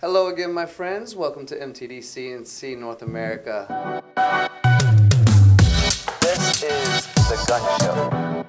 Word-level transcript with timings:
Hello 0.00 0.28
again, 0.28 0.54
my 0.54 0.64
friends. 0.64 1.14
Welcome 1.14 1.44
to 1.44 1.54
MTD 1.54 1.98
CNC 1.98 2.78
North 2.78 3.02
America. 3.02 4.02
This 6.22 6.62
is 6.62 7.06
The 7.28 7.44
Gunn 7.46 7.80
Show. 7.80 8.46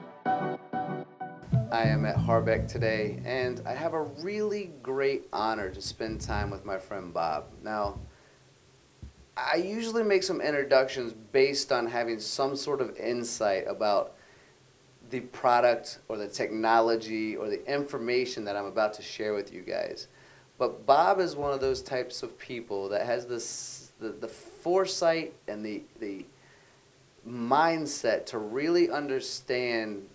I 1.69 1.83
am 1.83 2.05
at 2.05 2.15
Harbec 2.15 2.69
today, 2.69 3.19
and 3.25 3.61
I 3.65 3.73
have 3.73 3.93
a 3.93 4.03
really 4.03 4.71
great 4.81 5.27
honor 5.33 5.69
to 5.71 5.81
spend 5.81 6.21
time 6.21 6.51
with 6.51 6.63
my 6.63 6.77
friend 6.77 7.13
Bob. 7.13 7.47
Now, 7.61 7.99
I 9.35 9.57
usually 9.57 10.03
make 10.03 10.23
some 10.23 10.39
introductions 10.39 11.11
based 11.33 11.73
on 11.73 11.85
having 11.85 12.21
some 12.21 12.55
sort 12.55 12.79
of 12.79 12.95
insight 12.95 13.65
about 13.67 14.13
the 15.09 15.19
product 15.19 15.99
or 16.07 16.15
the 16.15 16.29
technology 16.29 17.35
or 17.35 17.49
the 17.49 17.69
information 17.69 18.45
that 18.45 18.55
I'm 18.55 18.67
about 18.67 18.93
to 18.93 19.01
share 19.01 19.33
with 19.33 19.51
you 19.51 19.63
guys. 19.63 20.07
But 20.61 20.85
Bob 20.85 21.19
is 21.19 21.35
one 21.35 21.51
of 21.51 21.59
those 21.59 21.81
types 21.81 22.21
of 22.21 22.37
people 22.37 22.87
that 22.89 23.07
has 23.07 23.25
this 23.25 23.93
the, 23.99 24.09
the 24.09 24.27
foresight 24.27 25.33
and 25.47 25.65
the 25.65 25.81
the 25.99 26.23
mindset 27.27 28.27
to 28.27 28.37
really 28.37 28.91
understand 28.91 30.07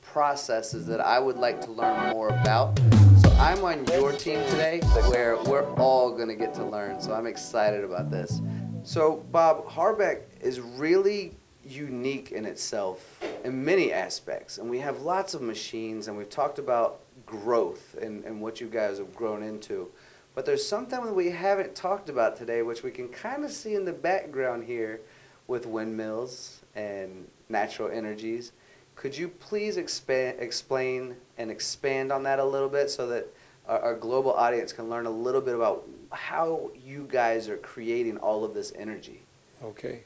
processes 0.00 0.86
that 0.86 1.00
I 1.00 1.18
would 1.18 1.38
like 1.38 1.60
to 1.62 1.72
learn 1.72 2.12
more 2.12 2.28
about. 2.28 2.78
So 3.20 3.30
I'm 3.32 3.64
on 3.64 3.84
your 3.88 4.12
team 4.12 4.38
today 4.50 4.78
where 5.08 5.36
we're 5.42 5.68
all 5.74 6.12
going 6.12 6.28
to 6.28 6.36
get 6.36 6.54
to 6.54 6.64
learn. 6.64 7.00
So 7.00 7.12
I'm 7.12 7.26
excited 7.26 7.82
about 7.82 8.12
this. 8.12 8.40
So 8.84 9.24
Bob 9.32 9.66
Harbec 9.66 10.20
is 10.40 10.60
really 10.60 11.34
unique 11.68 12.30
in 12.30 12.44
itself 12.44 13.20
in 13.42 13.64
many 13.64 13.92
aspects. 13.92 14.58
And 14.58 14.70
we 14.70 14.78
have 14.78 15.00
lots 15.02 15.34
of 15.34 15.42
machines 15.42 16.06
and 16.06 16.16
we've 16.16 16.30
talked 16.30 16.60
about 16.60 17.00
growth 17.30 17.96
and, 18.02 18.24
and 18.24 18.40
what 18.40 18.60
you 18.60 18.66
guys 18.66 18.98
have 18.98 19.14
grown 19.14 19.42
into. 19.42 19.88
But 20.34 20.44
there's 20.44 20.66
something 20.66 21.04
that 21.04 21.14
we 21.14 21.30
haven't 21.30 21.74
talked 21.74 22.08
about 22.08 22.36
today, 22.36 22.62
which 22.62 22.82
we 22.82 22.90
can 22.90 23.08
kind 23.08 23.44
of 23.44 23.50
see 23.50 23.74
in 23.74 23.84
the 23.84 23.92
background 23.92 24.64
here 24.64 25.00
with 25.46 25.66
windmills 25.66 26.60
and 26.74 27.26
natural 27.48 27.90
energies. 27.90 28.52
Could 28.96 29.16
you 29.16 29.28
please 29.28 29.76
expand, 29.76 30.38
explain 30.40 31.16
and 31.38 31.50
expand 31.50 32.12
on 32.12 32.22
that 32.24 32.38
a 32.38 32.44
little 32.44 32.68
bit 32.68 32.90
so 32.90 33.06
that 33.08 33.26
our, 33.66 33.80
our 33.80 33.94
global 33.94 34.32
audience 34.32 34.72
can 34.72 34.90
learn 34.90 35.06
a 35.06 35.10
little 35.10 35.40
bit 35.40 35.54
about 35.54 35.88
how 36.10 36.70
you 36.86 37.08
guys 37.10 37.48
are 37.48 37.56
creating 37.56 38.18
all 38.18 38.44
of 38.44 38.52
this 38.52 38.72
energy? 38.76 39.22
Okay. 39.62 40.02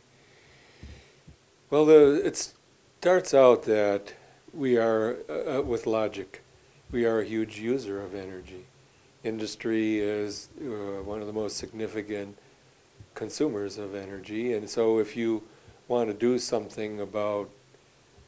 Well, 1.70 1.86
the, 1.86 2.22
it 2.24 2.52
starts 3.00 3.34
out 3.34 3.64
that 3.64 4.14
we 4.52 4.78
are, 4.78 5.16
uh, 5.28 5.62
with 5.62 5.86
logic, 5.86 6.43
we 6.90 7.04
are 7.04 7.20
a 7.20 7.24
huge 7.24 7.58
user 7.58 8.00
of 8.00 8.14
energy. 8.14 8.66
Industry 9.22 9.98
is 9.98 10.48
uh, 10.60 11.02
one 11.02 11.20
of 11.20 11.26
the 11.26 11.32
most 11.32 11.56
significant 11.56 12.36
consumers 13.14 13.78
of 13.78 13.94
energy, 13.94 14.52
and 14.52 14.68
so 14.68 14.98
if 14.98 15.16
you 15.16 15.42
want 15.88 16.08
to 16.08 16.14
do 16.14 16.38
something 16.38 17.00
about 17.00 17.50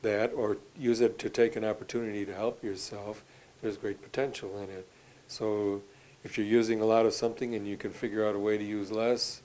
that 0.03 0.33
or 0.33 0.59
use 0.79 1.01
it 1.01 1.19
to 1.19 1.29
take 1.29 1.57
an 1.57 1.65
opportunity 1.65 2.25
to 2.25 2.35
help 2.35 2.63
yourself, 2.63 3.25
there's 3.63 3.77
great 3.77 4.03
potential 4.03 4.59
in 4.59 4.71
it. 4.71 4.87
So 5.27 5.83
if 6.25 6.37
you're 6.37 6.47
using 6.47 6.81
a 6.81 6.85
lot 6.85 7.07
of 7.07 7.15
something 7.15 7.55
and 7.55 7.67
you 7.67 7.77
can 7.77 7.91
figure 7.91 8.27
out 8.27 8.35
a 8.35 8.39
way 8.39 8.59
to 8.59 8.65
use 8.65 8.91
less, 8.91 9.43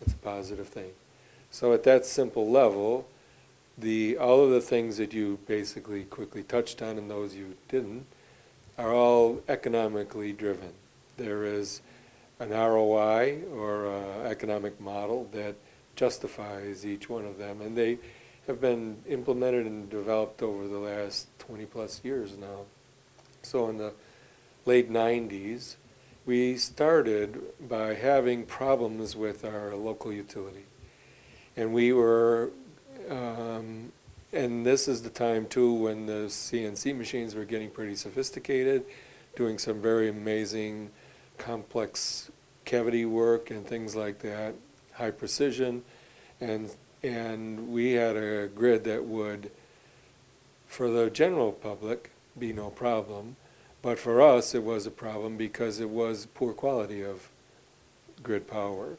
it's 0.00 0.12
a 0.12 0.16
positive 0.16 0.68
thing. 0.68 0.90
So 1.50 1.72
at 1.72 1.82
that 1.84 2.04
simple 2.04 2.50
level, 2.50 3.08
the 3.76 4.16
all 4.18 4.44
of 4.44 4.50
the 4.50 4.60
things 4.60 4.96
that 4.98 5.12
you 5.12 5.38
basically 5.46 6.04
quickly 6.04 6.42
touched 6.42 6.82
on 6.82 6.98
and 6.98 7.10
those 7.10 7.34
you 7.34 7.56
didn't 7.68 8.06
are 8.78 8.94
all 8.94 9.42
economically 9.48 10.32
driven. 10.32 10.72
There 11.16 11.44
is 11.44 11.82
an 12.38 12.50
ROI 12.50 13.42
or 13.52 13.86
economic 14.24 14.80
model 14.80 15.28
that 15.32 15.56
justifies 15.96 16.86
each 16.86 17.10
one 17.10 17.24
of 17.24 17.38
them, 17.38 17.60
and 17.60 17.76
they 17.76 17.98
have 18.46 18.60
been 18.60 18.96
implemented 19.08 19.66
and 19.66 19.90
developed 19.90 20.42
over 20.42 20.68
the 20.68 20.78
last 20.78 21.26
20 21.40 21.66
plus 21.66 22.00
years 22.04 22.38
now. 22.38 22.60
So 23.42 23.68
in 23.68 23.78
the 23.78 23.92
late 24.64 24.90
90s, 24.90 25.74
we 26.24 26.56
started 26.56 27.40
by 27.68 27.94
having 27.94 28.44
problems 28.44 29.16
with 29.16 29.44
our 29.44 29.74
local 29.74 30.12
utility. 30.12 30.66
And 31.56 31.72
we 31.72 31.92
were 31.92 32.52
um, 33.10 33.92
and 34.32 34.64
this 34.66 34.88
is 34.88 35.02
the 35.02 35.10
time 35.10 35.46
too 35.46 35.72
when 35.72 36.06
the 36.06 36.26
CNC 36.26 36.96
machines 36.96 37.34
were 37.34 37.44
getting 37.44 37.70
pretty 37.70 37.94
sophisticated, 37.94 38.84
doing 39.36 39.58
some 39.58 39.80
very 39.80 40.08
amazing, 40.08 40.90
complex 41.38 42.30
cavity 42.64 43.06
work 43.06 43.50
and 43.50 43.66
things 43.66 43.96
like 43.96 44.18
that, 44.20 44.54
high 44.92 45.10
precision, 45.10 45.82
and 46.40 46.70
and 47.02 47.68
we 47.68 47.92
had 47.92 48.16
a 48.16 48.48
grid 48.48 48.84
that 48.84 49.04
would, 49.04 49.52
for 50.66 50.90
the 50.90 51.08
general 51.08 51.52
public, 51.52 52.10
be 52.36 52.52
no 52.52 52.70
problem, 52.70 53.36
but 53.82 53.98
for 53.98 54.20
us 54.20 54.54
it 54.54 54.64
was 54.64 54.84
a 54.84 54.90
problem 54.90 55.36
because 55.36 55.78
it 55.78 55.88
was 55.88 56.26
poor 56.34 56.52
quality 56.52 57.02
of 57.02 57.30
grid 58.22 58.48
power, 58.48 58.98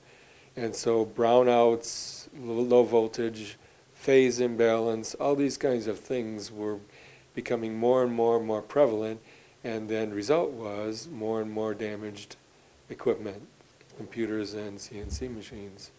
and 0.55 0.75
so 0.75 1.05
brownouts, 1.05 2.29
low 2.39 2.83
voltage 2.83 3.57
phase 3.99 4.39
imbalance, 4.39 5.13
all 5.15 5.35
these 5.35 5.57
kinds 5.57 5.85
of 5.85 5.99
things 5.99 6.49
were 6.49 6.77
becoming 7.33 7.77
more 7.77 8.01
and 8.01 8.13
more 8.13 8.37
and 8.37 8.47
more 8.47 8.61
prevalent, 8.61 9.19
and 9.61 9.89
then 9.89 10.11
result 10.11 10.51
was 10.51 11.09
more 11.11 11.41
and 11.41 11.51
more 11.51 11.73
damaged 11.73 12.37
equipment, 12.89 13.45
computers 13.97 14.53
and 14.53 14.77
CNC 14.77 15.35
machines. 15.35 15.91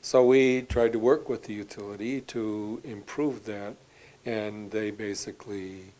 So 0.00 0.24
we 0.24 0.62
tried 0.62 0.92
to 0.92 1.00
work 1.00 1.28
with 1.28 1.42
the 1.42 1.52
utility 1.52 2.20
to 2.20 2.80
improve 2.84 3.44
that, 3.46 3.74
and 4.24 4.70
they 4.70 4.92
basically 4.92 5.94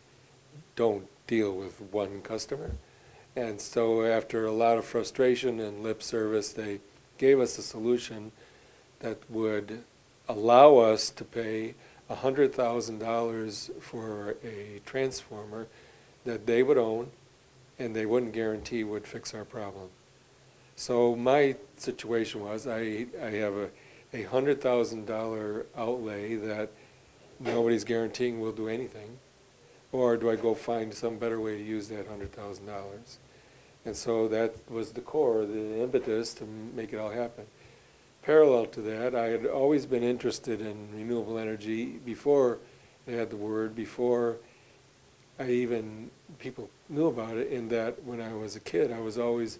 don't 0.77 1.07
deal 1.27 1.51
with 1.51 1.81
one 1.91 2.21
customer. 2.21 2.71
And 3.35 3.59
so 3.59 4.03
after 4.03 4.45
a 4.45 4.53
lot 4.53 4.77
of 4.77 4.85
frustration 4.85 5.59
and 5.59 5.83
lip 5.83 6.01
service, 6.01 6.53
they 6.53 6.79
gave 7.17 7.41
us 7.41 7.57
a 7.57 7.63
solution 7.63 8.31
that 9.01 9.29
would 9.29 9.83
allow 10.29 10.77
us 10.77 11.09
to 11.09 11.25
pay 11.25 11.73
$100,000 12.09 13.81
for 13.81 14.35
a 14.43 14.79
transformer 14.85 15.67
that 16.23 16.45
they 16.45 16.61
would 16.61 16.77
own 16.77 17.09
and 17.79 17.95
they 17.95 18.05
wouldn't 18.05 18.33
guarantee 18.33 18.83
would 18.83 19.07
fix 19.07 19.33
our 19.33 19.43
problem. 19.43 19.89
So 20.75 21.15
my 21.15 21.55
situation 21.77 22.41
was 22.41 22.67
I, 22.67 23.07
I 23.21 23.31
have 23.31 23.53
a, 23.53 23.69
a 24.13 24.25
$100,000 24.25 25.65
outlay 25.75 26.35
that 26.35 26.69
nobody's 27.39 27.83
guaranteeing 27.83 28.39
will 28.39 28.51
do 28.51 28.67
anything, 28.67 29.17
or 29.91 30.15
do 30.15 30.29
I 30.29 30.35
go 30.35 30.53
find 30.53 30.93
some 30.93 31.17
better 31.17 31.39
way 31.39 31.57
to 31.57 31.63
use 31.63 31.87
that 31.89 32.07
$100,000? 32.07 33.17
And 33.85 33.95
so 33.95 34.27
that 34.27 34.55
was 34.69 34.91
the 34.91 35.01
core, 35.01 35.45
the 35.45 35.81
impetus 35.81 36.33
to 36.35 36.45
make 36.45 36.93
it 36.93 36.97
all 36.97 37.11
happen 37.11 37.45
parallel 38.29 38.67
to 38.67 38.79
that, 38.81 39.15
I 39.15 39.29
had 39.29 39.47
always 39.47 39.87
been 39.87 40.03
interested 40.03 40.61
in 40.61 40.89
renewable 40.93 41.39
energy 41.39 41.99
before 42.05 42.59
they 43.07 43.13
had 43.13 43.31
the 43.31 43.35
word, 43.35 43.75
before 43.75 44.37
I 45.39 45.49
even 45.49 46.11
people 46.37 46.69
knew 46.89 47.07
about 47.07 47.37
it. 47.37 47.51
In 47.51 47.69
that, 47.69 48.03
when 48.03 48.21
I 48.21 48.35
was 48.35 48.55
a 48.55 48.59
kid, 48.59 48.91
I 48.91 48.99
was 48.99 49.17
always 49.17 49.57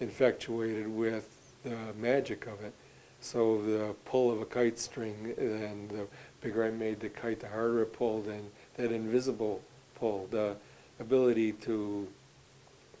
infatuated 0.00 0.88
with 0.88 1.28
the 1.62 1.76
magic 1.96 2.48
of 2.48 2.60
it. 2.64 2.72
So 3.20 3.62
the 3.62 3.94
pull 4.04 4.32
of 4.32 4.40
a 4.40 4.46
kite 4.46 4.80
string, 4.80 5.32
and 5.38 5.88
the 5.88 6.08
bigger 6.40 6.64
I 6.64 6.72
made 6.72 6.98
the 6.98 7.10
kite, 7.10 7.38
the 7.38 7.46
harder 7.46 7.82
it 7.82 7.92
pulled, 7.92 8.26
and 8.26 8.50
that 8.78 8.90
invisible 8.90 9.62
pull, 9.94 10.26
the 10.32 10.56
ability 10.98 11.52
to 11.52 12.08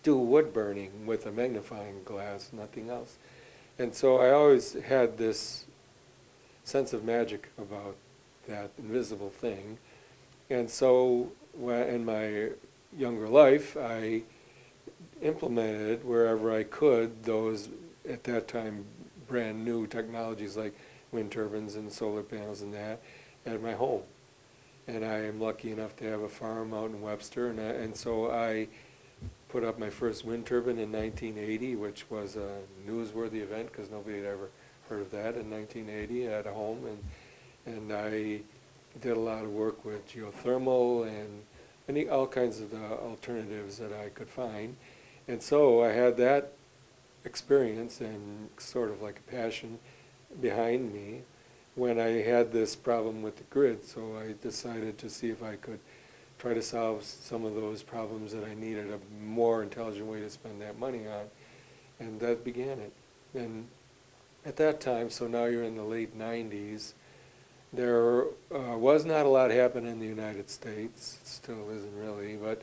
do 0.04 0.16
wood 0.16 0.54
burning 0.54 1.06
with 1.06 1.26
a 1.26 1.32
magnifying 1.32 2.04
glass, 2.04 2.50
nothing 2.52 2.88
else. 2.88 3.16
And 3.78 3.94
so 3.94 4.18
I 4.18 4.30
always 4.30 4.72
had 4.74 5.18
this 5.18 5.64
sense 6.64 6.92
of 6.92 7.04
magic 7.04 7.50
about 7.56 7.96
that 8.48 8.70
invisible 8.78 9.30
thing. 9.30 9.78
And 10.50 10.68
so 10.68 11.30
in 11.56 12.04
my 12.04 12.50
younger 12.96 13.28
life, 13.28 13.76
I 13.76 14.22
implemented 15.22 16.04
wherever 16.04 16.52
I 16.52 16.64
could 16.64 17.24
those, 17.24 17.68
at 18.08 18.24
that 18.24 18.48
time, 18.48 18.84
brand 19.28 19.64
new 19.64 19.86
technologies 19.86 20.56
like 20.56 20.74
wind 21.12 21.30
turbines 21.30 21.74
and 21.74 21.92
solar 21.92 22.22
panels 22.22 22.62
and 22.62 22.72
that 22.74 23.00
at 23.46 23.62
my 23.62 23.72
home. 23.72 24.02
And 24.86 25.04
I 25.04 25.18
am 25.24 25.38
lucky 25.38 25.70
enough 25.70 25.94
to 25.96 26.04
have 26.04 26.20
a 26.20 26.28
farm 26.28 26.72
out 26.72 26.86
in 26.86 27.02
Webster, 27.02 27.48
and, 27.48 27.60
I, 27.60 27.64
and 27.64 27.94
so 27.94 28.30
I 28.30 28.68
put 29.48 29.64
up 29.64 29.78
my 29.78 29.90
first 29.90 30.24
wind 30.24 30.46
turbine 30.46 30.78
in 30.78 30.92
1980, 30.92 31.76
which 31.76 32.10
was 32.10 32.36
a 32.36 32.58
newsworthy 32.86 33.42
event 33.42 33.70
because 33.72 33.90
nobody 33.90 34.18
had 34.18 34.26
ever 34.26 34.50
heard 34.88 35.00
of 35.00 35.10
that 35.10 35.36
in 35.36 35.50
1980 35.50 36.26
at 36.26 36.46
home, 36.46 36.84
and 36.86 37.04
and 37.66 37.92
I 37.92 38.40
did 39.00 39.16
a 39.16 39.20
lot 39.20 39.44
of 39.44 39.50
work 39.50 39.84
with 39.84 40.08
geothermal 40.08 41.06
and 41.06 41.42
any 41.88 42.08
all 42.08 42.26
kinds 42.26 42.60
of 42.60 42.72
uh, 42.72 42.94
alternatives 43.02 43.78
that 43.78 43.92
I 43.92 44.08
could 44.10 44.28
find, 44.28 44.76
and 45.26 45.42
so 45.42 45.82
I 45.84 45.92
had 45.92 46.16
that 46.18 46.52
experience 47.24 48.00
and 48.00 48.48
sort 48.58 48.90
of 48.90 49.02
like 49.02 49.18
a 49.18 49.30
passion 49.30 49.78
behind 50.40 50.92
me 50.92 51.22
when 51.74 51.98
I 51.98 52.22
had 52.22 52.52
this 52.52 52.74
problem 52.74 53.22
with 53.22 53.36
the 53.36 53.44
grid. 53.44 53.84
So 53.84 54.16
I 54.16 54.34
decided 54.42 54.98
to 54.98 55.10
see 55.10 55.30
if 55.30 55.42
I 55.42 55.56
could 55.56 55.80
try 56.38 56.54
to 56.54 56.62
solve 56.62 57.02
some 57.02 57.44
of 57.44 57.54
those 57.54 57.82
problems 57.82 58.32
that 58.32 58.44
I 58.44 58.54
needed 58.54 58.92
a 58.92 59.24
more 59.24 59.62
intelligent 59.62 60.06
way 60.06 60.20
to 60.20 60.30
spend 60.30 60.60
that 60.62 60.78
money 60.78 61.06
on. 61.06 61.26
And 61.98 62.20
that 62.20 62.44
began 62.44 62.78
it. 62.78 62.92
And 63.34 63.66
at 64.44 64.56
that 64.56 64.80
time, 64.80 65.10
so 65.10 65.26
now 65.26 65.46
you're 65.46 65.64
in 65.64 65.76
the 65.76 65.82
late 65.82 66.16
90s, 66.16 66.92
there 67.72 68.22
uh, 68.22 68.78
was 68.78 69.04
not 69.04 69.26
a 69.26 69.28
lot 69.28 69.50
happening 69.50 69.92
in 69.92 69.98
the 70.00 70.06
United 70.06 70.48
States, 70.48 71.18
still 71.24 71.68
isn't 71.70 71.94
really, 71.96 72.36
but 72.36 72.62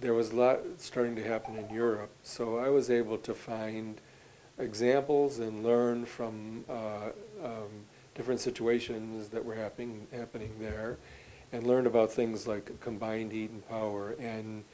there 0.00 0.14
was 0.14 0.30
a 0.30 0.36
lot 0.36 0.60
starting 0.78 1.14
to 1.16 1.22
happen 1.22 1.56
in 1.56 1.72
Europe. 1.72 2.10
So 2.22 2.58
I 2.58 2.68
was 2.68 2.90
able 2.90 3.18
to 3.18 3.34
find 3.34 4.00
examples 4.58 5.38
and 5.38 5.62
learn 5.62 6.06
from 6.06 6.64
uh, 6.68 7.10
um, 7.44 7.86
different 8.14 8.40
situations 8.40 9.28
that 9.28 9.44
were 9.44 9.54
happening 9.54 10.06
happening 10.12 10.52
there, 10.60 10.98
and 11.52 11.66
learned 11.66 11.86
about 11.86 12.10
things 12.10 12.46
like 12.46 12.80
combined 12.80 13.32
heat 13.32 13.50
and 13.50 13.68
power. 13.68 14.14
And 14.18 14.64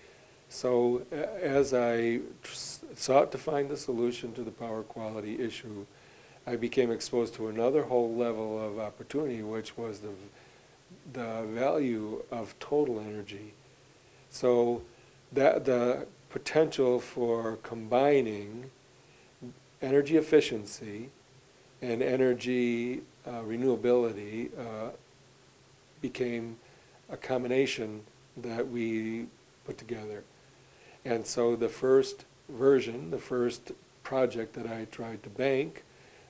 so 0.48 1.02
as 1.10 1.74
I 1.74 2.20
sought 2.94 3.32
to 3.32 3.38
find 3.38 3.68
the 3.68 3.76
solution 3.76 4.32
to 4.34 4.42
the 4.42 4.50
power 4.50 4.82
quality 4.82 5.40
issue, 5.40 5.86
I 6.46 6.56
became 6.56 6.90
exposed 6.90 7.34
to 7.34 7.48
another 7.48 7.82
whole 7.82 8.14
level 8.14 8.64
of 8.64 8.78
opportunity, 8.78 9.42
which 9.42 9.76
was 9.76 10.00
the 10.00 10.10
the 11.12 11.42
value 11.48 12.22
of 12.30 12.58
total 12.58 13.00
energy. 13.00 13.52
So 14.30 14.82
that 15.32 15.64
the 15.64 16.06
potential 16.30 17.00
for 17.00 17.56
combining 17.62 18.70
energy 19.80 20.16
efficiency 20.16 21.10
and 21.80 22.02
energy 22.02 23.02
uh, 23.26 23.42
renewability 23.42 24.50
uh, 24.58 24.90
became 26.00 26.56
a 27.10 27.16
combination 27.16 28.02
that 28.36 28.68
we 28.68 29.26
put 29.64 29.78
together. 29.78 30.24
And 31.04 31.26
so 31.26 31.56
the 31.56 31.68
first 31.68 32.24
version, 32.48 33.10
the 33.10 33.18
first 33.18 33.72
project 34.02 34.54
that 34.54 34.66
I 34.66 34.86
tried 34.90 35.22
to 35.22 35.30
bank 35.30 35.84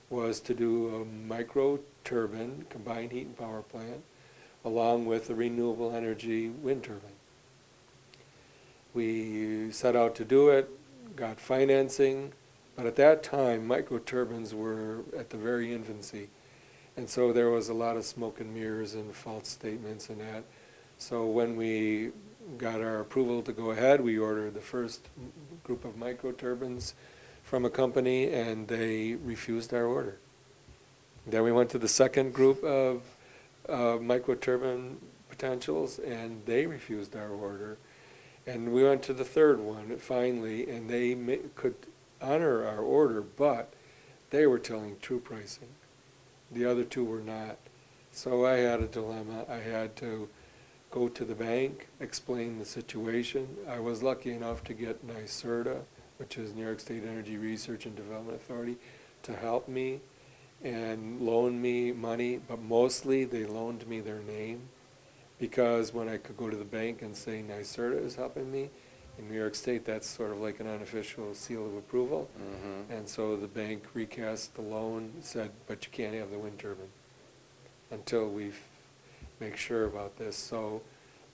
was 0.09 0.39
to 0.41 0.53
do 0.53 0.95
a 0.95 1.05
micro 1.05 1.79
turbine 2.03 2.65
combined 2.69 3.11
heat 3.11 3.27
and 3.27 3.37
power 3.37 3.61
plant 3.61 4.03
along 4.65 5.05
with 5.05 5.29
a 5.29 5.35
renewable 5.35 5.95
energy 5.95 6.49
wind 6.49 6.83
turbine. 6.83 7.11
We 8.93 9.71
set 9.71 9.95
out 9.95 10.15
to 10.15 10.25
do 10.25 10.49
it, 10.49 10.69
got 11.15 11.39
financing, 11.39 12.33
but 12.75 12.85
at 12.85 12.95
that 12.95 13.23
time, 13.23 13.67
microturbines 13.67 14.53
were 14.53 15.03
at 15.17 15.29
the 15.29 15.37
very 15.37 15.73
infancy. 15.73 16.29
And 16.97 17.09
so 17.09 17.31
there 17.31 17.49
was 17.49 17.69
a 17.69 17.73
lot 17.73 17.97
of 17.97 18.05
smoke 18.05 18.39
and 18.39 18.53
mirrors 18.53 18.93
and 18.93 19.13
false 19.13 19.47
statements 19.47 20.09
and 20.09 20.19
that. 20.21 20.43
So 20.99 21.25
when 21.25 21.55
we 21.55 22.11
got 22.57 22.81
our 22.81 22.99
approval 22.99 23.41
to 23.43 23.53
go 23.53 23.71
ahead, 23.71 24.01
we 24.01 24.19
ordered 24.19 24.53
the 24.53 24.61
first 24.61 25.07
group 25.63 25.85
of 25.85 25.95
microturbines 25.95 26.93
from 27.41 27.63
a 27.63 27.69
company 27.69 28.31
and 28.31 28.67
they 28.67 29.15
refused 29.15 29.73
our 29.73 29.85
order. 29.85 30.17
Then 31.25 31.43
we 31.43 31.53
went 31.53 31.69
to 31.71 31.79
the 31.79 31.87
second 31.87 32.33
group 32.33 32.61
of 32.63 33.01
uh, 33.69 33.97
microturbine 33.97 34.97
potentials 35.29 35.99
and 35.99 36.45
they 36.45 36.65
refused 36.65 37.15
our 37.15 37.29
order. 37.29 37.77
And 38.45 38.73
we 38.73 38.83
went 38.83 39.01
to 39.03 39.13
the 39.13 39.23
third 39.23 39.59
one 39.59 39.95
finally, 39.97 40.69
and 40.69 40.89
they 40.89 41.13
ma- 41.13 41.35
could 41.55 41.75
honor 42.21 42.65
our 42.65 42.79
order, 42.79 43.21
but 43.21 43.71
they 44.31 44.47
were 44.47 44.59
telling 44.59 44.97
true 45.01 45.19
pricing. 45.19 45.69
The 46.51 46.65
other 46.65 46.83
two 46.83 47.05
were 47.05 47.21
not. 47.21 47.57
So 48.11 48.45
I 48.45 48.57
had 48.57 48.81
a 48.81 48.87
dilemma. 48.87 49.45
I 49.47 49.57
had 49.57 49.95
to 49.97 50.29
go 50.91 51.07
to 51.07 51.23
the 51.23 51.35
bank, 51.35 51.87
explain 51.99 52.59
the 52.59 52.65
situation. 52.65 53.47
I 53.67 53.79
was 53.79 54.01
lucky 54.01 54.31
enough 54.31 54.63
to 54.65 54.73
get 54.73 55.05
NYSERDA, 55.07 55.81
which 56.17 56.37
is 56.37 56.53
New 56.53 56.63
York 56.63 56.79
State 56.79 57.03
Energy 57.03 57.37
Research 57.37 57.85
and 57.85 57.95
Development 57.95 58.35
Authority, 58.35 58.77
to 59.23 59.35
help 59.35 59.67
me 59.67 59.99
and 60.63 61.21
loan 61.21 61.61
me 61.61 61.91
money, 61.91 62.37
but 62.37 62.61
mostly 62.61 63.23
they 63.23 63.45
loaned 63.45 63.87
me 63.87 63.99
their 64.01 64.19
name 64.19 64.61
because 65.39 65.93
when 65.93 66.09
I 66.09 66.17
could 66.17 66.35
go 66.35 66.49
to 66.49 66.57
the 66.57 66.65
bank 66.65 67.01
and 67.01 67.15
say 67.15 67.43
NYSERDA 67.47 68.05
is 68.05 68.15
helping 68.15 68.51
me, 68.51 68.69
in 69.19 69.29
New 69.29 69.37
York 69.37 69.53
State, 69.53 69.85
that's 69.85 70.07
sort 70.07 70.31
of 70.31 70.39
like 70.39 70.59
an 70.61 70.67
unofficial 70.67 71.33
seal 71.33 71.65
of 71.65 71.75
approval. 71.75 72.29
Mm-hmm. 72.39 72.93
And 72.93 73.07
so 73.07 73.35
the 73.35 73.47
bank 73.47 73.83
recast 73.93 74.55
the 74.55 74.61
loan, 74.61 75.11
said, 75.19 75.51
but 75.67 75.85
you 75.85 75.91
can't 75.91 76.15
have 76.15 76.31
the 76.31 76.39
wind 76.39 76.57
turbine 76.57 76.87
until 77.91 78.29
we 78.29 78.51
make 79.39 79.57
sure 79.57 79.85
about 79.85 80.17
this. 80.17 80.35
So 80.35 80.81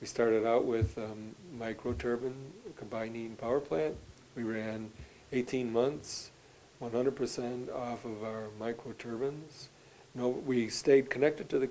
we 0.02 0.08
started 0.08 0.46
out 0.46 0.66
with 0.66 0.98
um, 0.98 1.36
micro 1.58 1.94
turbine, 1.94 2.54
combined 2.78 3.16
heat 3.16 3.26
and 3.26 3.38
power 3.38 3.60
plant. 3.60 3.96
We 4.36 4.44
ran 4.44 4.92
18 5.32 5.72
months, 5.72 6.32
100% 6.82 7.74
off 7.74 8.06
of 8.06 8.24
our 8.24 8.50
microturbines. 8.60 9.68
No, 10.14 10.30
we 10.30 10.70
stayed 10.70 11.10
connected 11.10 11.50
to 11.50 11.60
the 11.60 11.70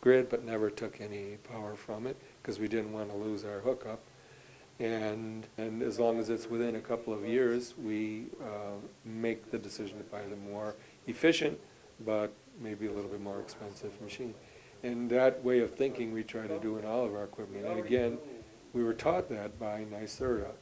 grid, 0.00 0.28
but 0.28 0.44
never 0.44 0.70
took 0.70 1.00
any 1.00 1.36
power 1.50 1.74
from 1.74 2.06
it 2.06 2.16
because 2.42 2.58
we 2.58 2.68
didn't 2.68 2.92
want 2.92 3.10
to 3.10 3.16
lose 3.16 3.44
our 3.44 3.60
hookup. 3.60 4.00
And, 4.80 5.46
and 5.56 5.82
as 5.82 5.98
long 5.98 6.20
as 6.20 6.30
it's 6.30 6.48
within 6.48 6.76
a 6.76 6.80
couple 6.80 7.12
of 7.12 7.26
years, 7.26 7.74
we 7.76 8.26
uh, 8.40 8.78
make 9.04 9.50
the 9.50 9.58
decision 9.58 9.98
to 9.98 10.04
buy 10.04 10.22
the 10.22 10.36
more 10.36 10.76
efficient, 11.08 11.58
but 12.04 12.32
maybe 12.60 12.86
a 12.86 12.92
little 12.92 13.10
bit 13.10 13.20
more 13.20 13.40
expensive 13.40 14.00
machine. 14.00 14.34
And 14.82 15.10
that 15.10 15.44
way 15.44 15.60
of 15.60 15.74
thinking 15.74 16.12
we 16.12 16.22
try 16.22 16.46
to 16.46 16.58
do 16.60 16.78
in 16.78 16.84
all 16.84 17.04
of 17.04 17.14
our 17.14 17.24
equipment. 17.24 17.66
And 17.66 17.78
again, 17.78 18.18
we 18.72 18.84
were 18.84 18.94
taught 18.94 19.28
that 19.30 19.58
by 19.58 19.84
NYSERDA, 19.90 20.52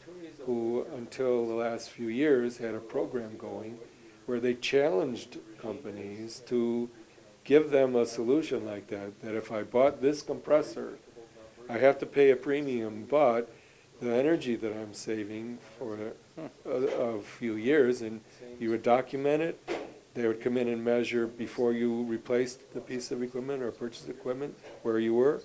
who 0.46 0.86
until 0.96 1.46
the 1.46 1.54
last 1.54 1.90
few 1.90 2.08
years 2.08 2.58
had 2.58 2.74
a 2.74 2.78
program 2.78 3.36
going 3.36 3.78
where 4.26 4.40
they 4.40 4.54
challenged 4.54 5.38
companies 5.60 6.42
to 6.46 6.88
give 7.44 7.70
them 7.70 7.94
a 7.94 8.06
solution 8.06 8.64
like 8.66 8.88
that, 8.88 9.20
that 9.22 9.34
if 9.34 9.52
I 9.52 9.62
bought 9.62 10.02
this 10.02 10.22
compressor, 10.22 10.98
I 11.68 11.78
have 11.78 11.98
to 11.98 12.06
pay 12.06 12.30
a 12.30 12.36
premium, 12.36 13.06
but 13.08 13.52
the 14.00 14.14
energy 14.14 14.56
that 14.56 14.72
I'm 14.72 14.92
saving 14.92 15.58
for 15.78 15.98
a, 16.36 16.68
a, 16.68 16.70
a 16.70 17.22
few 17.22 17.54
years, 17.54 18.02
and 18.02 18.20
you 18.58 18.70
would 18.70 18.82
document 18.82 19.42
it, 19.42 19.85
they 20.16 20.26
would 20.26 20.40
come 20.40 20.56
in 20.56 20.66
and 20.68 20.82
measure 20.82 21.26
before 21.26 21.72
you 21.72 22.02
replaced 22.04 22.72
the 22.72 22.80
piece 22.80 23.10
of 23.10 23.22
equipment 23.22 23.62
or 23.62 23.70
purchased 23.70 24.08
equipment 24.08 24.56
where 24.82 24.98
you 24.98 25.14
were. 25.14 25.42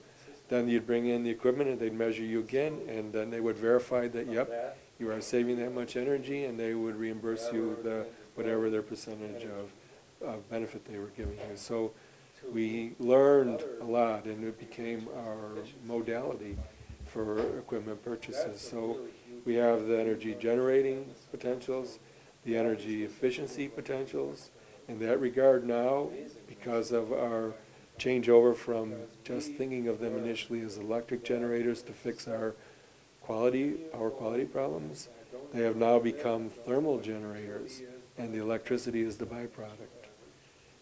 Then 0.47 0.67
you'd 0.67 0.87
bring 0.87 1.07
in 1.07 1.23
the 1.23 1.29
equipment 1.29 1.69
and 1.69 1.79
they'd 1.79 1.93
measure 1.93 2.23
you 2.23 2.39
again, 2.39 2.79
and 2.87 3.11
then 3.13 3.29
they 3.29 3.39
would 3.39 3.57
verify 3.57 4.07
that, 4.07 4.31
yep, 4.31 4.77
you 4.97 5.11
are 5.11 5.21
saving 5.21 5.57
that 5.57 5.73
much 5.73 5.95
energy, 5.97 6.45
and 6.45 6.59
they 6.59 6.73
would 6.73 6.95
reimburse 6.95 7.49
you 7.53 7.77
the, 7.83 8.07
whatever 8.35 8.69
their 8.69 8.81
percentage 8.81 9.43
of, 9.43 9.71
of 10.27 10.49
benefit 10.49 10.85
they 10.85 10.97
were 10.97 11.11
giving 11.17 11.37
you. 11.37 11.55
So 11.55 11.91
we 12.51 12.93
learned 12.99 13.63
a 13.81 13.85
lot, 13.85 14.25
and 14.25 14.43
it 14.43 14.57
became 14.59 15.07
our 15.25 15.63
modality 15.85 16.57
for 17.05 17.39
equipment 17.57 18.03
purchases. 18.03 18.61
So 18.61 18.99
we 19.45 19.55
have 19.55 19.87
the 19.87 19.99
energy 19.99 20.35
generating 20.39 21.13
potentials, 21.29 21.99
the 22.45 22.57
energy 22.57 23.03
efficiency 23.03 23.67
potentials. 23.67 24.49
In 24.91 24.99
that 24.99 25.21
regard 25.21 25.65
now, 25.65 26.09
because 26.49 26.91
of 26.91 27.13
our 27.13 27.53
changeover 27.97 28.53
from 28.53 28.93
just 29.23 29.53
thinking 29.53 29.87
of 29.87 30.01
them 30.01 30.17
initially 30.17 30.59
as 30.59 30.75
electric 30.75 31.23
generators 31.23 31.81
to 31.83 31.93
fix 31.93 32.27
our 32.27 32.55
quality, 33.21 33.69
power 33.93 34.09
quality 34.09 34.43
problems, 34.43 35.07
they 35.53 35.63
have 35.63 35.77
now 35.77 35.97
become 35.97 36.49
thermal 36.49 36.99
generators, 36.99 37.81
and 38.17 38.33
the 38.33 38.39
electricity 38.39 39.01
is 39.01 39.15
the 39.15 39.25
byproduct. 39.25 40.09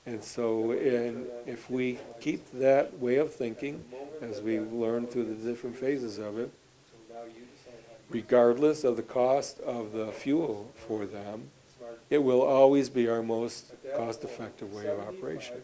And 0.08 0.24
so, 0.24 0.72
if 0.72 1.70
we 1.70 2.00
keep 2.20 2.50
that 2.54 2.98
way 2.98 3.18
of 3.18 3.32
thinking, 3.32 3.86
as 4.22 4.42
we 4.42 4.60
learn 4.60 5.06
through 5.06 5.26
the 5.26 5.36
different 5.36 5.78
phases 5.78 6.18
of 6.18 6.40
it, 6.40 6.52
regardless 8.10 8.84
of 8.84 8.96
the 8.96 9.04
cost 9.04 9.60
of 9.60 9.92
the 9.92 10.12
fuel 10.12 10.72
for 10.76 11.06
them, 11.06 11.52
it 12.10 12.24
will 12.24 12.42
always 12.42 12.90
be 12.90 13.08
our 13.08 13.22
most 13.22 13.74
cost-effective 13.96 14.74
way 14.74 14.88
of 14.88 15.00
operation. 15.00 15.58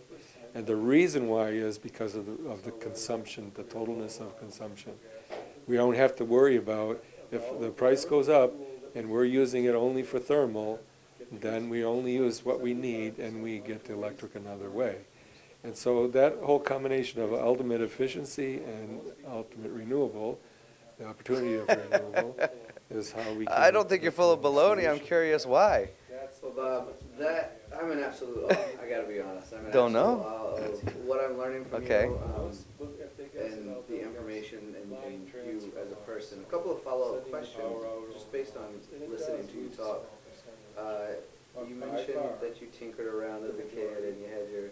And 0.54 0.66
the 0.66 0.76
reason 0.76 1.28
why 1.28 1.50
is 1.50 1.78
because 1.78 2.16
of 2.16 2.26
the, 2.26 2.50
of 2.50 2.64
the 2.64 2.72
consumption, 2.72 3.52
the 3.56 3.64
totalness 3.64 4.22
of 4.22 4.40
consumption. 4.40 4.94
We 5.68 5.76
don't 5.76 5.96
have 5.96 6.16
to 6.18 6.26
worry 6.26 6.56
about 6.56 7.04
if 7.32 7.60
the 7.60 7.70
price 7.70 8.06
goes 8.06 8.30
up 8.30 8.54
and 8.94 9.10
we're 9.10 9.26
using 9.26 9.66
it 9.66 9.76
only 9.76 10.04
for 10.04 10.20
thermal, 10.20 10.80
then 11.32 11.70
we 11.70 11.84
only 11.84 12.14
use 12.14 12.46
what 12.46 12.62
we 12.62 12.74
need 12.74 13.18
and 13.18 13.44
we 13.44 13.60
get 13.60 13.86
the 13.86 13.94
electric 13.94 14.36
another 14.36 14.70
way. 14.70 14.98
And 15.64 15.76
so 15.76 16.08
that 16.10 16.38
whole 16.44 16.60
combination 16.60 17.22
of 17.22 17.34
ultimate 17.34 17.82
efficiency 17.82 18.62
and 18.64 19.02
ultimate 19.28 19.72
renewable, 19.72 20.40
the 21.00 21.08
opportunity 21.08 21.56
of 21.56 21.68
renewable, 21.68 22.38
is 22.92 23.12
how 23.12 23.34
we. 23.34 23.48
Can 23.48 23.56
I 23.58 23.72
don't 23.72 23.90
think 23.90 24.04
you're 24.04 24.12
full 24.12 24.32
of 24.32 24.42
baloney. 24.42 24.88
I'm 24.88 25.00
curious 25.00 25.44
why. 25.46 25.90
Bob, 26.56 26.94
that 27.20 27.62
I'm 27.78 27.92
an 27.92 28.00
absolute 28.02 28.46
awe. 28.46 28.56
I 28.82 28.88
gotta 28.88 29.08
be 29.08 29.20
honest. 29.20 29.54
I'm 29.54 29.66
in 29.66 29.72
Don't 29.72 29.92
know? 29.94 30.24
awe 30.26 30.56
of 30.56 31.06
what 31.06 31.24
I'm 31.24 31.38
learning 31.38 31.66
from 31.66 31.84
Okay. 31.84 32.06
you 32.06 32.20
um, 32.36 32.52
and 33.38 33.76
the 33.90 34.02
information 34.02 34.76
and, 34.82 34.92
and 35.06 35.28
you 35.46 35.74
as 35.84 35.92
a 35.92 35.96
person. 35.96 36.40
A 36.48 36.52
couple 36.52 36.72
of 36.72 36.82
follow-up 36.84 37.30
questions, 37.30 37.84
just 38.14 38.32
based 38.32 38.56
on 38.56 38.80
listening 39.10 39.48
to 39.48 39.54
you 39.54 39.70
talk. 39.70 40.04
Uh, 40.78 41.20
you 41.68 41.76
mentioned 41.76 42.20
that 42.42 42.62
you 42.62 42.68
tinkered 42.68 43.08
around 43.08 43.46
as 43.46 43.58
a 43.60 43.64
kid 43.64 44.04
and 44.04 44.20
you 44.20 44.28
had 44.28 44.50
your, 44.52 44.68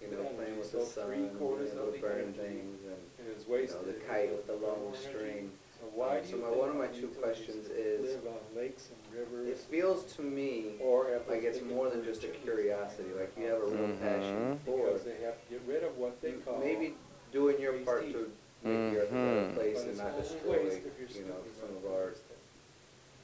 you 0.00 0.16
know, 0.16 0.24
playing 0.36 0.58
with 0.58 0.72
the 0.72 0.84
sun, 0.84 1.12
and 1.12 1.32
the 1.34 1.98
burn 2.00 2.32
things, 2.34 2.78
and 2.86 3.00
you 3.48 3.66
know, 3.66 3.82
the 3.82 3.94
kite 4.08 4.30
with 4.30 4.46
the 4.46 4.54
long 4.54 4.94
string. 4.94 5.50
Um, 5.82 6.24
so 6.24 6.36
my 6.36 6.50
one 6.50 6.68
of 6.68 6.76
my 6.76 6.86
two 6.88 7.08
questions 7.08 7.68
is, 7.68 8.16
Live 8.22 8.26
on 8.32 8.56
lakes 8.56 8.90
and 8.90 9.18
it 9.18 9.28
rivers, 9.32 9.60
feels 9.64 10.04
to 10.16 10.22
me 10.22 10.76
or 10.80 11.10
if 11.10 11.28
like 11.28 11.42
it's 11.42 11.62
more 11.62 11.88
than 11.90 12.04
just 12.04 12.24
a 12.24 12.28
curiosity. 12.28 13.08
Like 13.18 13.32
you 13.38 13.46
have 13.46 13.58
a 13.58 13.66
real 13.66 13.96
passion 13.96 14.58
for 14.66 14.86
Because 14.86 15.02
they 15.04 15.16
have 15.24 15.40
to 15.40 15.46
get 15.50 15.62
rid 15.66 15.82
of 15.84 15.96
what 15.96 16.20
they 16.20 16.32
call. 16.32 16.58
maybe 16.58 16.94
doing 17.32 17.60
your 17.60 17.74
part 17.84 18.02
to 18.12 18.30
make 18.62 18.92
the 18.92 19.00
earth 19.00 19.10
a 19.10 19.14
better 19.14 19.46
Mhm. 19.48 19.54
place 19.54 19.74
But 19.74 19.80
and 19.82 19.90
it's 19.90 19.98
not 19.98 20.12
only 20.12 20.22
destroy, 20.22 20.58
waste 20.64 20.86
if 20.86 20.98
you're 21.00 21.08
you 21.22 21.28
know, 21.28 21.36
sticking 21.40 21.58
some 21.60 21.70
on 21.70 21.76
of 21.84 21.90
our 21.92 22.14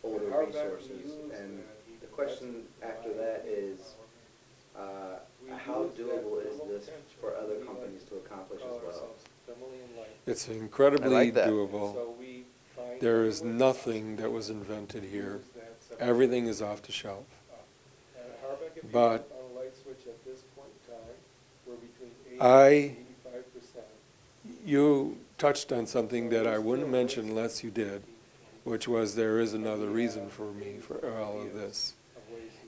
older 0.04 0.30
Hardback 0.30 0.40
we 0.40 0.46
resources. 0.46 0.90
use, 0.90 1.38
And 1.38 1.60
uh, 1.60 2.00
the 2.00 2.06
question 2.06 2.66
after 2.82 3.12
that 3.14 3.44
is, 3.46 3.94
uh, 4.76 5.18
how 5.56 5.84
doable 5.96 6.40
is 6.46 6.56
this 6.68 6.90
for 7.20 7.36
other 7.36 7.56
companies 7.56 8.04
to 8.04 8.16
accomplish 8.16 8.62
as 8.62 8.82
well? 8.82 9.10
It's 10.26 10.48
I 10.48 10.52
incredibly 10.54 11.08
like 11.10 11.34
that. 11.34 11.48
doable. 11.48 11.94
There 13.00 13.24
is 13.24 13.42
nothing 13.42 14.16
that 14.16 14.30
was 14.30 14.50
invented 14.50 15.04
here. 15.04 15.40
Everything 15.98 16.46
is 16.46 16.60
off 16.62 16.82
the 16.82 16.92
shelf. 16.92 17.24
But 18.92 19.30
I- 22.40 22.96
You 24.64 25.18
touched 25.38 25.72
on 25.72 25.86
something 25.86 26.28
that 26.30 26.46
I 26.46 26.58
wouldn't 26.58 26.88
mention 26.88 27.28
unless 27.28 27.62
you 27.62 27.70
did, 27.70 28.02
which 28.64 28.88
was 28.88 29.14
there 29.14 29.38
is 29.40 29.54
another 29.54 29.86
reason 29.86 30.28
for 30.28 30.52
me 30.52 30.78
for 30.80 30.98
all 31.18 31.40
of 31.40 31.54
this. 31.54 31.94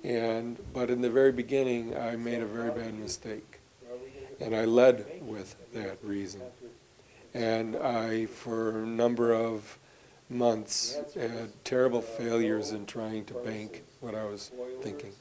And, 0.04 0.58
but 0.72 0.90
in 0.90 1.00
the 1.00 1.10
very 1.10 1.32
beginning, 1.32 1.96
I 1.96 2.14
made 2.16 2.40
a 2.40 2.46
very 2.46 2.70
bad 2.70 2.94
mistake. 2.94 3.58
And 4.40 4.54
I 4.54 4.64
led 4.64 5.20
with 5.26 5.56
that 5.74 5.98
reason. 6.02 6.42
And 7.34 7.76
I, 7.76 8.26
for 8.26 8.82
a 8.82 8.86
number 8.86 9.32
of 9.32 9.76
months, 10.30 11.00
had 11.14 11.52
terrible 11.64 12.02
failures 12.02 12.72
in 12.72 12.86
trying 12.86 13.24
to 13.26 13.34
bank 13.34 13.82
what 14.00 14.14
I 14.14 14.24
was 14.24 14.50
thinking. 14.82 15.12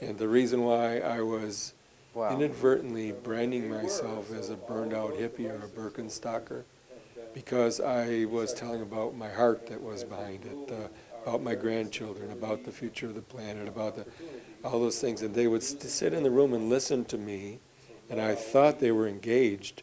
And 0.00 0.18
the 0.18 0.28
reason 0.28 0.62
why 0.62 0.98
I 0.98 1.20
was 1.20 1.72
Wow. 2.14 2.30
inadvertently 2.34 3.12
branding 3.12 3.68
myself 3.68 4.32
as 4.34 4.48
a 4.50 4.56
burned 4.56 4.94
out 4.94 5.14
hippie 5.14 5.50
or 5.50 5.64
a 5.64 5.68
Birkenstocker 5.68 6.64
because 7.34 7.80
I 7.80 8.24
was 8.24 8.54
telling 8.54 8.80
about 8.80 9.14
my 9.14 9.28
heart 9.28 9.66
that 9.66 9.82
was 9.82 10.04
behind 10.04 10.44
it, 10.46 10.72
uh, 10.72 10.88
about 11.22 11.42
my 11.42 11.54
grandchildren, 11.54 12.30
about 12.30 12.64
the 12.64 12.72
future 12.72 13.06
of 13.06 13.14
the 13.14 13.20
planet, 13.20 13.68
about 13.68 13.96
the, 13.96 14.06
all 14.64 14.80
those 14.80 14.98
things. 15.00 15.20
And 15.20 15.34
they 15.34 15.46
would 15.46 15.62
st- 15.62 15.82
sit 15.82 16.14
in 16.14 16.22
the 16.22 16.30
room 16.30 16.54
and 16.54 16.70
listen 16.70 17.04
to 17.06 17.18
me, 17.18 17.58
and 18.08 18.20
I 18.20 18.34
thought 18.34 18.80
they 18.80 18.90
were 18.92 19.06
engaged, 19.06 19.82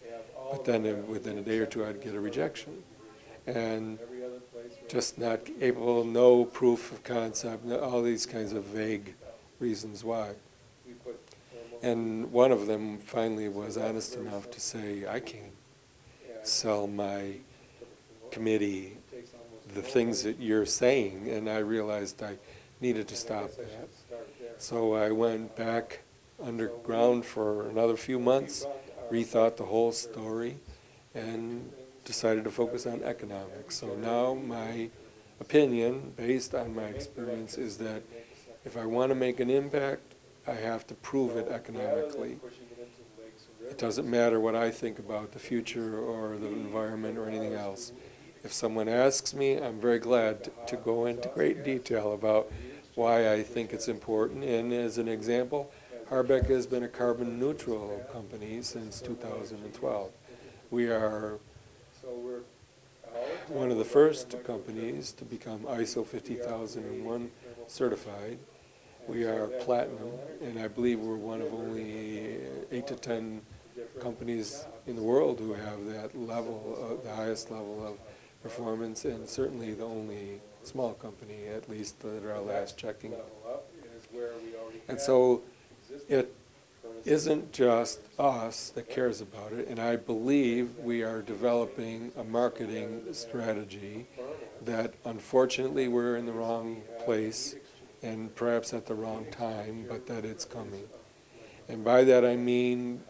but 0.51 0.65
then 0.65 0.87
uh, 0.87 0.95
within 1.07 1.37
a 1.37 1.41
day 1.41 1.59
or 1.59 1.67
two 1.67 1.85
I'd 1.85 2.01
get 2.01 2.15
a 2.15 2.19
rejection. 2.19 2.81
And 3.45 3.99
just 4.93 5.17
not 5.17 5.39
able, 5.59 6.03
no 6.03 6.45
proof 6.45 6.91
of 6.91 7.03
concept, 7.03 7.65
no- 7.65 7.79
all 7.79 8.03
these 8.03 8.27
kinds 8.27 8.53
of 8.53 8.63
vague 8.65 9.15
reasons 9.59 10.03
why. 10.03 10.33
And 11.81 12.31
one 12.31 12.51
of 12.51 12.67
them 12.67 12.99
finally 12.99 13.49
was 13.49 13.75
honest 13.75 14.15
enough 14.15 14.51
to 14.51 14.59
say, 14.61 15.07
I 15.07 15.19
can't 15.19 15.51
sell 16.43 16.85
my 16.85 17.37
committee 18.29 18.97
the 19.73 19.81
things 19.81 20.21
that 20.23 20.39
you're 20.39 20.67
saying, 20.67 21.27
and 21.27 21.49
I 21.49 21.57
realized 21.57 22.21
I 22.21 22.37
needed 22.79 23.07
to 23.07 23.15
stop 23.15 23.49
that. 23.55 23.89
So 24.59 24.93
I 24.93 25.09
went 25.09 25.55
back 25.55 26.01
underground 26.41 27.25
for 27.25 27.67
another 27.67 27.97
few 27.97 28.19
months, 28.19 28.67
rethought 29.09 29.57
the 29.57 29.65
whole 29.65 29.91
story, 29.91 30.57
and 31.15 31.71
decided 32.05 32.43
to 32.43 32.51
focus 32.51 32.85
on 32.85 33.03
economics. 33.03 33.75
So 33.75 33.95
now 33.95 34.33
my 34.33 34.89
opinion, 35.39 36.13
based 36.15 36.53
on 36.53 36.75
my 36.75 36.85
experience, 36.85 37.57
is 37.57 37.77
that 37.77 38.03
if 38.65 38.77
I 38.77 38.85
want 38.85 39.11
to 39.11 39.15
make 39.15 39.39
an 39.39 39.49
impact, 39.49 40.13
I 40.47 40.53
have 40.53 40.85
to 40.87 40.93
prove 40.95 41.37
it 41.37 41.47
economically. 41.47 42.37
It 43.69 43.77
doesn't 43.77 44.09
matter 44.09 44.39
what 44.39 44.55
I 44.55 44.71
think 44.71 44.99
about 44.99 45.31
the 45.31 45.39
future 45.39 45.97
or 45.97 46.37
the 46.37 46.47
environment 46.47 47.17
or 47.17 47.27
anything 47.27 47.53
else. 47.53 47.91
If 48.43 48.51
someone 48.51 48.89
asks 48.89 49.33
me, 49.33 49.57
I'm 49.57 49.79
very 49.79 49.99
glad 49.99 50.51
to 50.67 50.75
go 50.75 51.05
into 51.05 51.29
great 51.29 51.63
detail 51.63 52.13
about 52.13 52.51
why 52.95 53.31
I 53.31 53.41
think 53.41 53.71
it's 53.71 53.87
important. 53.87 54.43
And 54.43 54.73
as 54.73 54.97
an 54.97 55.07
example, 55.07 55.71
Harbec 56.09 56.49
has 56.49 56.67
been 56.67 56.83
a 56.83 56.89
carbon 56.89 57.39
neutral 57.39 58.05
company 58.11 58.61
since 58.61 58.99
2012. 59.01 60.11
We 60.69 60.89
are 60.89 61.39
one 63.47 63.71
of 63.71 63.77
the 63.77 63.85
first 63.85 64.35
companies 64.43 65.11
to 65.13 65.25
become 65.25 65.59
ISO 65.61 66.05
50001 66.05 67.31
certified. 67.67 68.39
We 69.07 69.25
are 69.25 69.47
platinum, 69.47 70.11
and 70.41 70.59
I 70.59 70.67
believe 70.67 70.99
we're 70.99 71.15
one 71.15 71.41
of 71.41 71.53
only 71.53 72.37
eight 72.71 72.87
to 72.87 72.95
10 72.95 73.41
companies 73.99 74.65
in 74.87 74.95
the 74.95 75.01
world 75.01 75.39
who 75.39 75.53
have 75.53 75.85
that 75.85 76.17
level, 76.17 76.77
uh, 76.79 77.03
the 77.03 77.13
highest 77.15 77.51
level 77.51 77.85
of 77.85 77.97
performance, 78.41 79.05
and 79.05 79.27
certainly 79.27 79.73
the 79.73 79.83
only 79.83 80.41
small 80.63 80.93
company, 80.93 81.47
at 81.47 81.69
least 81.69 82.03
at 82.05 82.25
our 82.25 82.39
last 82.39 82.77
checking. 82.77 83.13
And 84.87 84.99
so 84.99 85.41
it 86.07 86.33
isn't 87.05 87.51
just 87.51 87.99
us 88.17 88.69
that 88.69 88.89
cares 88.89 89.21
about 89.21 89.51
it, 89.51 89.67
and 89.67 89.79
I 89.79 89.95
believe 89.95 90.77
we 90.79 91.03
are 91.03 91.21
developing 91.21 92.11
a 92.17 92.23
marketing 92.23 93.13
strategy 93.13 94.07
that 94.63 94.93
unfortunately 95.05 95.87
we're 95.87 96.15
in 96.15 96.25
the 96.25 96.31
wrong 96.31 96.81
place 97.03 97.55
and 98.01 98.33
perhaps 98.35 98.73
at 98.73 98.85
the 98.85 98.95
wrong 98.95 99.25
time, 99.31 99.85
but 99.89 100.07
that 100.07 100.25
it's 100.25 100.45
coming. 100.45 100.83
And 101.67 101.83
by 101.83 102.03
that 102.03 102.25
I 102.25 102.35
mean 102.35 103.01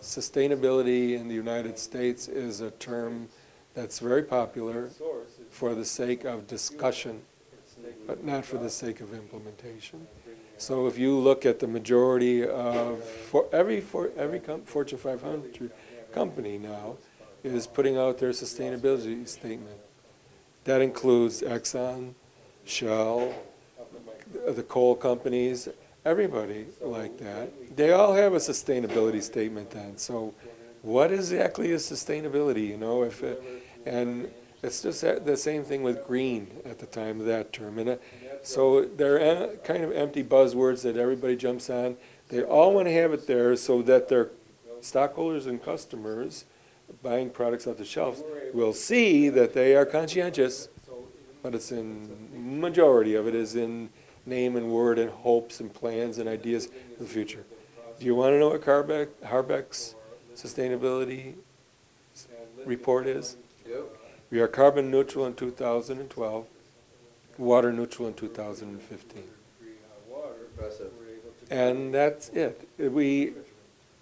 sustainability 0.00 1.18
in 1.18 1.28
the 1.28 1.34
United 1.34 1.78
States 1.78 2.28
is 2.28 2.60
a 2.60 2.70
term 2.72 3.28
that's 3.74 3.98
very 3.98 4.22
popular 4.22 4.90
for 5.50 5.74
the 5.74 5.84
sake 5.84 6.24
of 6.24 6.46
discussion, 6.46 7.22
but 8.06 8.24
not 8.24 8.44
for 8.44 8.58
the 8.58 8.70
sake 8.70 9.00
of 9.00 9.14
implementation. 9.14 10.06
So 10.58 10.88
if 10.88 10.98
you 10.98 11.16
look 11.16 11.46
at 11.46 11.60
the 11.60 11.68
majority 11.68 12.46
of, 12.46 13.02
for 13.04 13.46
every, 13.52 13.80
for 13.80 14.10
every 14.16 14.40
com- 14.40 14.62
Fortune 14.62 14.98
500 14.98 15.70
company 16.12 16.58
now 16.58 16.96
is 17.44 17.66
putting 17.66 17.96
out 17.96 18.18
their 18.18 18.30
sustainability 18.30 19.26
statement. 19.28 19.76
That 20.64 20.82
includes 20.82 21.42
Exxon, 21.42 22.14
Shell, 22.64 23.32
the 24.48 24.62
coal 24.64 24.96
companies, 24.96 25.68
everybody 26.04 26.66
like 26.80 27.16
that. 27.18 27.76
They 27.76 27.92
all 27.92 28.14
have 28.14 28.34
a 28.34 28.38
sustainability 28.38 29.22
statement 29.22 29.70
then. 29.70 29.96
So 29.96 30.34
what 30.82 31.12
exactly 31.12 31.70
is 31.70 31.88
sustainability, 31.88 32.66
you 32.66 32.76
know, 32.76 33.04
if 33.04 33.22
it, 33.22 33.40
and 33.86 34.28
it's 34.62 34.82
just 34.82 35.02
the 35.02 35.36
same 35.36 35.62
thing 35.62 35.82
with 35.82 36.04
green 36.04 36.48
at 36.64 36.78
the 36.80 36.86
time 36.86 37.20
of 37.20 37.26
that 37.26 37.52
term. 37.52 37.78
And 37.78 37.90
uh, 37.90 37.96
so 38.42 38.84
they're 38.84 39.56
kind 39.58 39.84
of 39.84 39.92
empty 39.92 40.24
buzzwords 40.24 40.82
that 40.82 40.96
everybody 40.96 41.36
jumps 41.36 41.68
on. 41.70 41.96
They 42.28 42.42
all 42.42 42.74
want 42.74 42.86
to 42.86 42.92
have 42.92 43.12
it 43.12 43.26
there 43.26 43.56
so 43.56 43.82
that 43.82 44.08
their 44.08 44.30
stockholders 44.80 45.46
and 45.46 45.62
customers 45.62 46.44
buying 47.02 47.30
products 47.30 47.66
off 47.66 47.76
the 47.76 47.84
shelves 47.84 48.22
will 48.54 48.72
see 48.72 49.28
that 49.28 49.52
they 49.54 49.74
are 49.76 49.84
conscientious, 49.84 50.68
but 51.42 51.54
it's 51.54 51.70
in, 51.72 52.60
majority 52.60 53.14
of 53.14 53.26
it 53.26 53.34
is 53.34 53.54
in 53.54 53.90
name 54.26 54.56
and 54.56 54.70
word 54.70 54.98
and 54.98 55.10
hopes 55.10 55.60
and 55.60 55.72
plans 55.72 56.18
and 56.18 56.28
ideas 56.28 56.68
for 56.96 57.02
the 57.02 57.08
future. 57.08 57.44
Do 57.98 58.06
you 58.06 58.14
want 58.14 58.32
to 58.32 58.38
know 58.38 58.50
what 58.50 58.62
Carbeck, 58.62 59.08
Harbec's 59.24 59.94
sustainability 60.34 61.34
report 62.64 63.06
is? 63.06 63.36
We 64.30 64.40
are 64.40 64.48
carbon 64.48 64.90
neutral 64.90 65.26
in 65.26 65.34
2012, 65.34 66.46
water 67.38 67.72
neutral 67.72 68.08
in 68.08 68.14
2015. 68.14 69.22
And 71.50 71.94
that's 71.94 72.28
it. 72.30 72.68
We 72.78 73.32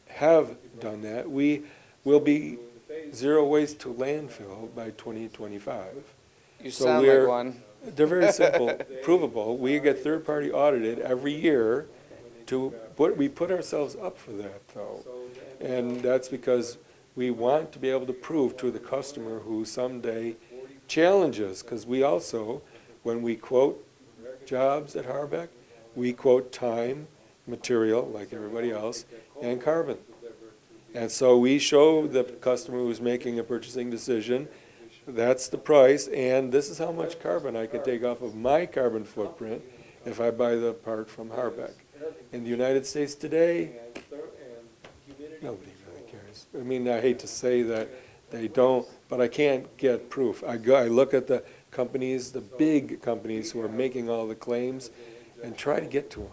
have 0.08 0.56
done 0.80 1.02
that. 1.02 1.30
We 1.30 1.62
will 2.04 2.20
be 2.20 2.58
zero 3.14 3.44
waste 3.44 3.78
to 3.80 3.92
landfill 3.92 4.74
by 4.74 4.90
2025. 4.90 5.86
You 6.62 6.70
So 6.70 6.84
sound 6.86 7.06
like 7.06 7.28
one. 7.28 7.62
They're 7.94 8.06
very 8.06 8.32
simple, 8.32 8.74
provable. 9.02 9.56
We 9.58 9.78
get 9.78 10.02
third-party 10.02 10.50
audited 10.50 10.98
every 11.00 11.34
year 11.34 11.86
to, 12.46 12.74
put 12.96 13.16
we 13.16 13.28
put 13.28 13.50
ourselves 13.50 13.96
up 13.96 14.18
for 14.18 14.32
that, 14.32 14.66
though. 14.74 15.04
And 15.60 16.00
that's 16.02 16.28
because 16.28 16.78
we 17.14 17.30
want 17.30 17.72
to 17.72 17.78
be 17.78 17.90
able 17.90 18.06
to 18.06 18.12
prove 18.12 18.56
to 18.58 18.70
the 18.70 18.78
customer 18.78 19.40
who 19.40 19.64
someday 19.64 20.36
challenges, 20.88 21.62
because 21.62 21.86
we 21.86 22.02
also, 22.02 22.62
when 23.06 23.22
we 23.22 23.36
quote 23.36 23.86
jobs 24.46 24.96
at 24.96 25.06
Harbec, 25.06 25.46
we 25.94 26.12
quote 26.12 26.50
time, 26.50 27.06
material, 27.46 28.04
like 28.08 28.32
everybody 28.32 28.72
else, 28.72 29.04
and 29.40 29.62
carbon. 29.62 29.96
And 30.92 31.08
so 31.08 31.38
we 31.38 31.60
show 31.60 32.08
the 32.08 32.24
customer 32.24 32.78
who's 32.78 33.00
making 33.00 33.38
a 33.38 33.44
purchasing 33.44 33.90
decision, 33.90 34.48
that's 35.06 35.46
the 35.46 35.56
price, 35.56 36.08
and 36.08 36.50
this 36.50 36.68
is 36.68 36.78
how 36.78 36.90
much 36.90 37.20
carbon 37.20 37.54
I 37.54 37.66
can 37.68 37.84
take 37.84 38.02
off 38.02 38.22
of 38.22 38.34
my 38.34 38.66
carbon 38.66 39.04
footprint 39.04 39.62
if 40.04 40.20
I 40.20 40.32
buy 40.32 40.56
the 40.56 40.72
part 40.72 41.08
from 41.08 41.28
Harbec. 41.28 41.74
In 42.32 42.42
the 42.42 42.50
United 42.50 42.86
States 42.86 43.14
today, 43.14 43.70
nobody 45.40 45.70
really 45.88 46.10
cares. 46.10 46.46
I 46.56 46.64
mean, 46.64 46.88
I 46.88 47.00
hate 47.00 47.20
to 47.20 47.28
say 47.28 47.62
that 47.62 47.88
they 48.30 48.48
don't, 48.48 48.84
but 49.08 49.20
I 49.20 49.28
can't 49.28 49.76
get 49.76 50.10
proof. 50.10 50.42
I 50.42 50.56
go, 50.56 50.74
I 50.74 50.88
look 50.88 51.14
at 51.14 51.28
the 51.28 51.44
companies, 51.76 52.32
the 52.32 52.40
big 52.40 53.02
companies 53.02 53.52
who 53.52 53.60
are 53.60 53.68
making 53.68 54.08
all 54.08 54.26
the 54.26 54.34
claims, 54.34 54.90
and 55.44 55.56
try 55.56 55.78
to 55.78 55.86
get 55.86 56.10
to 56.12 56.20
them. 56.20 56.30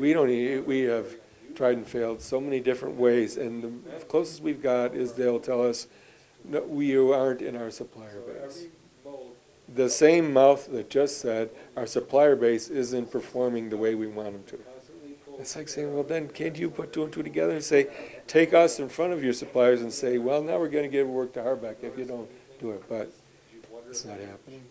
We 0.00 0.12
don't, 0.14 0.66
we 0.66 0.80
have 0.80 1.16
tried 1.54 1.76
and 1.76 1.86
failed 1.86 2.20
so 2.20 2.40
many 2.40 2.60
different 2.60 2.96
ways, 2.96 3.36
and 3.36 3.62
the 3.62 4.04
closest 4.06 4.42
we've 4.42 4.62
got 4.62 4.94
is 4.94 5.12
they'll 5.12 5.38
tell 5.38 5.64
us, 5.64 5.86
no, 6.44 6.62
we 6.62 6.96
aren't 6.96 7.42
in 7.42 7.56
our 7.56 7.70
supplier 7.70 8.20
base. 8.20 8.64
The 9.68 9.88
same 9.88 10.32
mouth 10.32 10.66
that 10.72 10.90
just 10.90 11.18
said, 11.18 11.50
our 11.76 11.86
supplier 11.86 12.36
base 12.36 12.68
isn't 12.68 13.10
performing 13.10 13.70
the 13.70 13.76
way 13.76 13.94
we 13.94 14.06
want 14.06 14.32
them 14.32 14.44
to. 14.48 14.58
It's 15.38 15.56
like 15.56 15.68
saying, 15.68 15.92
well, 15.92 16.04
then 16.04 16.28
can't 16.28 16.56
you 16.56 16.70
put 16.70 16.92
two 16.92 17.04
and 17.04 17.12
two 17.12 17.22
together 17.22 17.52
and 17.52 17.64
say, 17.64 17.88
take 18.26 18.54
us 18.54 18.78
in 18.78 18.88
front 18.88 19.12
of 19.12 19.22
your 19.22 19.32
suppliers 19.32 19.82
and 19.82 19.92
say, 19.92 20.18
well, 20.18 20.42
now 20.42 20.58
we're 20.58 20.68
gonna 20.68 20.88
give 20.88 21.08
work 21.08 21.32
to 21.34 21.40
Harbec 21.40 21.76
if 21.82 21.98
you 21.98 22.04
don't 22.04 22.28
do 22.60 22.70
it, 22.70 22.82
but 22.88 23.10
it's 23.88 24.04
not 24.04 24.18
happening. 24.18 24.64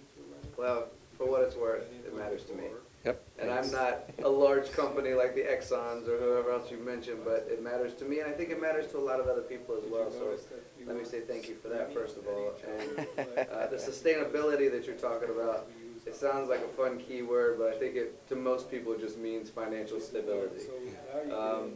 Well, 0.57 0.87
for 1.17 1.29
what 1.29 1.41
it's 1.41 1.55
worth, 1.55 1.85
it 2.05 2.15
matters 2.15 2.43
to 2.45 2.53
me. 2.53 2.65
Yep. 3.05 3.21
And 3.39 3.51
I'm 3.51 3.69
not 3.71 4.09
a 4.23 4.29
large 4.29 4.71
company 4.71 5.13
like 5.13 5.35
the 5.35 5.41
Exxons 5.41 6.07
or 6.07 6.17
whoever 6.17 6.51
else 6.51 6.71
you 6.71 6.77
mentioned, 6.77 7.19
but 7.25 7.45
it 7.51 7.61
matters 7.61 7.93
to 7.95 8.05
me, 8.05 8.19
and 8.19 8.29
I 8.29 8.33
think 8.33 8.49
it 8.49 8.61
matters 8.61 8.87
to 8.91 8.97
a 8.97 9.05
lot 9.05 9.19
of 9.19 9.27
other 9.27 9.41
people 9.41 9.75
as 9.75 9.83
well. 9.91 10.09
So 10.09 10.37
let 10.85 10.95
me 10.95 11.03
say 11.03 11.19
thank 11.19 11.49
you 11.49 11.55
for 11.55 11.67
that, 11.67 11.93
first 11.93 12.17
of 12.17 12.27
all. 12.27 12.53
And 12.79 13.07
uh, 13.17 13.67
the 13.67 13.75
sustainability 13.75 14.71
that 14.71 14.85
you're 14.85 14.95
talking 14.95 15.29
about, 15.29 15.69
it 16.05 16.15
sounds 16.15 16.49
like 16.49 16.61
a 16.61 16.67
fun 16.77 16.97
keyword, 16.97 17.57
but 17.57 17.73
I 17.73 17.77
think 17.77 17.95
it, 17.95 18.27
to 18.29 18.35
most 18.35 18.71
people, 18.71 18.93
it 18.93 19.01
just 19.01 19.17
means 19.17 19.49
financial 19.49 19.99
stability. 19.99 20.65
Um, 21.33 21.73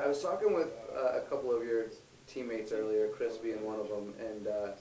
I 0.00 0.08
was 0.08 0.20
talking 0.20 0.54
with 0.54 0.72
uh, 0.96 1.18
a 1.18 1.20
couple 1.20 1.54
of 1.54 1.64
your 1.64 1.86
teammates 2.34 2.72
earlier, 2.72 3.08
Chris 3.08 3.36
being 3.36 3.64
one 3.64 3.78
of 3.78 3.88
them, 3.88 4.12
and 4.18 4.48
uh, 4.48 4.72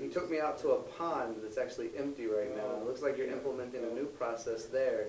he 0.00 0.08
took 0.08 0.30
me 0.30 0.38
out 0.38 0.58
to 0.58 0.70
a 0.70 0.76
pond 0.76 1.36
that's 1.42 1.58
actually 1.58 1.90
empty 1.98 2.26
right 2.26 2.54
now. 2.56 2.76
It 2.80 2.86
looks 2.86 3.02
like 3.02 3.18
you're 3.18 3.30
implementing 3.30 3.82
a 3.84 3.92
new 3.92 4.06
process 4.06 4.66
there, 4.66 5.08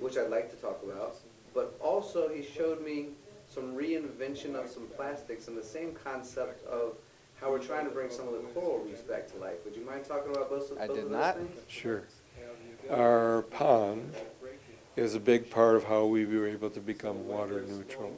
which 0.00 0.18
I'd 0.18 0.30
like 0.30 0.50
to 0.50 0.56
talk 0.56 0.82
about. 0.82 1.16
But 1.54 1.76
also, 1.80 2.28
he 2.28 2.42
showed 2.42 2.84
me 2.84 3.10
some 3.48 3.74
reinvention 3.74 4.54
of 4.54 4.68
some 4.68 4.86
plastics 4.96 5.48
and 5.48 5.56
the 5.56 5.62
same 5.62 5.92
concept 5.92 6.66
of 6.66 6.94
how 7.40 7.50
we're 7.50 7.58
trying 7.58 7.84
to 7.84 7.90
bring 7.90 8.10
some 8.10 8.26
of 8.28 8.34
the 8.34 8.40
coral 8.54 8.84
reefs 8.84 9.00
back 9.02 9.30
to 9.32 9.36
life. 9.38 9.64
Would 9.64 9.76
you 9.76 9.84
mind 9.84 10.04
talking 10.04 10.30
about 10.30 10.50
both, 10.50 10.72
I 10.78 10.86
both 10.86 10.96
did 10.96 11.04
of 11.06 11.10
those 11.10 11.20
not. 11.20 11.36
things? 11.36 11.60
Sure. 11.68 12.02
Our 12.90 13.42
pond 13.42 14.14
is 14.96 15.14
a 15.14 15.20
big 15.20 15.48
part 15.48 15.76
of 15.76 15.84
how 15.84 16.06
we 16.06 16.26
were 16.26 16.48
able 16.48 16.70
to 16.70 16.80
become 16.80 17.26
water 17.26 17.64
neutral. 17.66 18.12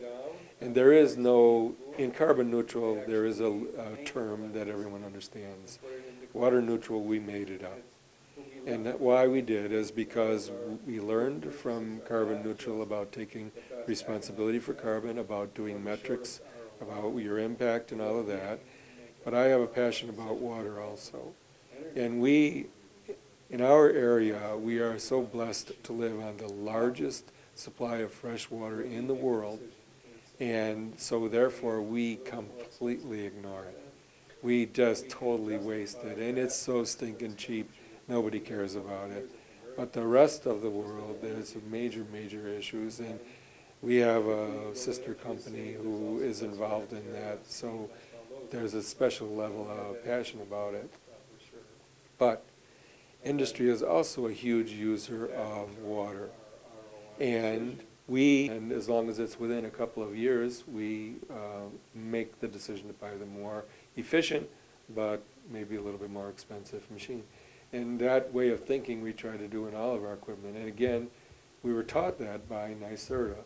And 0.62 0.76
there 0.76 0.92
is 0.92 1.16
no, 1.16 1.75
in 1.98 2.12
carbon 2.12 2.48
neutral, 2.48 3.03
there 3.09 3.27
is 3.27 3.40
a, 3.40 3.51
a 3.51 4.05
term 4.05 4.53
that 4.53 4.68
everyone 4.68 5.03
understands. 5.03 5.81
Water 6.33 6.62
neutral, 6.62 7.03
we 7.03 7.18
made 7.18 7.51
it 7.51 7.64
up. 7.64 7.81
And 8.64 8.87
that 8.87 9.01
why 9.01 9.27
we 9.27 9.40
did 9.40 9.72
is 9.72 9.90
because 9.90 10.53
we 10.87 11.01
learned 11.01 11.53
from 11.53 12.01
carbon 12.07 12.44
neutral 12.44 12.81
about 12.81 13.11
taking 13.11 13.51
responsibility 13.88 14.61
for 14.61 14.72
carbon, 14.72 15.18
about 15.18 15.53
doing 15.53 15.83
metrics, 15.83 16.40
about 16.81 17.16
your 17.16 17.40
impact 17.40 17.90
and 17.90 18.01
all 18.01 18.20
of 18.20 18.29
that. 18.29 18.61
But 19.25 19.35
I 19.35 19.46
have 19.46 19.61
a 19.61 19.66
passion 19.66 20.11
about 20.11 20.37
water 20.37 20.81
also. 20.81 21.33
And 21.96 22.20
we, 22.20 22.66
in 23.51 23.61
our 23.61 23.90
area, 23.90 24.57
we 24.57 24.79
are 24.79 25.01
so 25.01 25.22
blessed 25.22 25.83
to 25.83 25.92
live 25.92 26.20
on 26.20 26.37
the 26.37 26.46
largest 26.46 27.25
supply 27.57 27.96
of 27.96 28.12
fresh 28.12 28.48
water 28.48 28.81
in 28.81 29.09
the 29.09 29.14
world. 29.14 29.59
And 30.42 30.98
so 30.98 31.28
therefore, 31.28 31.81
we 31.81 32.16
completely 32.16 33.26
ignore 33.26 33.62
it. 33.62 33.81
We 34.42 34.66
just 34.66 35.09
totally 35.09 35.57
waste 35.57 35.98
it. 36.02 36.18
And 36.18 36.37
it's 36.37 36.57
so 36.57 36.83
stinking 36.83 37.37
cheap, 37.37 37.70
nobody 38.09 38.40
cares 38.40 38.74
about 38.74 39.11
it. 39.11 39.31
But 39.76 39.92
the 39.92 40.05
rest 40.05 40.46
of 40.46 40.61
the 40.61 40.68
world, 40.68 41.18
there's 41.22 41.55
major, 41.70 42.05
major 42.11 42.48
issues. 42.48 42.98
And 42.98 43.20
we 43.83 43.98
have 43.98 44.26
a 44.26 44.74
sister 44.74 45.14
company 45.14 45.74
who 45.74 46.18
is 46.18 46.42
involved 46.42 46.92
in 46.92 47.12
that. 47.12 47.48
So 47.48 47.88
there's 48.50 48.74
a 48.74 48.83
special 48.83 49.28
level 49.28 49.70
of 49.70 50.05
passion 50.05 50.40
about 50.40 50.74
it. 50.74 50.92
But 52.18 52.44
industry 53.24 53.70
is 53.70 53.81
also 53.81 54.26
a 54.26 54.33
huge 54.33 54.72
user 54.72 55.33
of 55.37 55.78
water. 55.78 56.31
And 57.20 57.78
we, 58.12 58.51
and 58.51 58.70
as 58.72 58.90
long 58.90 59.09
as 59.09 59.18
it's 59.18 59.40
within 59.40 59.64
a 59.64 59.70
couple 59.70 60.03
of 60.03 60.14
years, 60.14 60.64
we 60.70 61.14
uh, 61.31 61.64
make 61.94 62.40
the 62.40 62.46
decision 62.46 62.88
to 62.88 62.92
buy 62.92 63.14
the 63.18 63.25
more 63.25 63.64
efficient, 63.96 64.48
but 64.94 65.22
maybe 65.51 65.77
a 65.77 65.81
little 65.81 65.98
bit 65.98 66.11
more 66.11 66.29
expensive 66.29 66.88
machine. 66.90 67.25
And 67.72 67.98
that 68.01 68.35
way 68.35 68.51
of 68.51 68.64
thinking 68.64 69.01
we 69.01 69.14
try 69.14 69.38
to 69.38 69.48
do 69.48 69.66
in 69.66 69.75
all 69.75 69.94
of 69.94 70.05
our 70.05 70.12
equipment. 70.12 70.59
And 70.59 70.68
again, 70.68 71.09
we 71.62 71.72
were 71.72 71.83
taught 71.83 72.18
that 72.18 72.46
by 72.51 72.75
NYSERDA, 72.75 73.44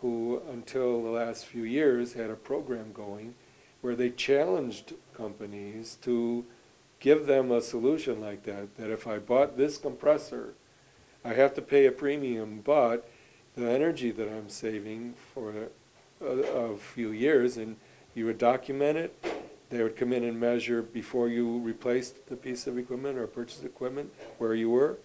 who 0.00 0.40
until 0.50 1.02
the 1.02 1.10
last 1.10 1.44
few 1.44 1.64
years 1.64 2.14
had 2.14 2.30
a 2.30 2.36
program 2.36 2.92
going 2.94 3.34
where 3.82 3.94
they 3.94 4.08
challenged 4.08 4.94
companies 5.14 5.98
to 6.02 6.46
give 7.00 7.26
them 7.26 7.52
a 7.52 7.60
solution 7.60 8.22
like 8.22 8.44
that, 8.44 8.76
that 8.78 8.90
if 8.90 9.06
I 9.06 9.18
bought 9.18 9.58
this 9.58 9.76
compressor, 9.76 10.54
I 11.22 11.34
have 11.34 11.52
to 11.54 11.60
pay 11.62 11.84
a 11.84 11.92
premium, 11.92 12.62
but 12.64 13.06
the 13.56 13.70
energy 13.70 14.10
that 14.10 14.28
I'm 14.28 14.50
saving 14.50 15.14
for 15.32 15.52
a, 16.20 16.24
a 16.24 16.76
few 16.76 17.10
years, 17.10 17.56
and 17.56 17.76
you 18.14 18.26
would 18.26 18.38
document 18.38 18.98
it, 18.98 19.26
they 19.70 19.82
would 19.82 19.96
come 19.96 20.12
in 20.12 20.24
and 20.24 20.38
measure 20.38 20.82
before 20.82 21.28
you 21.28 21.58
replaced 21.60 22.26
the 22.28 22.36
piece 22.36 22.66
of 22.66 22.78
equipment 22.78 23.18
or 23.18 23.26
purchased 23.26 23.64
equipment 23.64 24.12
where 24.38 24.54
you 24.54 24.70
were. 24.70 24.98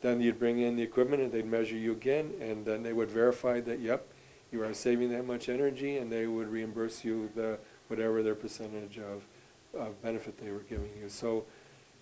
Then 0.00 0.20
you'd 0.20 0.38
bring 0.38 0.58
in 0.58 0.76
the 0.76 0.82
equipment 0.82 1.22
and 1.22 1.32
they'd 1.32 1.46
measure 1.46 1.76
you 1.76 1.92
again, 1.92 2.32
and 2.40 2.64
then 2.64 2.82
they 2.82 2.92
would 2.92 3.10
verify 3.10 3.60
that, 3.60 3.80
yep, 3.80 4.06
you 4.50 4.62
are 4.62 4.72
saving 4.72 5.10
that 5.10 5.26
much 5.26 5.48
energy, 5.48 5.98
and 5.98 6.10
they 6.10 6.26
would 6.26 6.48
reimburse 6.48 7.04
you 7.04 7.30
the, 7.34 7.58
whatever 7.88 8.22
their 8.22 8.34
percentage 8.34 8.98
of, 8.98 9.24
of 9.78 10.00
benefit 10.02 10.38
they 10.42 10.50
were 10.50 10.60
giving 10.60 10.90
you. 11.00 11.08
So 11.08 11.44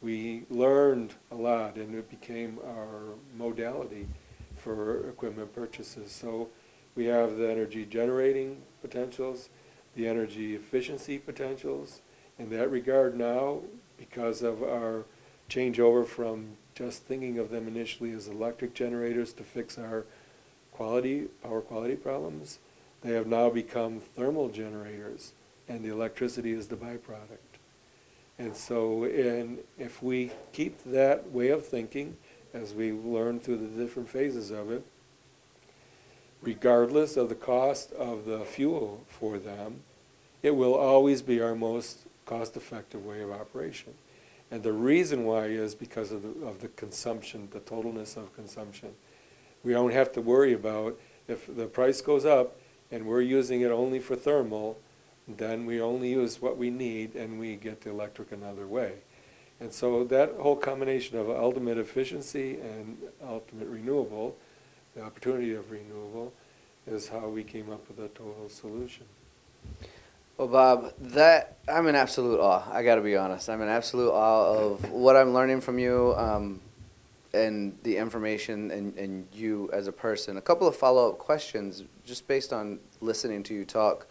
we 0.01 0.45
learned 0.51 1.14
a 1.33 1.35
lot, 1.35 1.77
and 1.77 1.95
it 1.97 2.09
became 2.09 2.59
our 2.64 3.14
modality 3.37 4.07
for 4.66 5.09
equipment 5.09 5.55
purchases. 5.55 6.11
So 6.11 6.48
we 6.96 7.05
have 7.05 7.37
the 7.37 7.48
energy 7.48 7.87
generating 7.87 8.62
potentials, 8.83 9.48
the 9.94 10.09
energy 10.09 10.57
efficiency 10.57 11.18
potentials. 11.18 12.00
In 12.37 12.50
that 12.50 12.68
regard 12.68 13.16
now, 13.16 13.61
because 13.96 14.42
of 14.42 14.64
our 14.64 15.05
changeover 15.48 16.05
from 16.05 16.57
just 16.74 17.05
thinking 17.05 17.38
of 17.38 17.50
them 17.50 17.68
initially 17.68 18.11
as 18.11 18.26
electric 18.26 18.74
generators 18.74 19.33
to 19.35 19.44
fix 19.44 19.79
our 19.79 20.05
quality, 20.72 21.29
power 21.44 21.61
quality 21.61 21.94
problems, 21.94 22.59
they 23.02 23.12
have 23.12 23.29
now 23.29 23.48
become 23.48 24.00
thermal 24.00 24.48
generators, 24.48 25.33
and 25.68 25.85
the 25.85 25.92
electricity 25.92 26.50
is 26.50 26.66
the 26.66 26.76
byproduct. 26.76 27.61
And 28.37 28.57
so, 28.57 29.05
and 29.05 29.59
if 29.79 30.02
we 30.02 30.33
keep 30.52 30.83
that 30.87 31.31
way 31.31 31.50
of 31.50 31.64
thinking, 31.64 32.16
as 32.61 32.75
we 32.75 32.92
learn 32.92 33.40
through 33.40 33.59
the 33.59 33.83
different 33.83 34.09
phases 34.09 34.51
of 34.51 34.71
it, 34.71 34.85
regardless 36.42 37.16
of 37.16 37.29
the 37.29 37.35
cost 37.35 37.92
of 37.92 38.25
the 38.25 38.40
fuel 38.40 39.05
for 39.09 39.38
them, 39.38 39.81
it 40.42 40.55
will 40.55 40.75
always 40.75 41.23
be 41.23 41.40
our 41.40 41.55
most 41.55 42.07
cost-effective 42.25 43.05
way 43.05 43.21
of 43.21 43.31
operation. 43.31 43.95
And 44.51 44.62
the 44.62 44.73
reason 44.73 45.25
why 45.25 45.47
is 45.47 45.75
because 45.75 46.12
of 46.12 46.23
the, 46.23 46.47
of 46.47 46.61
the 46.61 46.69
consumption, 46.69 47.49
the 47.53 47.61
totalness 47.61 48.16
of 48.16 48.35
consumption. 48.35 48.90
We 49.64 49.73
don't 49.73 49.92
have 49.92 50.12
to 50.12 50.21
worry 50.21 50.53
about 50.53 50.99
if 51.27 51.55
the 51.55 51.66
price 51.66 52.01
goes 52.01 52.25
up 52.25 52.57
and 52.92 53.07
we're 53.07 53.23
using 53.23 53.62
it 53.62 53.73
only 53.73 53.99
for 53.99 54.14
thermal, 54.14 54.79
then 55.27 55.66
we 55.66 55.81
only 55.81 56.11
use 56.11 56.40
what 56.40 56.57
we 56.57 56.71
need 56.71 57.16
and 57.16 57.40
we 57.40 57.57
get 57.57 57.81
the 57.81 57.90
electric 57.90 58.31
another 58.31 58.66
way. 58.66 58.92
And 59.61 59.73
so 59.73 60.05
that 60.05 60.35
whole 60.38 60.57
combination 60.57 61.19
of 61.19 61.31
ultimate 61.31 61.79
efficiency 61.79 62.59
and 62.61 62.99
ultimate 63.27 63.69
renewable, 63.69 64.37
the 64.95 65.03
opportunity 65.03 65.55
of 65.55 65.71
renewable, 65.71 66.33
is 66.87 67.09
how 67.09 67.29
we 67.29 67.42
came 67.42 67.71
up 67.71 67.87
with 67.88 67.99
a 67.99 68.09
total 68.09 68.49
solution. 68.49 69.07
Well, 70.37 70.49
Bob, 70.49 70.92
that 71.01 71.57
I'm 71.66 71.87
in 71.87 71.95
absolute 71.95 72.38
awe. 72.38 72.62
I 72.71 72.83
got 72.83 72.97
to 72.97 73.01
be 73.01 73.16
honest. 73.16 73.49
I'm 73.49 73.62
in 73.62 73.69
absolute 73.69 74.11
awe 74.11 74.55
of 74.55 74.90
what 74.90 75.16
I'm 75.16 75.33
learning 75.33 75.62
from 75.62 75.79
you 75.79 76.14
um, 76.16 76.61
and 77.33 77.77
the 77.83 77.97
information 77.97 78.71
and, 78.71 78.95
and 78.99 79.27
you 79.33 79.71
as 79.73 79.87
a 79.87 79.92
person. 79.92 80.37
A 80.37 80.42
couple 80.42 80.69
of 80.69 80.77
follow 80.77 81.09
up 81.09 81.19
questions 81.19 81.85
just 82.05 82.29
based 82.29 82.53
on 82.53 82.79
listening 83.01 83.42
to 83.45 83.55
you 83.55 83.64
talk. 83.64 84.07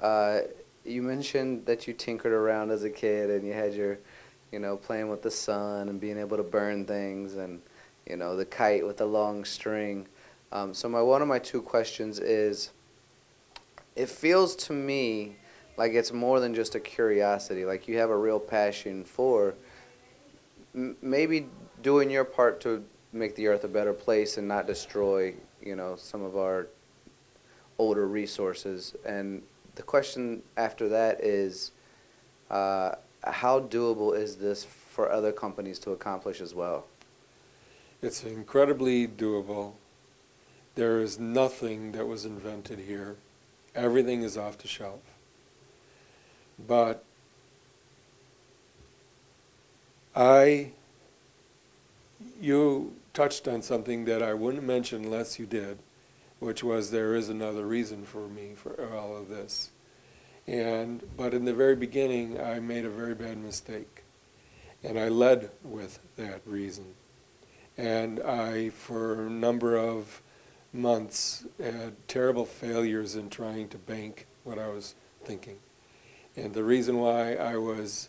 Uh, 0.00 0.42
you 0.84 1.02
mentioned 1.02 1.66
that 1.66 1.88
you 1.88 1.92
tinkered 1.92 2.32
around 2.32 2.70
as 2.70 2.84
a 2.84 2.90
kid 2.90 3.30
and 3.30 3.44
you 3.44 3.52
had 3.52 3.74
your, 3.74 3.98
you 4.52 4.58
know, 4.58 4.76
playing 4.76 5.08
with 5.08 5.22
the 5.22 5.30
sun 5.30 5.88
and 5.88 6.00
being 6.00 6.18
able 6.18 6.36
to 6.36 6.42
burn 6.42 6.84
things 6.84 7.34
and, 7.34 7.60
you 8.06 8.16
know, 8.16 8.36
the 8.36 8.44
kite 8.44 8.86
with 8.86 8.96
the 8.96 9.06
long 9.06 9.44
string. 9.44 10.06
Um, 10.52 10.72
so 10.72 10.88
my 10.88 11.02
one 11.02 11.22
of 11.22 11.28
my 11.28 11.38
two 11.38 11.60
questions 11.60 12.18
is, 12.18 12.70
it 13.96 14.08
feels 14.08 14.54
to 14.56 14.72
me 14.72 15.36
like 15.76 15.92
it's 15.92 16.12
more 16.12 16.40
than 16.40 16.54
just 16.54 16.74
a 16.74 16.80
curiosity. 16.80 17.64
Like 17.64 17.88
you 17.88 17.98
have 17.98 18.10
a 18.10 18.16
real 18.16 18.38
passion 18.40 19.04
for 19.04 19.54
m- 20.74 20.96
maybe 21.02 21.48
doing 21.82 22.10
your 22.10 22.24
part 22.24 22.60
to 22.62 22.84
make 23.12 23.34
the 23.36 23.46
earth 23.48 23.64
a 23.64 23.68
better 23.68 23.92
place 23.92 24.36
and 24.36 24.46
not 24.46 24.66
destroy, 24.66 25.34
you 25.62 25.74
know, 25.74 25.96
some 25.96 26.22
of 26.22 26.36
our 26.36 26.68
older 27.78 28.06
resources. 28.06 28.94
And 29.04 29.42
the 29.74 29.82
question 29.82 30.42
after 30.56 30.88
that 30.88 31.22
is, 31.22 31.72
uh, 32.50 32.92
how 33.26 33.60
doable 33.60 34.16
is 34.16 34.36
this 34.36 34.64
for 34.64 35.10
other 35.10 35.32
companies 35.32 35.78
to 35.80 35.90
accomplish 35.90 36.40
as 36.40 36.54
well? 36.54 36.86
It's 38.02 38.24
incredibly 38.24 39.06
doable. 39.06 39.72
There 40.74 41.00
is 41.00 41.18
nothing 41.18 41.92
that 41.92 42.06
was 42.06 42.24
invented 42.24 42.80
here. 42.80 43.16
Everything 43.74 44.22
is 44.22 44.36
off 44.36 44.58
the 44.58 44.68
shelf. 44.68 45.00
But 46.66 47.04
I, 50.14 50.72
you 52.40 52.94
touched 53.12 53.48
on 53.48 53.62
something 53.62 54.04
that 54.06 54.22
I 54.22 54.34
wouldn't 54.34 54.64
mention 54.64 55.04
unless 55.04 55.38
you 55.38 55.46
did, 55.46 55.78
which 56.38 56.62
was 56.62 56.90
there 56.90 57.14
is 57.14 57.28
another 57.28 57.66
reason 57.66 58.04
for 58.04 58.28
me 58.28 58.52
for 58.54 58.94
all 58.94 59.16
of 59.16 59.28
this. 59.28 59.70
And 60.46 61.02
but 61.16 61.34
in 61.34 61.44
the 61.44 61.54
very 61.54 61.74
beginning, 61.76 62.40
I 62.40 62.60
made 62.60 62.84
a 62.84 62.90
very 62.90 63.14
bad 63.14 63.38
mistake, 63.38 64.04
and 64.82 64.98
I 64.98 65.08
led 65.08 65.50
with 65.64 65.98
that 66.16 66.42
reason. 66.46 66.94
And 67.76 68.20
I, 68.20 68.70
for 68.70 69.26
a 69.26 69.30
number 69.30 69.76
of 69.76 70.22
months, 70.72 71.44
had 71.60 71.96
terrible 72.08 72.46
failures 72.46 73.16
in 73.16 73.28
trying 73.28 73.68
to 73.68 73.78
bank 73.78 74.26
what 74.44 74.58
I 74.58 74.68
was 74.68 74.94
thinking. 75.24 75.58
And 76.36 76.54
the 76.54 76.64
reason 76.64 76.98
why 76.98 77.34
I 77.34 77.56
was 77.56 78.08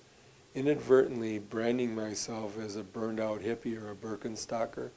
inadvertently 0.53 1.39
branding 1.39 1.95
myself 1.95 2.57
as 2.59 2.75
a 2.75 2.83
burned 2.83 3.19
out 3.19 3.41
hippie 3.41 3.81
or 3.81 3.91
a 3.91 3.95
Birkenstocker, 3.95 4.89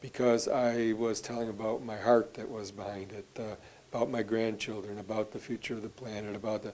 because 0.00 0.48
I 0.48 0.92
was 0.92 1.20
telling 1.20 1.48
about 1.48 1.82
my 1.82 1.96
heart 1.96 2.34
that 2.34 2.50
was 2.50 2.70
behind 2.70 3.12
it, 3.12 3.26
uh, 3.38 3.56
about 3.92 4.10
my 4.10 4.22
grandchildren, 4.22 4.98
about 4.98 5.32
the 5.32 5.38
future 5.38 5.74
of 5.74 5.82
the 5.82 5.88
planet, 5.88 6.36
about 6.36 6.62
the, 6.62 6.72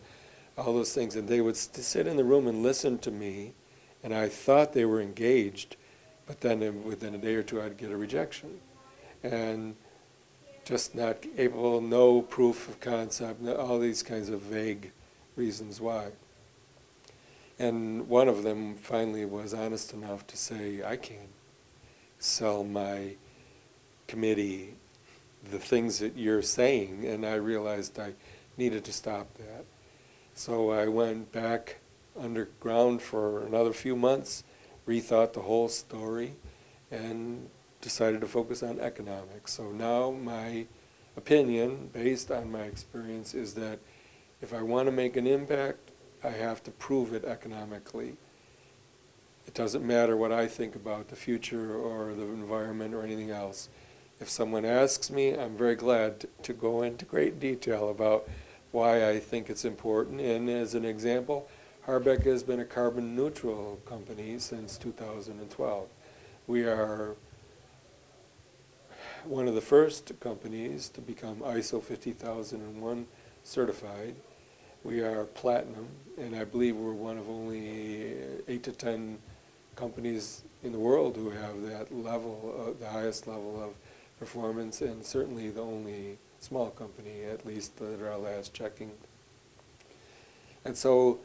all 0.59 0.74
those 0.74 0.92
things. 0.92 1.16
And 1.16 1.29
they 1.29 1.40
would 1.40 1.57
st- 1.57 1.85
sit 1.85 2.07
in 2.07 2.16
the 2.16 2.24
room 2.24 2.46
and 2.46 2.62
listen 2.62 2.98
to 2.98 3.11
me, 3.11 3.53
and 4.03 4.14
I 4.14 4.29
thought 4.29 4.72
they 4.72 4.85
were 4.85 5.00
engaged, 5.00 5.77
but 6.27 6.40
then 6.40 6.85
within 6.85 7.14
a 7.14 7.18
day 7.18 7.35
or 7.35 7.42
two 7.42 7.62
I'd 7.62 7.77
get 7.77 7.90
a 7.90 7.96
rejection. 7.96 8.61
And 9.22 9.77
just 10.64 10.94
not 10.94 11.18
able, 11.37 11.81
no 11.81 12.22
proof 12.22 12.68
of 12.68 12.81
concept, 12.81 13.46
all 13.46 13.79
these 13.79 14.03
kinds 14.03 14.29
of 14.29 14.40
vague 14.40 14.92
reasons 15.37 15.81
why. 15.81 16.09
And 17.59 18.09
one 18.09 18.29
of 18.29 18.42
them 18.42 18.74
finally 18.74 19.24
was 19.24 19.55
honest 19.55 19.92
enough 19.92 20.27
to 20.29 20.37
say, 20.37 20.83
I 20.83 20.96
can't 20.96 21.29
sell 22.18 22.64
my 22.64 23.14
committee 24.09 24.74
the 25.51 25.59
things 25.59 25.99
that 25.99 26.17
you're 26.17 26.43
saying. 26.43 27.05
And 27.07 27.25
I 27.25 27.35
realized 27.35 27.99
I 27.99 28.15
needed 28.57 28.85
to 28.85 28.93
stop 28.93 29.35
that. 29.39 29.65
So 30.35 30.71
I 30.71 30.89
went 30.89 31.33
back 31.33 31.77
underground 32.19 33.03
for 33.03 33.45
another 33.45 33.73
few 33.73 33.97
months, 33.97 34.45
rethought 34.87 35.33
the 35.33 35.43
whole 35.43 35.69
story, 35.69 36.35
and 36.91 37.49
decided 37.81 38.21
to 38.21 38.27
focus 38.27 38.63
on 38.63 38.81
economics. 38.81 39.53
So 39.53 39.71
now 39.71 40.11
my 40.11 40.67
opinion, 41.17 41.91
based 41.93 42.31
on 42.31 42.51
my 42.51 42.63
experience, 42.63 43.35
is 43.35 43.55
that 43.55 43.79
if 44.41 44.53
I 44.53 44.63
want 44.63 44.87
to 44.87 44.93
make 44.93 45.17
an 45.17 45.27
impact, 45.27 45.91
I 46.23 46.31
have 46.31 46.63
to 46.65 46.71
prove 46.71 47.13
it 47.13 47.25
economically. 47.25 48.17
It 49.47 49.55
doesn't 49.55 49.87
matter 49.87 50.17
what 50.17 50.33
I 50.33 50.47
think 50.47 50.75
about 50.75 51.09
the 51.09 51.17
future 51.17 51.75
or 51.77 52.15
the 52.15 52.23
environment 52.23 52.95
or 52.95 53.03
anything 53.03 53.31
else. 53.31 53.69
If 54.20 54.29
someone 54.29 54.64
asks 54.64 55.11
me, 55.11 55.37
I'm 55.37 55.57
very 55.57 55.74
glad 55.74 56.27
to, 56.42 56.53
go 56.53 56.83
into 56.83 57.05
great 57.05 57.40
detail 57.40 57.90
about 57.90 58.29
why 58.70 59.09
I 59.09 59.18
think 59.18 59.50
it's 59.50 59.64
important. 59.64 60.20
And 60.20 60.48
as 60.48 60.74
an 60.74 60.85
example, 60.85 61.48
Harbec 61.87 62.24
has 62.24 62.42
been 62.44 62.61
a 62.61 62.64
carbon 62.64 63.16
neutral 63.16 63.81
company 63.85 64.38
since 64.38 64.79
2012. 64.79 65.88
We 66.46 66.62
are 66.62 67.16
one 69.24 69.48
of 69.48 69.55
the 69.55 69.61
first 69.61 70.12
companies 70.20 70.88
to 70.90 71.00
become 71.00 71.37
ISO 71.40 71.83
50001 71.83 73.07
certified. 73.42 74.14
We 74.85 75.00
are 75.00 75.24
platinum, 75.24 75.88
and 76.18 76.37
I 76.37 76.44
believe 76.44 76.77
we're 76.77 76.92
one 76.92 77.18
of 77.18 77.29
only 77.29 78.14
eight 78.46 78.62
to 78.64 78.72
ten 78.72 79.18
companies 79.77 80.42
in 80.62 80.72
the 80.72 80.79
world 80.79 81.16
who 81.16 81.31
have 81.31 81.62
that 81.62 81.92
level, 81.92 82.55
uh, 82.59 82.79
the 82.79 82.88
highest 82.88 83.27
level 83.27 83.62
of 83.62 83.74
performance, 84.25 84.81
and 84.81 85.05
certainly 85.05 85.51
the 85.51 85.61
only 85.61 86.17
small 86.41 86.71
company, 86.71 87.25
at 87.31 87.45
least 87.45 87.73
at 87.83 88.03
our 88.03 88.17
last 88.17 88.55
checking. 88.55 88.91
And 90.65 90.79
so 90.79 91.19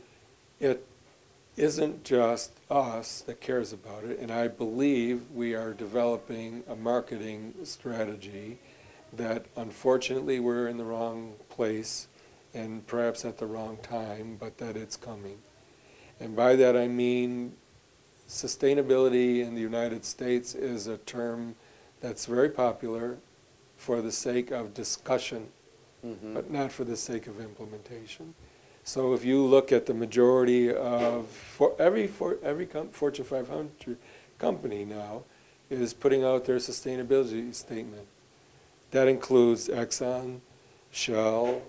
it 0.59 0.85
isn't 1.55 2.03
just 2.03 2.51
us 2.69 3.21
that 3.21 3.39
cares 3.39 3.71
about 3.71 4.03
it, 4.03 4.19
and 4.19 4.31
I 4.31 4.49
believe 4.49 5.21
we 5.33 5.55
are 5.55 5.73
developing 5.73 6.63
a 6.67 6.75
marketing 6.75 7.53
strategy 7.63 8.59
that 9.13 9.45
unfortunately 9.55 10.41
we're 10.41 10.67
in 10.67 10.77
the 10.77 10.83
wrong 10.83 11.35
place 11.47 12.07
and 12.53 12.85
perhaps 12.85 13.23
at 13.23 13.37
the 13.37 13.45
wrong 13.45 13.77
time, 13.81 14.35
but 14.37 14.57
that 14.57 14.75
it's 14.75 14.97
coming. 14.97 15.37
And 16.19 16.35
by 16.35 16.57
that 16.57 16.75
I 16.75 16.89
mean 16.89 17.53
sustainability 18.27 19.39
in 19.39 19.55
the 19.55 19.61
United 19.61 20.03
States 20.03 20.53
is 20.53 20.85
a 20.85 20.97
term 20.97 21.55
that's 22.01 22.25
very 22.25 22.49
popular 22.49 23.17
for 23.77 24.01
the 24.01 24.11
sake 24.11 24.51
of 24.51 24.73
discussion, 24.73 25.47
mm-hmm. 26.05 26.33
but 26.33 26.51
not 26.51 26.71
for 26.71 26.83
the 26.83 26.97
sake 26.97 27.27
of 27.27 27.39
implementation. 27.39 28.33
So 28.83 29.13
if 29.13 29.23
you 29.23 29.45
look 29.45 29.71
at 29.71 29.85
the 29.85 29.93
majority 29.93 30.73
of 30.73 31.27
for 31.27 31.75
every 31.79 32.07
for 32.07 32.37
every 32.43 32.65
com- 32.65 32.89
Fortune 32.89 33.25
500 33.25 33.97
company 34.37 34.85
now 34.85 35.23
is 35.69 35.93
putting 35.93 36.23
out 36.23 36.45
their 36.45 36.57
sustainability 36.57 37.53
statement. 37.53 38.07
That 38.91 39.07
includes 39.07 39.67
Exxon, 39.67 40.39
Shell, 40.91 41.61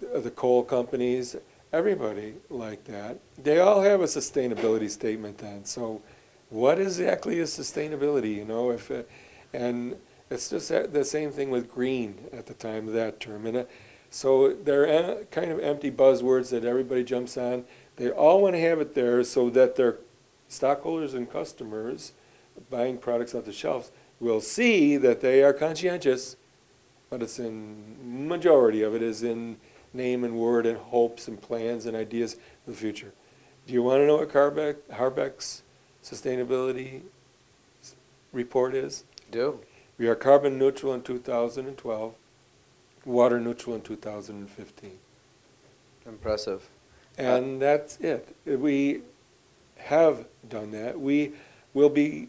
the 0.00 0.30
coal 0.30 0.62
companies, 0.62 1.36
everybody 1.72 2.34
like 2.48 2.84
that, 2.84 3.18
they 3.42 3.58
all 3.58 3.82
have 3.82 4.00
a 4.00 4.04
sustainability 4.04 4.90
statement 4.90 5.38
then. 5.38 5.64
So, 5.64 6.02
what 6.50 6.80
exactly 6.80 7.38
is 7.38 7.50
sustainability? 7.50 8.36
You 8.36 8.44
know, 8.44 8.70
if 8.70 8.90
it, 8.90 9.08
and 9.52 9.96
it's 10.30 10.50
just 10.50 10.68
the 10.68 11.04
same 11.04 11.32
thing 11.32 11.50
with 11.50 11.70
green 11.70 12.28
at 12.32 12.46
the 12.46 12.54
time 12.54 12.86
of 12.86 12.94
that 12.94 13.18
term. 13.18 13.46
And 13.46 13.56
uh, 13.56 13.64
so 14.10 14.52
they're 14.52 15.24
kind 15.30 15.50
of 15.50 15.58
empty 15.60 15.90
buzzwords 15.90 16.50
that 16.50 16.64
everybody 16.64 17.04
jumps 17.04 17.36
on. 17.36 17.64
They 17.96 18.10
all 18.10 18.42
want 18.42 18.54
to 18.54 18.60
have 18.60 18.80
it 18.80 18.94
there 18.94 19.22
so 19.24 19.50
that 19.50 19.76
their 19.76 19.98
stockholders 20.48 21.14
and 21.14 21.30
customers 21.30 22.12
buying 22.70 22.98
products 22.98 23.34
off 23.34 23.44
the 23.44 23.52
shelves 23.52 23.90
will 24.18 24.40
see 24.40 24.96
that 24.96 25.20
they 25.20 25.42
are 25.42 25.52
conscientious, 25.52 26.36
but 27.08 27.22
it's 27.22 27.38
in 27.38 28.28
majority 28.28 28.82
of 28.82 28.94
it 28.94 29.02
is 29.02 29.22
in 29.22 29.56
name 29.92 30.22
and 30.24 30.36
word 30.36 30.66
and 30.66 30.78
hopes 30.78 31.26
and 31.26 31.40
plans 31.40 31.86
and 31.86 31.96
ideas 31.96 32.34
for 32.64 32.70
the 32.70 32.76
future. 32.76 33.12
Do 33.66 33.72
you 33.72 33.82
want 33.82 34.00
to 34.00 34.06
know 34.06 34.16
what 34.16 34.28
Harbec, 34.28 34.76
Harbec's 34.92 35.62
sustainability 36.02 37.02
report 38.32 38.74
is? 38.74 39.04
Do. 39.30 39.60
We 39.98 40.08
are 40.08 40.14
carbon 40.14 40.58
neutral 40.58 40.94
in 40.94 41.02
2012, 41.02 42.14
water 43.04 43.40
neutral 43.40 43.76
in 43.76 43.82
2015. 43.82 44.92
Impressive. 46.06 46.68
And 47.18 47.56
uh, 47.56 47.66
that's 47.66 47.98
it. 47.98 48.34
We 48.46 49.02
have 49.76 50.26
done 50.48 50.70
that. 50.72 50.98
We 50.98 51.32
will 51.74 51.90
be 51.90 52.28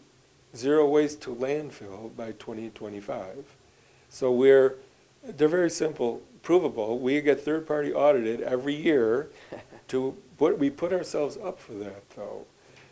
zero 0.54 0.86
waste 0.86 1.22
to 1.22 1.34
landfill 1.34 2.14
by 2.14 2.32
2025. 2.32 3.56
So 4.08 4.30
we're, 4.30 4.76
they're 5.24 5.48
very 5.48 5.70
simple, 5.70 6.22
provable. 6.42 6.98
We 6.98 7.20
get 7.22 7.40
third-party 7.40 7.92
audited 7.94 8.42
every 8.42 8.74
year 8.74 9.30
to, 9.88 10.16
put 10.38 10.58
we 10.58 10.70
put 10.70 10.92
ourselves 10.92 11.38
up 11.42 11.58
for 11.58 11.72
that 11.74 12.08
though. 12.10 12.44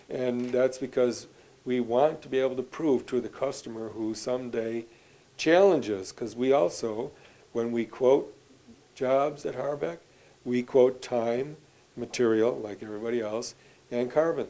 And 0.08 0.50
that's 0.50 0.78
because 0.78 1.26
we 1.64 1.80
want 1.80 2.22
to 2.22 2.28
be 2.28 2.38
able 2.38 2.56
to 2.56 2.62
prove 2.62 3.06
to 3.06 3.20
the 3.20 3.28
customer 3.28 3.90
who 3.90 4.14
someday 4.14 4.86
challenges, 5.36 6.12
because 6.12 6.34
we 6.36 6.52
also, 6.52 7.10
when 7.52 7.72
we 7.72 7.84
quote 7.84 8.34
jobs 8.94 9.44
at 9.46 9.56
Harbec, 9.56 9.98
we 10.44 10.62
quote 10.62 11.02
time, 11.02 11.56
material, 11.96 12.58
like 12.58 12.82
everybody 12.82 13.20
else, 13.20 13.54
and 13.90 14.10
carbon. 14.10 14.46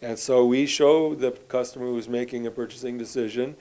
And 0.00 0.18
so 0.18 0.44
we 0.44 0.66
show 0.66 1.14
the 1.14 1.32
customer 1.32 1.86
who's 1.86 2.08
making 2.08 2.46
a 2.46 2.50
purchasing 2.50 2.98
decision, 2.98 3.56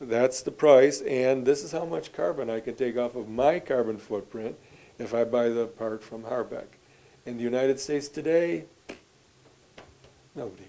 that's 0.00 0.42
the 0.42 0.50
price, 0.50 1.00
and 1.02 1.46
this 1.46 1.62
is 1.62 1.72
how 1.72 1.84
much 1.84 2.12
carbon 2.12 2.50
I 2.50 2.60
can 2.60 2.74
take 2.74 2.96
off 2.96 3.14
of 3.14 3.28
my 3.28 3.60
carbon 3.60 3.98
footprint 3.98 4.56
if 4.98 5.14
I 5.14 5.24
buy 5.24 5.48
the 5.48 5.66
part 5.66 6.02
from 6.02 6.24
Harbec. 6.24 6.66
In 7.26 7.36
the 7.36 7.42
United 7.42 7.80
States 7.80 8.08
today, 8.08 8.64
nobody 10.34 10.64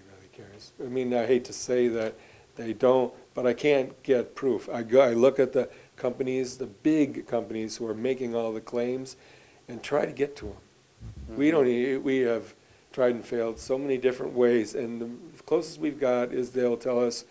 I 0.80 0.88
mean, 0.88 1.12
I 1.14 1.26
hate 1.26 1.44
to 1.46 1.52
say 1.52 1.88
that 1.88 2.14
they 2.56 2.72
don't, 2.72 3.12
but 3.34 3.46
I 3.46 3.52
can't 3.52 4.02
get 4.02 4.34
proof. 4.34 4.68
I 4.68 4.82
go, 4.82 5.00
I 5.00 5.12
look 5.12 5.38
at 5.38 5.52
the 5.52 5.68
companies, 5.96 6.58
the 6.58 6.66
big 6.66 7.26
companies 7.26 7.76
who 7.76 7.86
are 7.86 7.94
making 7.94 8.34
all 8.34 8.52
the 8.52 8.60
claims, 8.60 9.16
and 9.68 9.82
try 9.82 10.06
to 10.06 10.12
get 10.12 10.36
to 10.36 10.46
them. 10.46 10.56
We 11.36 11.50
mm-hmm. 11.50 11.94
don't. 11.94 12.02
We 12.02 12.18
have 12.18 12.54
tried 12.92 13.14
and 13.14 13.24
failed 13.24 13.58
so 13.58 13.78
many 13.78 13.98
different 13.98 14.32
ways, 14.32 14.74
and 14.74 15.00
the 15.36 15.42
closest 15.42 15.80
we've 15.80 16.00
got 16.00 16.32
is 16.32 16.50
they'll 16.50 16.76
tell 16.76 17.04
us, 17.04 17.24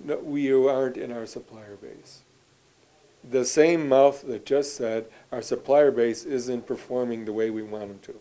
"No, 0.00 0.18
we 0.18 0.52
aren't 0.52 0.96
in 0.96 1.12
our 1.12 1.26
supplier 1.26 1.76
base." 1.76 2.22
The 3.22 3.44
same 3.44 3.88
mouth 3.88 4.22
that 4.26 4.44
just 4.44 4.76
said 4.76 5.06
our 5.32 5.40
supplier 5.40 5.90
base 5.90 6.24
isn't 6.24 6.66
performing 6.66 7.24
the 7.24 7.32
way 7.32 7.48
we 7.48 7.62
want 7.62 7.88
them 7.88 7.98
to. 8.02 8.20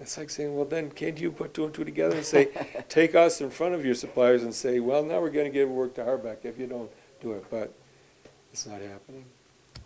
It's 0.00 0.16
like 0.16 0.30
saying, 0.30 0.56
well, 0.56 0.64
then 0.64 0.90
can't 0.90 1.20
you 1.20 1.30
put 1.30 1.52
two 1.52 1.64
and 1.66 1.74
two 1.74 1.84
together 1.84 2.16
and 2.16 2.24
say, 2.24 2.48
take 2.88 3.14
us 3.14 3.40
in 3.40 3.50
front 3.50 3.74
of 3.74 3.84
your 3.84 3.94
suppliers 3.94 4.42
and 4.42 4.54
say, 4.54 4.80
well, 4.80 5.02
now 5.02 5.20
we're 5.20 5.30
going 5.30 5.44
to 5.44 5.52
give 5.52 5.68
work 5.68 5.94
to 5.96 6.02
Harbec 6.02 6.38
if 6.44 6.58
you 6.58 6.66
don't 6.66 6.90
do 7.20 7.32
it, 7.32 7.44
but 7.50 7.72
it's 8.50 8.66
not 8.66 8.80
happening. 8.80 9.26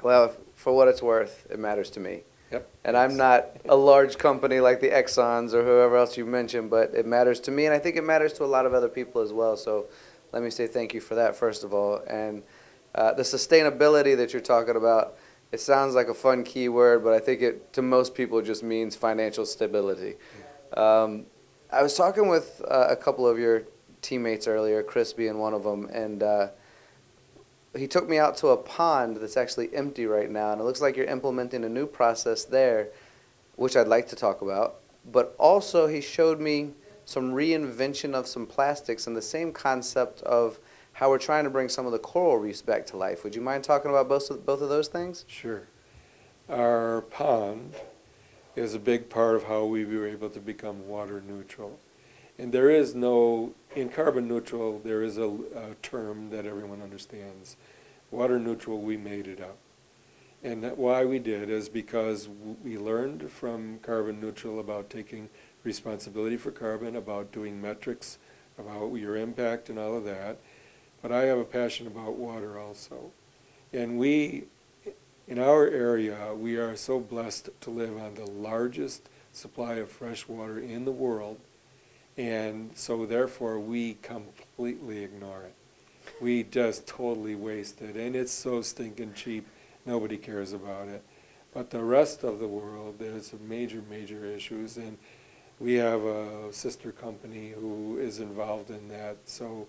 Well, 0.02 0.26
f- 0.26 0.36
for 0.54 0.74
what 0.74 0.86
it's 0.86 1.02
worth, 1.02 1.46
it 1.50 1.58
matters 1.58 1.90
to 1.90 2.00
me. 2.00 2.20
Yep. 2.52 2.70
And 2.84 2.96
I'm 2.96 3.16
not 3.16 3.48
a 3.68 3.74
large 3.74 4.16
company 4.16 4.60
like 4.60 4.80
the 4.80 4.90
Exxons 4.90 5.52
or 5.52 5.64
whoever 5.64 5.96
else 5.96 6.16
you 6.16 6.24
mentioned, 6.24 6.70
but 6.70 6.94
it 6.94 7.06
matters 7.06 7.40
to 7.40 7.50
me, 7.50 7.66
and 7.66 7.74
I 7.74 7.80
think 7.80 7.96
it 7.96 8.04
matters 8.04 8.32
to 8.34 8.44
a 8.44 8.46
lot 8.46 8.66
of 8.66 8.74
other 8.74 8.88
people 8.88 9.20
as 9.20 9.32
well. 9.32 9.56
So 9.56 9.86
let 10.32 10.42
me 10.44 10.50
say 10.50 10.68
thank 10.68 10.94
you 10.94 11.00
for 11.00 11.16
that, 11.16 11.34
first 11.34 11.64
of 11.64 11.74
all. 11.74 12.02
And 12.08 12.44
uh, 12.94 13.12
the 13.14 13.22
sustainability 13.22 14.16
that 14.16 14.32
you're 14.32 14.42
talking 14.42 14.76
about, 14.76 15.16
it 15.54 15.60
sounds 15.60 15.94
like 15.94 16.08
a 16.08 16.14
fun 16.14 16.42
keyword, 16.42 17.04
but 17.04 17.12
I 17.12 17.20
think 17.20 17.40
it, 17.40 17.72
to 17.74 17.80
most 17.80 18.16
people, 18.16 18.42
just 18.42 18.64
means 18.64 18.96
financial 18.96 19.46
stability. 19.46 20.16
Um, 20.76 21.26
I 21.70 21.80
was 21.80 21.94
talking 21.94 22.26
with 22.26 22.60
uh, 22.68 22.88
a 22.90 22.96
couple 22.96 23.24
of 23.24 23.38
your 23.38 23.62
teammates 24.02 24.48
earlier, 24.48 24.82
Chris 24.82 25.12
being 25.12 25.38
one 25.38 25.54
of 25.54 25.62
them, 25.62 25.88
and 25.92 26.24
uh, 26.24 26.48
he 27.76 27.86
took 27.86 28.08
me 28.08 28.18
out 28.18 28.36
to 28.38 28.48
a 28.48 28.56
pond 28.56 29.18
that's 29.18 29.36
actually 29.36 29.72
empty 29.72 30.06
right 30.06 30.28
now, 30.28 30.50
and 30.50 30.60
it 30.60 30.64
looks 30.64 30.80
like 30.80 30.96
you're 30.96 31.06
implementing 31.06 31.62
a 31.62 31.68
new 31.68 31.86
process 31.86 32.42
there, 32.42 32.88
which 33.54 33.76
I'd 33.76 33.86
like 33.86 34.08
to 34.08 34.16
talk 34.16 34.42
about. 34.42 34.80
But 35.12 35.36
also, 35.38 35.86
he 35.86 36.00
showed 36.00 36.40
me 36.40 36.72
some 37.04 37.30
reinvention 37.30 38.12
of 38.12 38.26
some 38.26 38.44
plastics 38.44 39.06
and 39.06 39.16
the 39.16 39.22
same 39.22 39.52
concept 39.52 40.20
of 40.22 40.58
how 40.94 41.10
we're 41.10 41.18
trying 41.18 41.44
to 41.44 41.50
bring 41.50 41.68
some 41.68 41.86
of 41.86 41.92
the 41.92 41.98
coral 41.98 42.38
reefs 42.38 42.62
back 42.62 42.86
to 42.86 42.96
life. 42.96 43.24
Would 43.24 43.34
you 43.34 43.42
mind 43.42 43.64
talking 43.64 43.90
about 43.90 44.08
both 44.08 44.30
of, 44.30 44.46
both 44.46 44.62
of 44.62 44.68
those 44.68 44.88
things? 44.88 45.24
Sure. 45.28 45.64
Our 46.48 47.02
pond 47.02 47.74
is 48.56 48.74
a 48.74 48.78
big 48.78 49.10
part 49.10 49.34
of 49.34 49.44
how 49.44 49.64
we 49.64 49.84
were 49.84 50.06
able 50.06 50.30
to 50.30 50.40
become 50.40 50.86
water 50.86 51.22
neutral. 51.26 51.78
And 52.38 52.52
there 52.52 52.70
is 52.70 52.94
no, 52.94 53.52
in 53.74 53.88
carbon 53.88 54.28
neutral, 54.28 54.80
there 54.84 55.02
is 55.02 55.18
a, 55.18 55.28
a 55.28 55.74
term 55.82 56.30
that 56.30 56.46
everyone 56.46 56.80
understands. 56.80 57.56
Water 58.10 58.38
neutral, 58.38 58.80
we 58.80 58.96
made 58.96 59.26
it 59.26 59.40
up. 59.40 59.56
And 60.44 60.62
that 60.62 60.78
why 60.78 61.04
we 61.04 61.18
did 61.18 61.48
is 61.50 61.68
because 61.68 62.28
we 62.62 62.76
learned 62.76 63.32
from 63.32 63.78
carbon 63.82 64.20
neutral 64.20 64.60
about 64.60 64.90
taking 64.90 65.28
responsibility 65.64 66.36
for 66.36 66.50
carbon, 66.50 66.94
about 66.94 67.32
doing 67.32 67.60
metrics, 67.60 68.18
about 68.58 68.92
your 68.94 69.16
impact 69.16 69.68
and 69.70 69.78
all 69.78 69.96
of 69.96 70.04
that. 70.04 70.38
But 71.04 71.12
I 71.12 71.24
have 71.24 71.36
a 71.36 71.44
passion 71.44 71.86
about 71.86 72.14
water 72.14 72.58
also. 72.58 73.12
And 73.74 73.98
we, 73.98 74.44
in 75.28 75.38
our 75.38 75.66
area, 75.66 76.32
we 76.34 76.56
are 76.56 76.76
so 76.76 76.98
blessed 76.98 77.50
to 77.60 77.68
live 77.68 77.98
on 77.98 78.14
the 78.14 78.24
largest 78.24 79.10
supply 79.30 79.74
of 79.74 79.90
fresh 79.90 80.26
water 80.26 80.58
in 80.58 80.86
the 80.86 80.92
world. 80.92 81.40
And 82.16 82.70
so 82.74 83.04
therefore, 83.04 83.60
we 83.60 83.98
completely 84.00 85.04
ignore 85.04 85.42
it. 85.42 85.54
We 86.22 86.42
just 86.42 86.86
totally 86.86 87.34
waste 87.34 87.82
it. 87.82 87.96
And 87.96 88.16
it's 88.16 88.32
so 88.32 88.62
stinking 88.62 89.12
cheap, 89.12 89.46
nobody 89.84 90.16
cares 90.16 90.54
about 90.54 90.88
it. 90.88 91.04
But 91.52 91.68
the 91.68 91.84
rest 91.84 92.24
of 92.24 92.38
the 92.38 92.48
world, 92.48 92.94
there's 92.98 93.34
major, 93.46 93.82
major 93.90 94.24
issues. 94.24 94.78
And 94.78 94.96
we 95.60 95.74
have 95.74 96.02
a 96.02 96.50
sister 96.50 96.92
company 96.92 97.50
who 97.50 97.98
is 97.98 98.20
involved 98.20 98.70
in 98.70 98.88
that. 98.88 99.18
So 99.26 99.66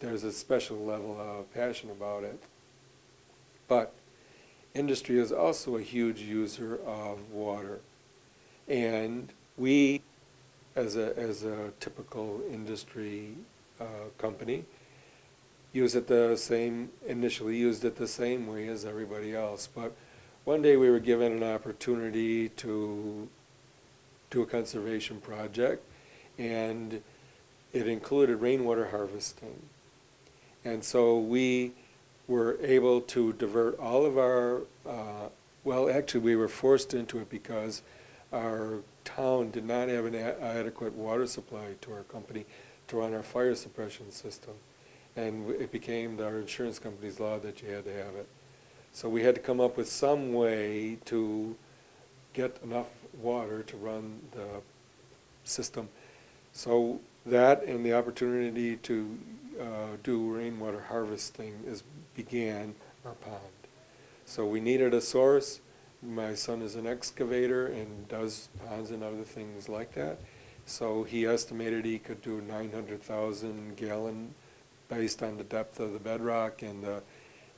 there's 0.00 0.24
a 0.24 0.32
special 0.32 0.78
level 0.78 1.18
of 1.20 1.52
passion 1.54 1.90
about 1.90 2.24
it. 2.24 2.38
But 3.68 3.92
industry 4.74 5.18
is 5.18 5.32
also 5.32 5.76
a 5.76 5.82
huge 5.82 6.20
user 6.20 6.78
of 6.86 7.30
water. 7.32 7.80
And 8.68 9.32
we, 9.56 10.02
as 10.74 10.96
a, 10.96 11.16
as 11.18 11.44
a 11.44 11.72
typical 11.80 12.40
industry 12.50 13.34
uh, 13.80 14.10
company, 14.18 14.64
use 15.72 15.94
it 15.94 16.06
the 16.06 16.36
same, 16.36 16.90
initially 17.06 17.56
used 17.56 17.84
it 17.84 17.96
the 17.96 18.08
same 18.08 18.46
way 18.46 18.68
as 18.68 18.84
everybody 18.84 19.34
else. 19.34 19.68
But 19.74 19.94
one 20.44 20.62
day 20.62 20.76
we 20.76 20.90
were 20.90 21.00
given 21.00 21.32
an 21.32 21.42
opportunity 21.42 22.48
to 22.50 23.28
do 24.30 24.42
a 24.42 24.46
conservation 24.46 25.20
project, 25.20 25.84
and 26.38 27.02
it 27.72 27.88
included 27.88 28.36
rainwater 28.36 28.88
harvesting. 28.88 29.62
And 30.66 30.82
so 30.82 31.16
we 31.16 31.70
were 32.26 32.58
able 32.60 33.00
to 33.00 33.32
divert 33.34 33.78
all 33.78 34.04
of 34.04 34.18
our, 34.18 34.62
uh, 34.84 35.28
well, 35.62 35.88
actually, 35.88 36.22
we 36.22 36.34
were 36.34 36.48
forced 36.48 36.92
into 36.92 37.20
it 37.20 37.30
because 37.30 37.82
our 38.32 38.80
town 39.04 39.52
did 39.52 39.64
not 39.64 39.88
have 39.88 40.06
an 40.06 40.16
a- 40.16 40.36
adequate 40.42 40.94
water 40.94 41.28
supply 41.28 41.76
to 41.82 41.92
our 41.92 42.02
company 42.02 42.46
to 42.88 42.96
run 42.96 43.14
our 43.14 43.22
fire 43.22 43.54
suppression 43.54 44.10
system. 44.10 44.54
And 45.14 45.46
w- 45.46 45.60
it 45.60 45.70
became 45.70 46.18
our 46.20 46.40
insurance 46.40 46.80
company's 46.80 47.20
law 47.20 47.38
that 47.38 47.62
you 47.62 47.70
had 47.70 47.84
to 47.84 47.92
have 47.92 48.16
it. 48.16 48.26
So 48.92 49.08
we 49.08 49.22
had 49.22 49.36
to 49.36 49.40
come 49.40 49.60
up 49.60 49.76
with 49.76 49.88
some 49.88 50.32
way 50.32 50.98
to 51.04 51.54
get 52.32 52.58
enough 52.64 52.88
water 53.22 53.62
to 53.62 53.76
run 53.76 54.20
the 54.32 54.62
system. 55.44 55.90
So 56.52 56.98
that 57.24 57.62
and 57.62 57.86
the 57.86 57.92
opportunity 57.92 58.76
to 58.78 59.16
uh, 59.60 59.96
do 60.02 60.34
rainwater 60.34 60.82
harvesting 60.88 61.62
is, 61.66 61.82
began 62.14 62.74
our 63.04 63.12
pond. 63.12 63.40
So 64.24 64.46
we 64.46 64.60
needed 64.60 64.92
a 64.94 65.00
source. 65.00 65.60
My 66.02 66.34
son 66.34 66.62
is 66.62 66.74
an 66.74 66.86
excavator 66.86 67.66
and 67.66 68.08
does 68.08 68.48
ponds 68.64 68.90
and 68.90 69.02
other 69.02 69.22
things 69.22 69.68
like 69.68 69.92
that. 69.94 70.18
So 70.66 71.04
he 71.04 71.26
estimated 71.26 71.84
he 71.84 71.98
could 71.98 72.22
do 72.22 72.40
900,000 72.40 73.76
gallon 73.76 74.34
based 74.88 75.22
on 75.22 75.36
the 75.36 75.44
depth 75.44 75.80
of 75.80 75.92
the 75.92 75.98
bedrock 75.98 76.62
and 76.62 76.82
the 76.82 77.02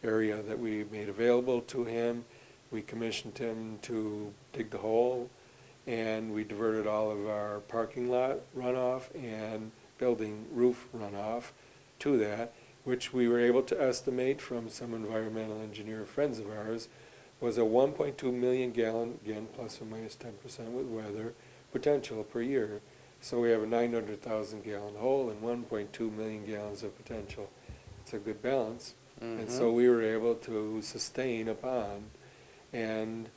area 0.05 0.43
that 0.43 0.59
we 0.59 0.85
made 0.85 1.09
available 1.09 1.63
to 1.63 1.85
him. 1.85 2.25
We 2.71 2.83
commissioned 2.83 3.39
him 3.39 3.79
to 3.83 4.33
dig 4.53 4.71
the 4.71 4.79
hole 4.79 5.31
and 5.87 6.35
we 6.35 6.45
diverted 6.45 6.87
all 6.87 7.11
of 7.11 7.27
our 7.27 7.61
parking 7.61 8.11
lot 8.11 8.41
runoff 8.57 9.05
and 9.15 9.73
building 9.97 10.45
roof 10.53 10.87
runoff 10.95 11.45
to 12.01 12.17
that, 12.19 12.53
which 12.85 13.13
we 13.13 13.29
were 13.29 13.41
able 13.41 13.63
to 13.63 13.81
estimate 13.81 14.41
from 14.41 14.69
some 14.69 14.95
environmental 14.95 15.61
engineer 15.61 16.05
friends 16.05 16.39
of 16.39 16.49
ours 16.51 16.89
was 17.41 17.59
a 17.59 17.63
1.2 17.63 18.33
million 18.33 18.73
gallon, 18.73 19.19
again, 19.25 19.47
plus 19.55 19.81
or 19.81 19.85
minus 19.85 20.17
10% 20.17 20.71
with 20.73 20.87
weather, 20.87 21.35
potential 21.73 22.25
per 22.25 22.41
year. 22.43 22.81
So 23.21 23.41
we 23.41 23.51
have 23.51 23.63
a 23.63 23.67
900,000 23.67 24.65
gallon 24.65 24.95
hole 24.97 25.31
and 25.31 25.43
1.2 25.43 26.11
million 26.17 26.47
gallons 26.47 26.83
of 26.83 26.97
potential. 26.97 27.51
It's 28.03 28.13
a 28.15 28.19
good 28.19 28.43
balance. 28.43 28.95
And 29.21 29.51
so 29.51 29.71
Mhm. 29.71 29.75
we 29.75 29.89
were 29.89 30.03
able 30.03 30.37
to 30.37 30.81
sustain 30.81 31.49
a 31.49 31.55
pond. 31.55 32.11
And 32.73 33.29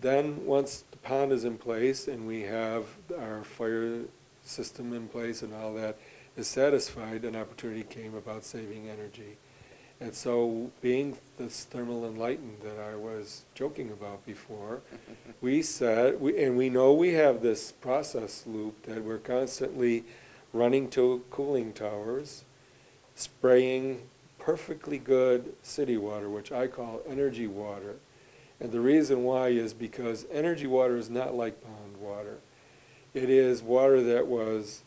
then, 0.00 0.46
once 0.46 0.84
the 0.90 0.96
pond 0.98 1.32
is 1.32 1.44
in 1.44 1.58
place 1.58 2.08
and 2.08 2.26
we 2.26 2.42
have 2.42 2.96
our 3.18 3.44
fire 3.44 4.04
system 4.42 4.92
in 4.94 5.08
place 5.08 5.42
and 5.42 5.52
all 5.52 5.74
that 5.74 5.98
is 6.40 6.48
satisfied, 6.48 7.22
an 7.26 7.36
opportunity 7.36 7.82
came 7.82 8.14
about 8.14 8.44
saving 8.44 8.88
energy. 8.88 9.36
And 10.00 10.14
so, 10.14 10.70
being 10.80 11.18
this 11.36 11.64
thermal 11.64 12.06
enlightened 12.06 12.62
that 12.62 12.78
I 12.78 12.96
was 12.96 13.44
joking 13.54 13.90
about 13.90 14.24
before, 14.24 14.80
we 15.42 15.60
said, 15.60 16.18
we, 16.18 16.42
and 16.42 16.56
we 16.56 16.70
know 16.70 16.94
we 16.94 17.12
have 17.12 17.42
this 17.42 17.70
process 17.70 18.44
loop 18.46 18.86
that 18.86 19.04
we're 19.04 19.18
constantly 19.18 20.04
running 20.54 20.88
to 20.90 21.22
cooling 21.30 21.74
towers, 21.74 22.44
spraying 23.14 24.00
perfectly 24.38 24.96
good 24.96 25.52
city 25.60 25.98
water, 25.98 26.30
which 26.30 26.50
I 26.50 26.68
call 26.68 27.02
energy 27.06 27.46
water. 27.46 27.96
And 28.58 28.72
the 28.72 28.80
reason 28.80 29.24
why 29.24 29.48
is 29.48 29.74
because 29.74 30.24
energy 30.32 30.66
water 30.66 30.96
is 30.96 31.10
not 31.10 31.34
like 31.34 31.62
pond 31.62 31.98
water. 32.00 32.38
It 33.12 33.28
is 33.28 33.62
water 33.62 34.02
that 34.02 34.26
was 34.26 34.80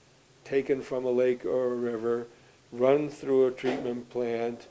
taken 0.43 0.82
from 0.82 1.06
a 1.06 1.12
lake 1.12 1.45
or 1.45 1.73
a 1.73 1.75
river, 1.75 2.27
run 2.71 3.10
through 3.10 3.47
a 3.47 3.51
treatment 3.51 4.10
plant, 4.10 4.67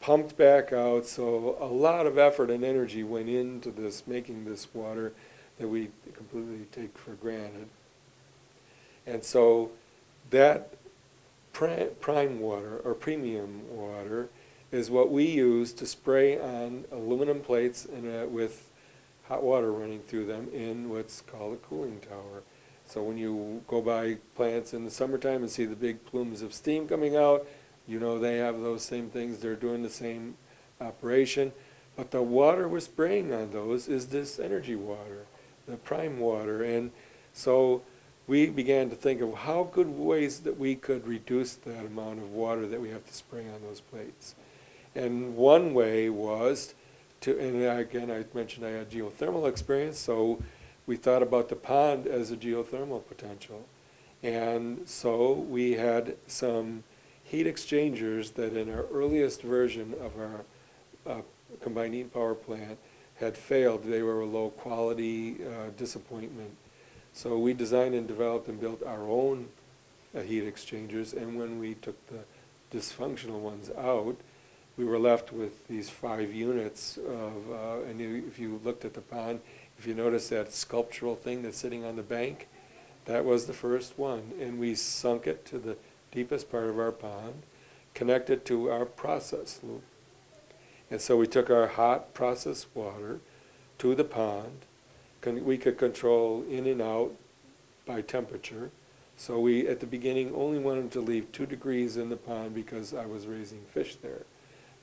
pumped 0.00 0.36
back 0.36 0.72
out. 0.72 1.06
So 1.06 1.56
a 1.60 1.66
lot 1.66 2.06
of 2.06 2.18
effort 2.18 2.50
and 2.50 2.64
energy 2.64 3.02
went 3.02 3.28
into 3.28 3.70
this, 3.70 4.06
making 4.06 4.44
this 4.44 4.68
water 4.72 5.12
that 5.58 5.68
we 5.68 5.90
completely 6.14 6.66
take 6.72 6.96
for 6.96 7.12
granted. 7.12 7.68
And 9.06 9.22
so 9.24 9.70
that 10.30 10.74
prime 11.52 12.40
water 12.40 12.80
or 12.84 12.94
premium 12.94 13.62
water 13.70 14.28
is 14.72 14.90
what 14.90 15.10
we 15.10 15.24
use 15.24 15.72
to 15.74 15.86
spray 15.86 16.38
on 16.38 16.84
aluminum 16.92 17.40
plates 17.40 17.86
uh, 17.86 18.26
with 18.28 18.70
hot 19.28 19.42
water 19.42 19.72
running 19.72 20.00
through 20.00 20.26
them 20.26 20.48
in 20.52 20.88
what's 20.88 21.20
called 21.20 21.54
a 21.54 21.56
cooling 21.56 22.00
tower. 22.00 22.42
So 22.90 23.04
when 23.04 23.18
you 23.18 23.62
go 23.68 23.80
by 23.80 24.16
plants 24.34 24.74
in 24.74 24.84
the 24.84 24.90
summertime 24.90 25.42
and 25.42 25.50
see 25.50 25.64
the 25.64 25.76
big 25.76 26.04
plumes 26.04 26.42
of 26.42 26.52
steam 26.52 26.88
coming 26.88 27.14
out, 27.14 27.46
you 27.86 28.00
know 28.00 28.18
they 28.18 28.38
have 28.38 28.60
those 28.60 28.82
same 28.82 29.10
things. 29.10 29.38
They're 29.38 29.54
doing 29.54 29.84
the 29.84 29.88
same 29.88 30.34
operation. 30.80 31.52
But 31.94 32.10
the 32.10 32.20
water 32.20 32.66
we're 32.66 32.80
spraying 32.80 33.32
on 33.32 33.52
those 33.52 33.86
is 33.86 34.08
this 34.08 34.40
energy 34.40 34.74
water, 34.74 35.26
the 35.68 35.76
prime 35.76 36.18
water. 36.18 36.64
And 36.64 36.90
so 37.32 37.82
we 38.26 38.46
began 38.46 38.90
to 38.90 38.96
think 38.96 39.20
of 39.20 39.34
how 39.34 39.70
good 39.72 39.90
ways 39.90 40.40
that 40.40 40.58
we 40.58 40.74
could 40.74 41.06
reduce 41.06 41.54
that 41.54 41.86
amount 41.86 42.18
of 42.18 42.32
water 42.32 42.66
that 42.66 42.80
we 42.80 42.90
have 42.90 43.06
to 43.06 43.14
spray 43.14 43.44
on 43.54 43.62
those 43.62 43.80
plates. 43.80 44.34
And 44.96 45.36
one 45.36 45.74
way 45.74 46.10
was 46.10 46.74
to, 47.20 47.38
and 47.38 47.62
again, 47.62 48.10
I 48.10 48.24
mentioned 48.36 48.66
I 48.66 48.70
had 48.70 48.90
geothermal 48.90 49.48
experience, 49.48 50.00
so 50.00 50.42
we 50.90 50.96
thought 50.96 51.22
about 51.22 51.48
the 51.48 51.54
pond 51.54 52.08
as 52.08 52.32
a 52.32 52.36
geothermal 52.36 53.00
potential. 53.06 53.64
And 54.24 54.88
so 54.88 55.34
we 55.34 55.74
had 55.74 56.16
some 56.26 56.82
heat 57.22 57.46
exchangers 57.46 58.32
that 58.32 58.56
in 58.56 58.68
our 58.74 58.86
earliest 58.92 59.40
version 59.40 59.94
of 60.00 60.12
our 60.18 60.44
uh, 61.06 61.22
combined 61.60 61.94
heat 61.94 62.12
power 62.12 62.34
plant 62.34 62.76
had 63.20 63.36
failed. 63.36 63.84
They 63.84 64.02
were 64.02 64.22
a 64.22 64.26
low 64.26 64.50
quality 64.50 65.36
uh, 65.44 65.70
disappointment. 65.78 66.56
So 67.12 67.38
we 67.38 67.54
designed 67.54 67.94
and 67.94 68.08
developed 68.08 68.48
and 68.48 68.60
built 68.60 68.82
our 68.82 69.08
own 69.08 69.46
uh, 70.12 70.22
heat 70.22 70.42
exchangers. 70.42 71.12
And 71.12 71.38
when 71.38 71.60
we 71.60 71.74
took 71.74 71.94
the 72.08 72.24
dysfunctional 72.76 73.38
ones 73.38 73.70
out, 73.78 74.16
we 74.76 74.84
were 74.84 74.98
left 74.98 75.32
with 75.32 75.68
these 75.68 75.88
five 75.88 76.34
units 76.34 76.96
of, 76.96 77.52
uh, 77.52 77.88
and 77.88 78.00
if 78.00 78.40
you 78.40 78.60
looked 78.64 78.84
at 78.84 78.94
the 78.94 79.00
pond, 79.02 79.40
if 79.80 79.86
you 79.86 79.94
notice 79.94 80.28
that 80.28 80.52
sculptural 80.52 81.16
thing 81.16 81.40
that's 81.40 81.56
sitting 81.56 81.86
on 81.86 81.96
the 81.96 82.02
bank, 82.02 82.48
that 83.06 83.24
was 83.24 83.46
the 83.46 83.54
first 83.54 83.98
one. 83.98 84.32
And 84.38 84.60
we 84.60 84.74
sunk 84.74 85.26
it 85.26 85.46
to 85.46 85.58
the 85.58 85.78
deepest 86.12 86.50
part 86.50 86.64
of 86.64 86.78
our 86.78 86.92
pond, 86.92 87.44
connected 87.94 88.44
to 88.44 88.70
our 88.70 88.84
process 88.84 89.58
loop. 89.62 89.82
And 90.90 91.00
so 91.00 91.16
we 91.16 91.26
took 91.26 91.48
our 91.48 91.66
hot 91.66 92.12
process 92.12 92.66
water 92.74 93.20
to 93.78 93.94
the 93.94 94.04
pond. 94.04 94.66
We 95.24 95.56
could 95.56 95.78
control 95.78 96.44
in 96.50 96.66
and 96.66 96.82
out 96.82 97.12
by 97.86 98.02
temperature. 98.02 98.70
So 99.16 99.40
we, 99.40 99.66
at 99.66 99.80
the 99.80 99.86
beginning, 99.86 100.34
only 100.34 100.58
wanted 100.58 100.90
to 100.92 101.00
leave 101.00 101.32
two 101.32 101.46
degrees 101.46 101.96
in 101.96 102.10
the 102.10 102.16
pond 102.16 102.54
because 102.54 102.92
I 102.92 103.06
was 103.06 103.26
raising 103.26 103.62
fish 103.72 103.96
there. 103.96 104.26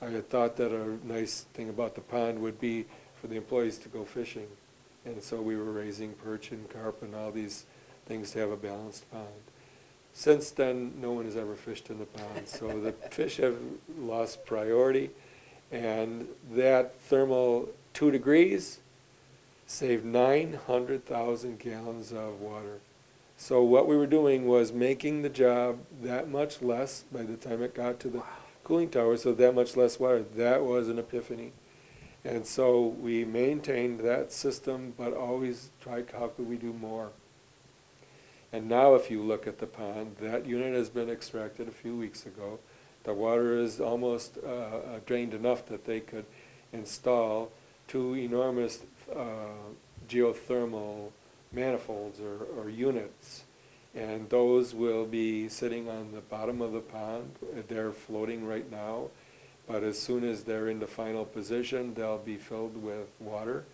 I 0.02 0.06
had 0.06 0.28
thought 0.28 0.56
that 0.56 0.72
a 0.72 0.98
nice 1.06 1.42
thing 1.54 1.68
about 1.68 1.94
the 1.94 2.00
pond 2.00 2.40
would 2.40 2.60
be 2.60 2.86
for 3.20 3.28
the 3.28 3.36
employees 3.36 3.78
to 3.78 3.88
go 3.88 4.04
fishing. 4.04 4.48
And 5.04 5.22
so 5.22 5.40
we 5.40 5.56
were 5.56 5.64
raising 5.64 6.12
perch 6.12 6.50
and 6.50 6.68
carp 6.68 7.02
and 7.02 7.14
all 7.14 7.30
these 7.30 7.64
things 8.06 8.32
to 8.32 8.40
have 8.40 8.50
a 8.50 8.56
balanced 8.56 9.10
pond. 9.10 9.26
Since 10.12 10.50
then, 10.50 10.94
no 11.00 11.12
one 11.12 11.26
has 11.26 11.36
ever 11.36 11.54
fished 11.54 11.90
in 11.90 11.98
the 11.98 12.06
pond, 12.06 12.48
so 12.48 12.80
the 12.80 12.92
fish 13.10 13.36
have 13.36 13.56
lost 13.98 14.44
priority, 14.44 15.10
and 15.70 16.26
that 16.50 16.98
thermal 17.00 17.68
two 17.92 18.10
degrees 18.10 18.80
saved 19.66 20.04
900,000 20.04 21.58
gallons 21.58 22.12
of 22.12 22.40
water. 22.40 22.80
So 23.36 23.62
what 23.62 23.86
we 23.86 23.96
were 23.96 24.06
doing 24.06 24.48
was 24.48 24.72
making 24.72 25.22
the 25.22 25.28
job 25.28 25.78
that 26.02 26.28
much 26.28 26.62
less 26.62 27.04
by 27.12 27.22
the 27.22 27.36
time 27.36 27.62
it 27.62 27.74
got 27.74 28.00
to 28.00 28.08
the 28.08 28.18
wow 28.18 28.26
cooling 28.68 28.90
tower, 28.90 29.16
so 29.16 29.32
that 29.32 29.54
much 29.54 29.76
less 29.76 29.98
water. 29.98 30.22
That 30.36 30.62
was 30.62 30.88
an 30.88 30.98
epiphany. 30.98 31.52
And 32.24 32.46
so 32.46 32.82
we 32.86 33.24
maintained 33.24 34.00
that 34.00 34.32
system, 34.32 34.94
but 34.96 35.14
always 35.14 35.70
tried 35.80 36.08
how 36.12 36.28
could 36.28 36.48
we 36.48 36.56
do 36.56 36.72
more. 36.72 37.10
And 38.52 38.68
now 38.68 38.94
if 38.94 39.10
you 39.10 39.22
look 39.22 39.46
at 39.46 39.58
the 39.58 39.66
pond, 39.66 40.16
that 40.20 40.46
unit 40.46 40.74
has 40.74 40.88
been 40.88 41.10
extracted 41.10 41.68
a 41.68 41.72
few 41.72 41.96
weeks 41.96 42.26
ago. 42.26 42.58
The 43.04 43.14
water 43.14 43.58
is 43.58 43.80
almost 43.80 44.38
uh, 44.44 44.48
uh 44.48 45.00
drained 45.06 45.32
enough 45.32 45.66
that 45.66 45.84
they 45.84 46.00
could 46.00 46.26
install 46.72 47.50
two 47.86 48.14
enormous 48.14 48.80
uh, 49.14 49.70
geothermal 50.08 51.10
manifolds 51.52 52.20
or, 52.20 52.46
or 52.56 52.68
units 52.68 53.44
and 53.94 54.28
those 54.28 54.74
will 54.74 55.04
be 55.04 55.48
sitting 55.48 55.88
on 55.88 56.12
the 56.12 56.20
bottom 56.20 56.60
of 56.60 56.72
the 56.72 56.80
pond. 56.80 57.34
They're 57.68 57.92
floating 57.92 58.46
right 58.46 58.70
now, 58.70 59.08
but 59.68 59.84
as 59.84 59.98
soon 59.98 60.24
as 60.24 60.44
they're 60.44 60.68
in 60.68 60.80
the 60.80 60.86
final 60.86 61.26
position, 61.26 61.94
they'll 61.94 62.18
be 62.18 62.36
filled 62.36 62.82
with 62.82 63.08
water, 63.20 63.66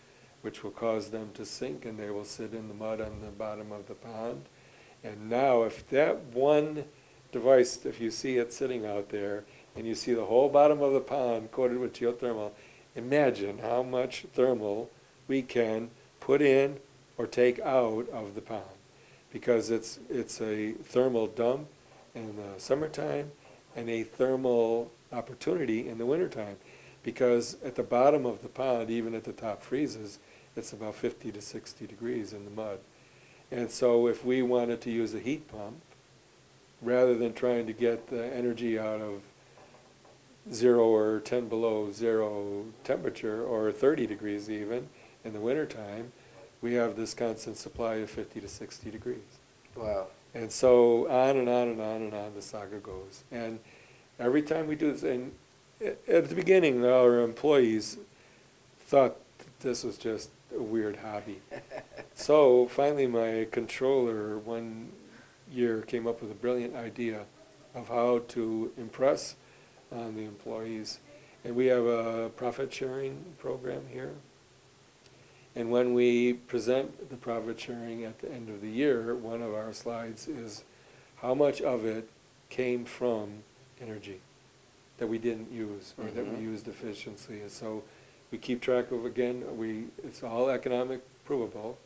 which 0.43 0.65
will 0.65 0.73
cause 0.73 1.11
them 1.11 1.31
to 1.35 1.47
sink, 1.47 1.85
and 1.85 1.99
they 1.99 2.11
will 2.11 2.25
sit 2.25 2.53
in 2.53 2.69
the 2.69 2.75
mud 2.75 3.01
on 3.01 3.21
the 3.21 3.29
bottom 3.29 3.71
of 3.71 3.87
the 3.87 3.95
pond. 3.95 4.45
And 5.05 5.31
now, 5.31 5.63
if 5.63 5.89
that 5.91 6.25
one 6.25 6.85
device, 7.31 7.87
if 7.87 8.01
you 8.01 8.11
see 8.11 8.39
it 8.39 8.53
sitting 8.53 8.85
out 8.85 9.11
there, 9.11 9.45
and 9.77 9.87
you 9.87 9.95
see 9.95 10.15
the 10.15 10.25
whole 10.25 10.49
bottom 10.49 10.83
of 10.83 10.93
the 10.93 11.01
pond 11.01 11.53
coated 11.53 11.79
with 11.79 11.95
geothermal, 11.95 12.51
imagine 12.97 13.59
how 13.59 13.83
much 13.83 14.27
thermal 14.35 14.91
we 15.29 15.43
can 15.43 15.91
put 16.21 16.43
in 16.43 16.79
or 17.17 17.27
take 17.27 17.61
out 17.61 18.09
of 18.13 18.35
the 18.35 18.41
pond 18.41 18.65
because 19.33 19.71
it's, 19.71 19.99
it's 20.09 20.41
a 20.41 20.73
thermal 20.73 21.27
dump 21.27 21.67
in 22.15 22.37
the 22.37 22.59
summertime 22.59 23.33
and 23.75 23.91
a 23.91 24.05
thermal 24.05 24.91
opportunity 25.15 25.89
in 25.89 25.99
the 25.99 26.07
wintertime. 26.07 26.57
Because 27.03 27.57
at 27.65 27.75
the 27.75 27.83
bottom 27.83 28.25
of 28.25 28.43
the 28.43 28.49
pond, 28.49 28.91
even 28.91 29.15
at 29.15 29.25
the 29.25 29.33
top 29.33 29.63
freezes, 29.63 30.19
it's 30.57 30.73
about 30.73 30.95
50 30.95 31.33
to 31.33 31.41
60 31.41 31.87
degrees 31.87 32.33
in 32.33 32.45
the 32.45 32.51
mud. 32.51 32.79
And 33.51 33.71
so 33.71 34.07
if 34.07 34.25
we 34.25 34.43
wanted 34.43 34.81
to 34.83 34.91
use 34.91 35.15
a 35.15 35.21
heat 35.21 35.47
pump, 35.49 35.77
rather 36.81 37.17
than 37.17 37.33
trying 37.33 37.67
to 37.67 37.73
get 37.73 38.09
the 38.09 38.27
energy 38.35 38.79
out 38.79 39.01
of 39.01 39.23
zero 40.53 40.87
or 40.87 41.21
10 41.21 41.49
below 41.49 41.91
zero 41.91 42.67
temperature 42.85 43.43
or 43.43 43.73
30 43.73 44.07
degrees 44.07 44.51
even 44.51 44.89
in 45.25 45.33
the 45.33 45.41
wintertime, 45.41 46.13
we 46.61 46.75
have 46.75 46.97
this 46.97 47.15
constant 47.15 47.57
supply 47.57 47.97
of 47.97 48.11
50 48.11 48.41
to 48.41 48.49
60 48.49 48.91
degrees. 48.91 49.19
Wow. 49.75 50.07
And 50.35 50.51
so 50.51 51.09
on 51.09 51.37
and 51.37 51.49
on 51.49 51.69
and 51.69 51.81
on 51.81 52.03
and 52.03 52.15
on 52.15 52.35
the 52.35 52.43
saga 52.43 52.79
goes. 52.79 53.23
And 53.31 53.61
every 54.19 54.43
time 54.43 54.67
we 54.67 54.77
do 54.77 54.93
this, 54.93 55.03
and 55.03 55.33
at 56.09 56.29
the 56.29 56.35
beginning, 56.35 56.85
our 56.85 57.21
employees 57.21 57.99
thought 58.87 59.17
this 59.61 59.85
was 59.85 59.99
just 59.99 60.31
a 60.55 60.63
weird 60.63 60.97
hobby. 60.97 61.41
so 62.15 62.67
finally, 62.67 63.07
my 63.07 63.47
controller 63.51 64.39
one 64.39 64.91
year 65.51 65.83
came 65.83 66.07
up 66.07 66.23
with 66.23 66.31
a 66.31 66.35
brilliant 66.35 66.75
idea 66.75 67.25
of 67.75 67.89
how 67.89 68.21
to 68.29 68.73
impress 68.77 69.37
on 69.91 70.15
the 70.17 70.25
employees. 70.25 71.01
And 71.45 71.55
we 71.55 71.67
have 71.67 71.85
a 71.85 72.31
profit 72.31 72.73
sharing 72.73 73.35
program 73.39 73.83
here 73.93 74.13
and 75.57 75.71
when 75.71 75.95
we 75.95 76.33
present 76.33 77.11
the 77.11 77.17
profit 77.17 77.61
sharing 77.61 78.05
at 78.05 78.19
the 78.19 78.31
end 78.31 78.49
of 78.49 78.61
the 78.61 78.71
year, 78.71 79.15
one 79.15 79.41
of 79.41 79.55
our 79.55 79.73
slides 79.73 80.27
is 80.27 80.65
how 81.17 81.35
much 81.35 81.61
of 81.61 81.85
it 81.85 82.09
came 82.51 82.85
from 82.85 83.45
energy 83.81 84.21
that 84.99 85.07
we 85.07 85.19
didn't 85.19 85.51
use 85.53 85.95
or 85.99 86.05
mm-hmm. 86.05 86.17
that 86.17 86.25
we 86.25 86.37
mm-hmm. 86.37 86.51
used 86.51 86.69
efficiently. 86.69 87.41
And 87.41 87.51
so 87.51 87.83
we 88.31 88.39
keep 88.39 88.61
track 88.61 88.91
of 88.91 89.05
again, 89.05 89.45
we 89.57 89.87
it's 90.05 90.23
all 90.23 90.49
economic 90.51 91.01
provable 91.25 91.79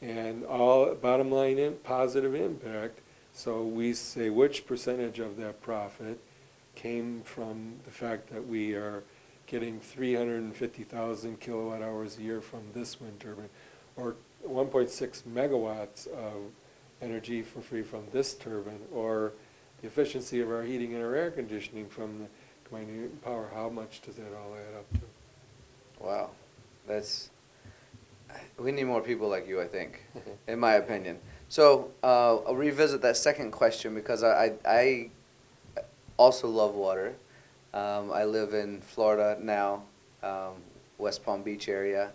and 0.00 0.44
all 0.44 0.94
bottom 0.94 1.30
line 1.30 1.58
in 1.58 1.74
positive 1.74 2.34
impact 2.34 3.00
So 3.38 3.62
we 3.62 3.94
say 3.94 4.30
which 4.30 4.66
percentage 4.66 5.20
of 5.20 5.36
that 5.36 5.62
profit 5.62 6.18
came 6.74 7.22
from 7.22 7.76
the 7.84 7.90
fact 7.92 8.30
that 8.30 8.48
we 8.48 8.74
are 8.74 9.04
getting 9.46 9.78
350,000 9.78 11.38
kilowatt 11.38 11.80
hours 11.80 12.18
a 12.18 12.22
year 12.22 12.40
from 12.40 12.62
this 12.74 13.00
wind 13.00 13.20
turbine, 13.20 13.48
or 13.96 14.16
1.6 14.44 15.22
megawatts 15.22 16.08
of 16.08 16.50
energy 17.00 17.42
for 17.42 17.60
free 17.60 17.82
from 17.82 18.02
this 18.12 18.34
turbine, 18.34 18.80
or 18.92 19.32
the 19.80 19.86
efficiency 19.86 20.40
of 20.40 20.50
our 20.50 20.62
heating 20.62 20.94
and 20.94 21.02
our 21.02 21.14
air 21.14 21.30
conditioning 21.30 21.88
from 21.88 22.18
the 22.20 22.26
combined 22.68 23.22
power. 23.22 23.50
How 23.54 23.68
much 23.68 24.02
does 24.02 24.16
that 24.16 24.34
all 24.34 24.54
add 24.54 24.76
up 24.78 24.92
to? 24.94 26.04
Wow, 26.04 26.30
that's 26.86 27.30
we 28.58 28.72
need 28.72 28.84
more 28.84 29.00
people 29.00 29.28
like 29.28 29.48
you, 29.48 29.60
I 29.60 29.66
think, 29.66 30.04
in 30.48 30.58
my 30.58 30.74
opinion. 30.74 31.18
So 31.48 31.90
uh, 32.02 32.36
I'll 32.38 32.56
revisit 32.56 33.00
that 33.02 33.16
second 33.16 33.52
question 33.52 33.94
because 33.94 34.22
I, 34.22 34.54
I, 34.64 34.70
I 34.70 35.10
also 36.16 36.48
love 36.48 36.74
water. 36.74 37.14
Um, 37.72 38.12
I 38.12 38.24
live 38.24 38.54
in 38.54 38.80
Florida 38.80 39.38
now, 39.40 39.82
um, 40.22 40.54
West 40.98 41.24
Palm 41.24 41.42
Beach 41.42 41.68
area, 41.68 42.10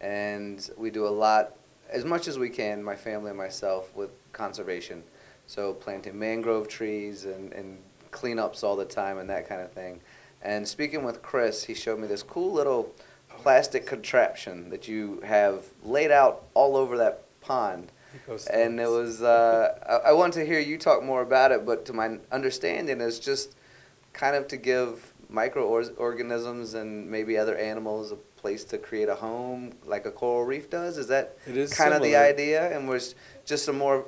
and 0.00 0.68
we 0.76 0.90
do 0.90 1.06
a 1.06 1.10
lot, 1.10 1.52
as 1.90 2.04
much 2.04 2.28
as 2.28 2.38
we 2.38 2.48
can, 2.48 2.82
my 2.82 2.96
family 2.96 3.30
and 3.30 3.38
myself, 3.38 3.94
with 3.94 4.10
conservation. 4.32 5.02
So 5.46 5.74
planting 5.74 6.18
mangrove 6.18 6.68
trees 6.68 7.24
and, 7.24 7.52
and 7.52 7.78
cleanups 8.10 8.62
all 8.62 8.76
the 8.76 8.84
time 8.84 9.18
and 9.18 9.28
that 9.30 9.48
kind 9.48 9.60
of 9.60 9.72
thing. 9.72 10.00
And 10.42 10.66
speaking 10.66 11.04
with 11.04 11.22
Chris, 11.22 11.64
he 11.64 11.74
showed 11.74 12.00
me 12.00 12.06
this 12.08 12.22
cool 12.22 12.52
little 12.52 12.92
plastic 13.28 13.86
contraption 13.86 14.70
that 14.70 14.88
you 14.88 15.20
have 15.24 15.64
laid 15.84 16.10
out 16.10 16.44
all 16.54 16.76
over 16.76 16.96
that 16.98 17.22
pond. 17.40 17.92
And 18.48 18.78
it 18.78 18.88
was, 18.88 19.22
uh, 19.22 19.78
I, 20.04 20.10
I 20.10 20.12
want 20.12 20.34
to 20.34 20.44
hear 20.44 20.58
you 20.60 20.76
talk 20.78 21.02
more 21.02 21.22
about 21.22 21.50
it, 21.52 21.64
but 21.64 21.86
to 21.86 21.92
my 21.92 22.18
understanding, 22.30 23.00
it's 23.00 23.18
just 23.18 23.54
kind 24.12 24.36
of 24.36 24.48
to 24.48 24.56
give 24.58 25.14
microorganisms 25.30 26.74
and 26.74 27.10
maybe 27.10 27.38
other 27.38 27.56
animals 27.56 28.12
a 28.12 28.16
place 28.16 28.64
to 28.64 28.76
create 28.76 29.08
a 29.08 29.14
home 29.14 29.72
like 29.86 30.04
a 30.04 30.10
coral 30.10 30.44
reef 30.44 30.68
does. 30.68 30.98
Is 30.98 31.06
that 31.08 31.38
It 31.46 31.56
is 31.56 31.72
kind 31.72 31.94
of 31.94 32.02
the 32.02 32.16
idea? 32.16 32.76
And 32.76 32.88
was 32.88 33.14
just 33.46 33.68
a 33.68 33.72
more, 33.72 34.04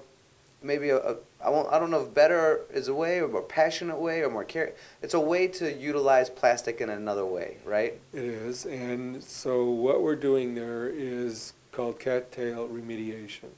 maybe 0.65 0.89
a, 0.89 0.97
a 0.97 1.17
I, 1.45 1.51
won't, 1.51 1.71
I 1.73 1.79
don't 1.79 1.91
know 1.91 2.03
if 2.03 2.15
better 2.15 2.63
is 2.73 2.89
a 2.89 2.95
way 2.95 3.21
or 3.21 3.29
more 3.29 3.43
passionate 3.43 3.99
way 3.99 4.23
or 4.23 4.31
more 4.31 4.45
care. 4.45 4.73
It's 5.03 5.15
a 5.15 5.21
way 5.21 5.47
to 5.49 5.73
utilize 5.73 6.31
plastic 6.31 6.81
in 6.81 6.89
another 6.89 7.27
way, 7.27 7.59
right? 7.65 8.01
It 8.13 8.25
is, 8.25 8.65
and 8.65 9.23
so 9.23 9.69
what 9.69 10.03
we're 10.03 10.17
doing 10.17 10.55
there 10.55 10.89
is 10.89 11.53
called 11.71 12.01
cattail 12.01 12.69
remediation. 12.69 13.51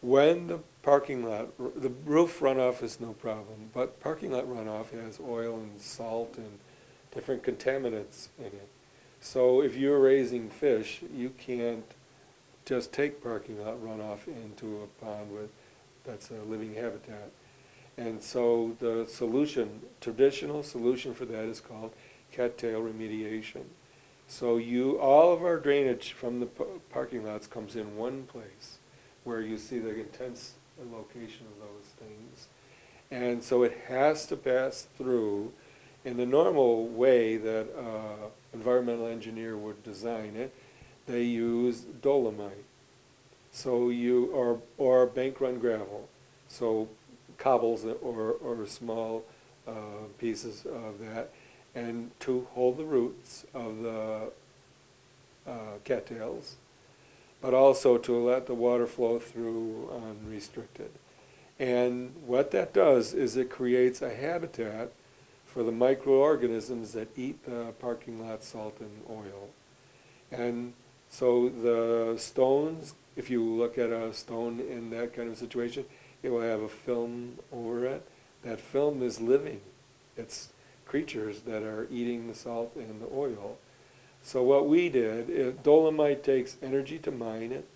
When 0.00 0.48
the 0.48 0.58
parking 0.82 1.24
lot, 1.24 1.56
the 1.58 1.92
roof 2.04 2.40
runoff 2.40 2.82
is 2.82 3.00
no 3.00 3.12
problem, 3.12 3.70
but 3.72 4.00
parking 4.00 4.32
lot 4.32 4.46
runoff 4.46 4.90
has 4.90 5.18
oil 5.18 5.56
and 5.56 5.80
salt 5.80 6.36
and 6.36 6.58
different 7.14 7.42
contaminants 7.42 8.28
in 8.38 8.46
it. 8.46 8.68
So 9.20 9.62
if 9.62 9.76
you're 9.76 10.00
raising 10.00 10.50
fish, 10.50 11.00
you 11.14 11.30
can't 11.30 11.86
just 12.66 12.92
take 12.92 13.22
parking 13.22 13.64
lot 13.64 13.82
runoff 13.82 14.26
into 14.26 14.82
a 14.82 15.04
pond 15.04 15.32
with, 15.32 15.50
that's 16.04 16.30
a 16.30 16.42
living 16.48 16.74
habitat. 16.74 17.30
And 17.96 18.22
so 18.22 18.76
the 18.80 19.06
solution, 19.08 19.82
traditional 20.00 20.62
solution 20.62 21.14
for 21.14 21.24
that 21.26 21.44
is 21.44 21.60
called 21.60 21.92
cattail 22.32 22.80
remediation. 22.80 23.64
So 24.26 24.56
you, 24.56 24.98
all 24.98 25.32
of 25.32 25.42
our 25.42 25.58
drainage 25.58 26.12
from 26.12 26.40
the 26.40 26.46
pa- 26.46 26.64
parking 26.90 27.24
lots 27.24 27.46
comes 27.46 27.76
in 27.76 27.96
one 27.96 28.24
place 28.24 28.78
where 29.22 29.40
you 29.40 29.58
see 29.58 29.78
the 29.78 29.94
intense 30.00 30.54
location 30.92 31.46
of 31.46 31.68
those 31.68 31.92
things. 31.98 32.48
And 33.10 33.42
so 33.42 33.62
it 33.62 33.84
has 33.88 34.26
to 34.26 34.36
pass 34.36 34.88
through 34.96 35.52
in 36.04 36.16
the 36.16 36.26
normal 36.26 36.86
way 36.88 37.36
that 37.36 37.68
uh, 37.78 38.28
environmental 38.52 39.06
engineer 39.06 39.56
would 39.56 39.82
design 39.82 40.36
it. 40.36 40.54
They 41.06 41.22
use 41.22 41.80
dolomite. 41.80 42.64
So 43.54 43.88
you, 43.88 44.26
or, 44.32 44.60
or 44.78 45.06
bank 45.06 45.40
run 45.40 45.60
gravel. 45.60 46.08
So 46.48 46.88
cobbles 47.38 47.84
or, 47.84 48.32
or 48.32 48.66
small 48.66 49.22
uh, 49.66 50.08
pieces 50.18 50.66
of 50.66 50.98
that, 50.98 51.30
and 51.72 52.10
to 52.20 52.48
hold 52.52 52.78
the 52.78 52.84
roots 52.84 53.46
of 53.54 53.82
the 53.82 54.32
uh, 55.46 55.78
cattails, 55.84 56.56
but 57.40 57.54
also 57.54 57.96
to 57.96 58.18
let 58.18 58.46
the 58.46 58.54
water 58.54 58.88
flow 58.88 59.20
through 59.20 59.88
unrestricted. 60.04 60.90
And 61.60 62.12
what 62.26 62.50
that 62.50 62.74
does 62.74 63.14
is 63.14 63.36
it 63.36 63.50
creates 63.50 64.02
a 64.02 64.12
habitat 64.12 64.90
for 65.46 65.62
the 65.62 65.72
microorganisms 65.72 66.92
that 66.94 67.16
eat 67.16 67.44
the 67.44 67.72
parking 67.78 68.26
lot 68.26 68.42
salt 68.42 68.78
and 68.80 69.02
oil. 69.08 69.50
And 70.32 70.72
so 71.08 71.48
the 71.48 72.18
stones, 72.18 72.94
if 73.16 73.30
you 73.30 73.42
look 73.42 73.78
at 73.78 73.90
a 73.90 74.12
stone 74.12 74.60
in 74.60 74.90
that 74.90 75.14
kind 75.14 75.30
of 75.30 75.36
situation, 75.36 75.84
it 76.22 76.30
will 76.30 76.40
have 76.40 76.60
a 76.60 76.68
film 76.68 77.38
over 77.52 77.84
it. 77.86 78.08
That 78.42 78.60
film 78.60 79.02
is 79.02 79.20
living. 79.20 79.60
It's 80.16 80.50
creatures 80.86 81.40
that 81.42 81.62
are 81.62 81.86
eating 81.90 82.28
the 82.28 82.34
salt 82.34 82.74
and 82.76 83.00
the 83.00 83.08
oil. 83.14 83.58
So 84.22 84.42
what 84.42 84.68
we 84.68 84.88
did, 84.88 85.62
dolomite 85.62 86.24
takes 86.24 86.56
energy 86.62 86.98
to 87.00 87.10
mine 87.10 87.52
it, 87.52 87.66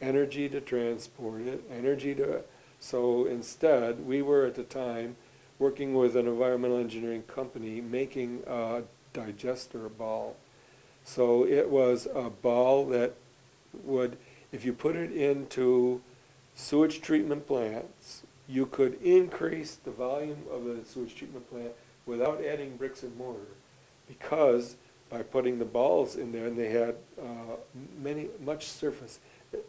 energy 0.00 0.48
to 0.48 0.60
transport 0.60 1.42
it, 1.42 1.62
energy 1.70 2.14
to, 2.14 2.42
so 2.78 3.26
instead, 3.26 4.06
we 4.06 4.22
were 4.22 4.46
at 4.46 4.54
the 4.54 4.62
time 4.62 5.16
working 5.58 5.94
with 5.94 6.16
an 6.16 6.26
environmental 6.26 6.78
engineering 6.78 7.22
company 7.24 7.82
making 7.82 8.42
a 8.46 8.82
digester 9.12 9.90
ball. 9.90 10.36
So 11.04 11.44
it 11.44 11.68
was 11.68 12.08
a 12.14 12.30
ball 12.30 12.86
that 12.86 13.14
would, 13.84 14.16
if 14.52 14.64
you 14.64 14.72
put 14.72 14.96
it 14.96 15.12
into 15.12 16.00
sewage 16.54 17.00
treatment 17.00 17.46
plants, 17.46 18.22
you 18.48 18.66
could 18.66 19.00
increase 19.02 19.76
the 19.76 19.90
volume 19.90 20.42
of 20.50 20.64
the 20.64 20.84
sewage 20.84 21.14
treatment 21.14 21.48
plant 21.50 21.72
without 22.06 22.44
adding 22.44 22.76
bricks 22.76 23.02
and 23.02 23.16
mortar. 23.16 23.46
Because 24.08 24.76
by 25.08 25.22
putting 25.22 25.58
the 25.58 25.64
balls 25.64 26.16
in 26.16 26.32
there, 26.32 26.46
and 26.46 26.58
they 26.58 26.70
had 26.70 26.96
uh, 27.20 27.56
many, 28.00 28.28
much 28.44 28.66
surface, 28.66 29.20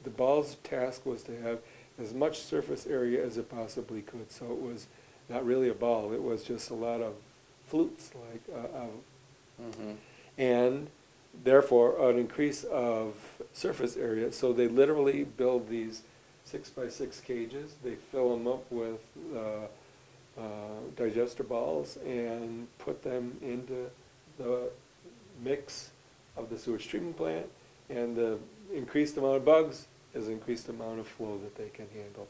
the 0.03 0.09
ball's 0.09 0.55
task 0.63 1.05
was 1.05 1.23
to 1.23 1.39
have 1.41 1.59
as 1.99 2.13
much 2.13 2.39
surface 2.39 2.87
area 2.87 3.23
as 3.23 3.37
it 3.37 3.49
possibly 3.49 4.01
could. 4.01 4.31
So 4.31 4.45
it 4.45 4.61
was 4.61 4.87
not 5.29 5.45
really 5.45 5.69
a 5.69 5.73
ball, 5.73 6.11
it 6.13 6.21
was 6.21 6.43
just 6.43 6.69
a 6.69 6.75
lot 6.75 7.01
of 7.01 7.13
flutes, 7.67 8.11
like, 8.15 8.41
uh, 8.55 8.85
Mm-hmm. 9.61 9.91
and 10.39 10.89
therefore 11.43 12.09
an 12.09 12.17
increase 12.19 12.63
of 12.65 13.15
surface 13.53 13.97
area. 13.97 14.31
So 14.31 14.53
they 14.53 14.67
literally 14.67 15.23
build 15.23 15.69
these 15.69 16.03
six 16.43 16.69
by 16.69 16.89
six 16.89 17.19
cages. 17.19 17.75
They 17.83 17.95
fill 17.95 18.37
them 18.37 18.47
up 18.47 18.65
with 18.71 18.99
uh, 19.35 19.67
uh, 20.39 20.43
digester 20.95 21.43
balls 21.43 21.97
and 22.05 22.67
put 22.79 23.03
them 23.03 23.37
into 23.41 23.89
the 24.37 24.69
mix 25.43 25.91
of 26.37 26.49
the 26.49 26.57
sewage 26.57 26.87
treatment 26.87 27.17
plant. 27.17 27.47
And 27.89 28.15
the 28.15 28.39
increased 28.73 29.17
amount 29.17 29.37
of 29.37 29.45
bugs 29.45 29.87
is 30.13 30.27
increased 30.27 30.69
amount 30.69 30.99
of 30.99 31.07
flow 31.07 31.39
that 31.43 31.55
they 31.55 31.69
can 31.69 31.87
handle. 31.93 32.27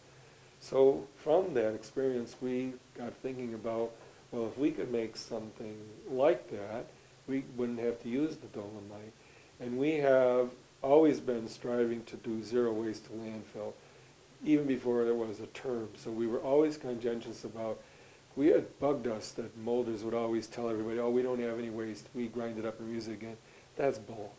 So 0.60 1.08
from 1.18 1.54
that 1.56 1.74
experience, 1.74 2.36
we 2.40 2.74
got 2.98 3.14
thinking 3.16 3.54
about, 3.54 3.92
well, 4.32 4.48
if 4.48 4.58
we 4.58 4.72
could 4.72 4.92
make 4.92 5.18
something 5.18 5.76
like 6.10 6.50
that, 6.52 6.86
we 7.32 7.44
wouldn't 7.56 7.80
have 7.80 8.02
to 8.04 8.10
use 8.10 8.36
the 8.36 8.48
dolomite. 8.48 9.14
And 9.60 9.80
we 9.80 9.94
have 9.96 10.50
always 10.84 11.20
been 11.20 11.48
striving 11.48 12.04
to 12.04 12.16
do 12.18 12.44
zero 12.44 12.74
waste 12.74 13.06
to 13.06 13.12
landfill, 13.12 13.74
even 14.44 14.66
before 14.66 15.06
there 15.06 15.16
was 15.16 15.40
a 15.40 15.48
term. 15.48 15.90
So 15.96 16.12
we 16.12 16.28
were 16.28 16.40
always 16.40 16.78
conscientious 16.78 17.44
about, 17.44 17.80
we 18.36 18.48
had 18.48 18.80
bugged 18.80 19.08
us 19.08 19.32
that 19.32 19.58
molders 19.58 20.04
would 20.04 20.14
always 20.14 20.48
tell 20.48 20.70
everybody, 20.70 21.00
oh, 21.00 21.10
we 21.10 21.22
don't 21.22 21.40
have 21.40 21.58
any 21.58 21.70
waste, 21.70 22.08
we 22.14 22.28
grind 22.28 22.60
it 22.60 22.66
up 22.66 22.80
and 22.80 22.92
use 22.92 23.08
it 23.08 23.14
again. 23.14 23.38
That's 23.78 23.98
bull. 23.98 24.34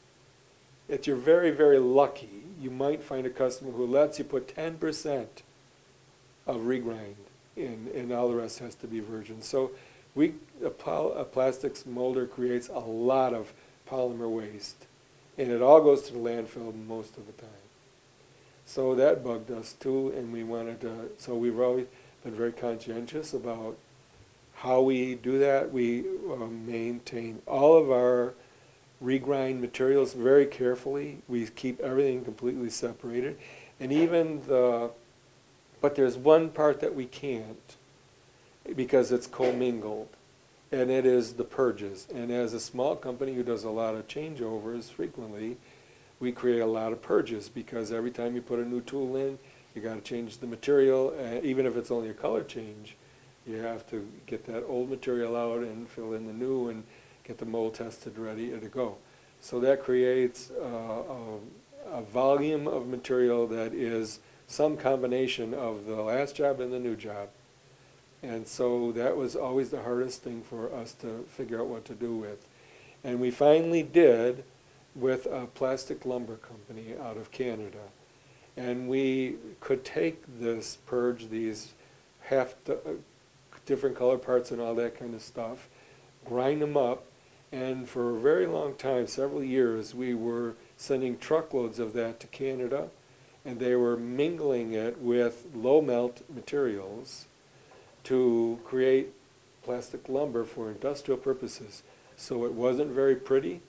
If 0.89 1.07
you're 1.07 1.17
very, 1.17 1.51
very 1.51 1.79
lucky, 1.79 2.43
you 2.61 2.71
might 2.71 3.03
find 3.03 3.25
a 3.25 3.31
customer 3.31 3.71
who 3.71 3.87
lets 3.87 4.19
you 4.19 4.25
put 4.25 4.55
ten 4.55 4.77
percent 4.77 5.43
of 6.47 6.63
regrind 6.63 7.15
in, 7.57 7.89
and 7.95 8.13
all 8.13 8.29
the 8.29 8.35
rest 8.35 8.59
has 8.59 8.75
to 8.77 8.87
be 8.87 9.01
virgin. 9.01 9.41
So 9.41 9.71
we, 10.15 10.35
a, 10.63 10.69
a 10.69 11.25
plastics 11.25 11.87
molder 11.87 12.27
creates 12.27 12.69
a 12.69 12.79
lot 12.79 13.35
of 13.35 13.53
polymer 13.89 14.31
waste, 14.31 14.87
and 15.39 15.51
it 15.51 15.63
all 15.63 15.81
goes 15.81 16.03
to 16.03 16.13
the 16.13 16.19
landfill 16.19 16.75
most 16.87 17.17
of 17.17 17.27
the 17.27 17.33
time. 17.33 17.51
So 18.65 18.95
that 18.95 19.25
bugged 19.25 19.51
us 19.51 19.73
too, 19.73 20.13
and 20.17 20.33
we 20.33 20.45
wanted 20.45 20.81
to, 20.83 21.11
so 21.19 21.35
we've 21.35 21.59
always 21.59 21.87
been 22.23 22.35
very 22.35 22.53
conscientious 22.53 23.35
about 23.35 23.77
how 24.55 24.81
we 24.81 25.17
do 25.17 25.39
that. 25.41 25.73
We 25.73 26.05
uh, 26.31 26.47
maintain 26.47 27.43
all 27.47 27.77
of 27.77 27.91
our 27.91 28.35
regrind 29.03 29.61
materials 29.61 30.15
very 30.15 30.47
carefully. 30.47 31.19
We 31.27 31.47
keep 31.47 31.81
everything 31.81 32.25
completely 32.25 32.71
separated. 32.71 33.37
And 33.81 33.93
even 33.93 34.43
the 34.47 34.91
But 35.81 35.97
there's 35.97 36.17
one 36.17 36.51
part 36.51 36.79
that 36.81 36.95
we 36.95 37.07
can't 37.07 37.77
because 38.77 39.13
it's 39.13 39.27
commingled, 39.27 40.09
and 40.71 40.91
it 40.91 41.05
is 41.05 41.35
the 41.35 41.45
purges. 41.45 42.07
And 42.15 42.31
as 42.31 42.55
a 42.55 42.61
small 42.61 42.97
company 42.97 43.35
who 43.35 43.43
does 43.43 43.65
a 43.65 43.71
lot 43.71 43.95
of 43.95 44.09
changeovers 44.09 44.91
frequently, 44.91 45.57
we 46.21 46.33
create 46.33 46.61
a 46.61 46.67
lot 46.67 46.93
of 46.93 47.03
purges 47.03 47.49
because 47.49 47.93
every 47.93 48.11
time 48.11 48.35
you 48.35 48.43
put 48.43 48.61
a 48.61 48.65
new 48.65 48.81
tool 48.81 49.17
in, 49.17 49.39
you 49.75 49.83
got 49.83 49.95
to 49.95 50.01
change 50.01 50.39
the 50.39 50.47
material, 50.47 51.15
uh, 51.19 51.41
even 51.43 51.67
if 51.67 51.77
it's 51.77 51.91
only 51.91 52.11
a 52.11 52.15
color 52.15 52.45
change. 52.45 52.97
You 53.47 53.57
have 53.57 53.89
to 53.91 54.09
get 54.27 54.45
that 54.47 54.65
old 54.67 54.89
material 54.89 55.35
out 55.35 55.59
and 55.59 55.89
fill 55.89 56.13
in 56.15 56.27
the 56.27 56.33
new 56.33 56.69
and 56.69 56.85
get 57.25 57.39
the 57.39 57.45
mold 57.45 57.75
tested 57.75 58.17
ready 58.19 58.51
to 58.51 58.69
go. 58.69 58.99
So 59.41 59.59
that 59.61 59.83
creates 59.83 60.53
uh, 60.53 61.03
a, 61.91 61.99
a 61.99 62.03
volume 62.03 62.69
of 62.69 62.87
material 62.87 63.49
that 63.49 63.75
is 63.75 64.21
some 64.47 64.77
combination 64.77 65.55
of 65.55 65.87
the 65.87 65.97
last 65.97 66.37
job 66.37 66.61
and 66.61 66.73
the 66.73 66.79
new 66.79 66.95
job. 66.95 67.29
And 68.23 68.47
so 68.47 68.93
that 68.93 69.17
was 69.17 69.35
always 69.35 69.71
the 69.71 69.83
hardest 69.83 70.23
thing 70.23 70.43
for 70.43 70.73
us 70.73 70.93
to 70.95 71.25
figure 71.29 71.61
out 71.61 71.67
what 71.67 71.85
to 71.87 71.95
do 71.95 72.15
with. 72.15 72.47
And 73.03 73.21
we 73.21 73.31
finally 73.31 73.83
did 73.83 74.45
with 74.95 75.27
a 75.27 75.47
plastic 75.47 76.05
lumber 76.05 76.37
company 76.37 76.95
out 77.01 77.17
of 77.17 77.33
Canada. 77.33 77.91
And 78.57 78.89
we 78.89 79.37
could 79.61 79.85
take 79.85 80.23
this, 80.39 80.77
purge 80.87 81.31
these 81.31 81.73
half 82.21 82.55
uh, 82.69 82.75
different 83.67 83.97
color 83.97 84.19
parts 84.19 84.51
and 84.51 84.61
all 84.61 84.75
that 84.77 84.99
kind 84.99 85.15
of 85.15 85.23
stuff, 85.23 85.69
grind 86.25 86.63
them 86.63 86.77
up, 86.77 87.05
and 87.51 87.89
for 87.89 88.17
a 88.17 88.21
very 88.21 88.47
long 88.47 88.75
time, 88.75 89.07
several 89.07 89.45
years, 89.45 89.95
we 89.95 90.15
were 90.15 90.55
sending 90.77 91.19
truckloads 91.19 91.79
of 91.79 91.93
that 91.93 92.19
to 92.21 92.27
Canada, 92.29 92.89
and 93.45 93.61
they 93.61 93.77
were 93.77 93.97
mingling 93.97 94.73
it 94.73 94.99
with 94.99 95.47
low 95.55 95.83
melt 95.83 96.23
materials 96.35 97.27
to 98.05 98.59
create 98.65 99.13
plastic 99.63 100.09
lumber 100.09 100.45
for 100.45 100.71
industrial 100.71 101.19
purposes. 101.19 101.83
So 102.17 102.45
it 102.45 102.53
wasn't 102.53 102.91
very 102.91 103.17
pretty, 103.17 103.61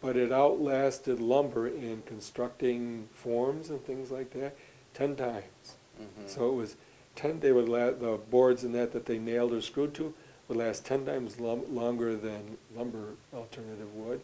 but 0.00 0.16
it 0.16 0.32
outlasted 0.32 1.20
lumber 1.20 1.66
in 1.66 2.02
constructing 2.06 3.08
forms 3.14 3.70
and 3.70 3.84
things 3.84 4.10
like 4.10 4.30
that 4.32 4.56
ten 4.92 5.16
times. 5.16 5.76
Mm-hmm. 6.00 6.26
So 6.26 6.48
it 6.48 6.54
was 6.54 6.76
ten. 7.14 7.40
They 7.40 7.52
would 7.52 7.68
la- 7.68 7.90
the 7.90 8.18
boards 8.30 8.64
and 8.64 8.74
that 8.74 8.92
that 8.92 9.06
they 9.06 9.18
nailed 9.18 9.52
or 9.52 9.60
screwed 9.60 9.94
to 9.94 10.14
would 10.48 10.58
last 10.58 10.84
ten 10.84 11.06
times 11.06 11.40
lum- 11.40 11.74
longer 11.74 12.16
than 12.16 12.58
lumber 12.76 13.14
alternative 13.32 13.94
would, 13.94 14.20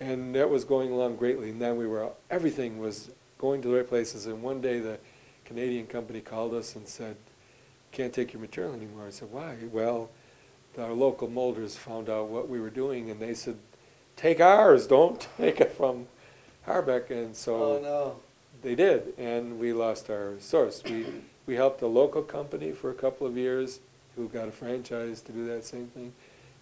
and 0.00 0.34
that 0.34 0.48
was 0.48 0.64
going 0.64 0.90
along 0.92 1.16
greatly. 1.16 1.50
And 1.50 1.60
then 1.60 1.76
we 1.76 1.86
were 1.86 2.10
everything 2.30 2.78
was 2.78 3.10
going 3.38 3.60
to 3.62 3.68
the 3.68 3.76
right 3.76 3.88
places. 3.88 4.26
And 4.26 4.42
one 4.42 4.60
day 4.60 4.78
the 4.78 4.98
Canadian 5.44 5.86
company 5.86 6.20
called 6.20 6.54
us 6.54 6.76
and 6.76 6.86
said, 6.86 7.16
"Can't 7.92 8.12
take 8.12 8.32
your 8.32 8.40
material 8.40 8.74
anymore." 8.74 9.06
I 9.06 9.10
said, 9.10 9.30
"Why?" 9.30 9.56
Well, 9.70 10.10
our 10.78 10.92
local 10.92 11.28
molders 11.28 11.76
found 11.76 12.08
out 12.08 12.28
what 12.28 12.48
we 12.48 12.60
were 12.60 12.70
doing, 12.70 13.10
and 13.10 13.20
they 13.20 13.34
said, 13.34 13.56
"Take 14.16 14.40
ours. 14.40 14.86
Don't 14.86 15.20
take 15.36 15.60
it 15.60 15.72
from 15.72 16.08
Harbec." 16.66 17.10
And 17.10 17.36
so 17.36 17.54
oh, 17.54 17.80
no. 17.82 18.16
they 18.62 18.74
did, 18.74 19.14
and 19.18 19.58
we 19.58 19.72
lost 19.72 20.10
our 20.10 20.34
source. 20.40 20.82
We 20.84 21.06
we 21.46 21.56
helped 21.56 21.82
a 21.82 21.86
local 21.86 22.22
company 22.22 22.72
for 22.72 22.90
a 22.90 22.94
couple 22.94 23.26
of 23.26 23.36
years 23.36 23.80
who 24.16 24.28
got 24.28 24.48
a 24.48 24.52
franchise 24.52 25.20
to 25.22 25.32
do 25.32 25.44
that 25.46 25.64
same 25.64 25.88
thing, 25.88 26.12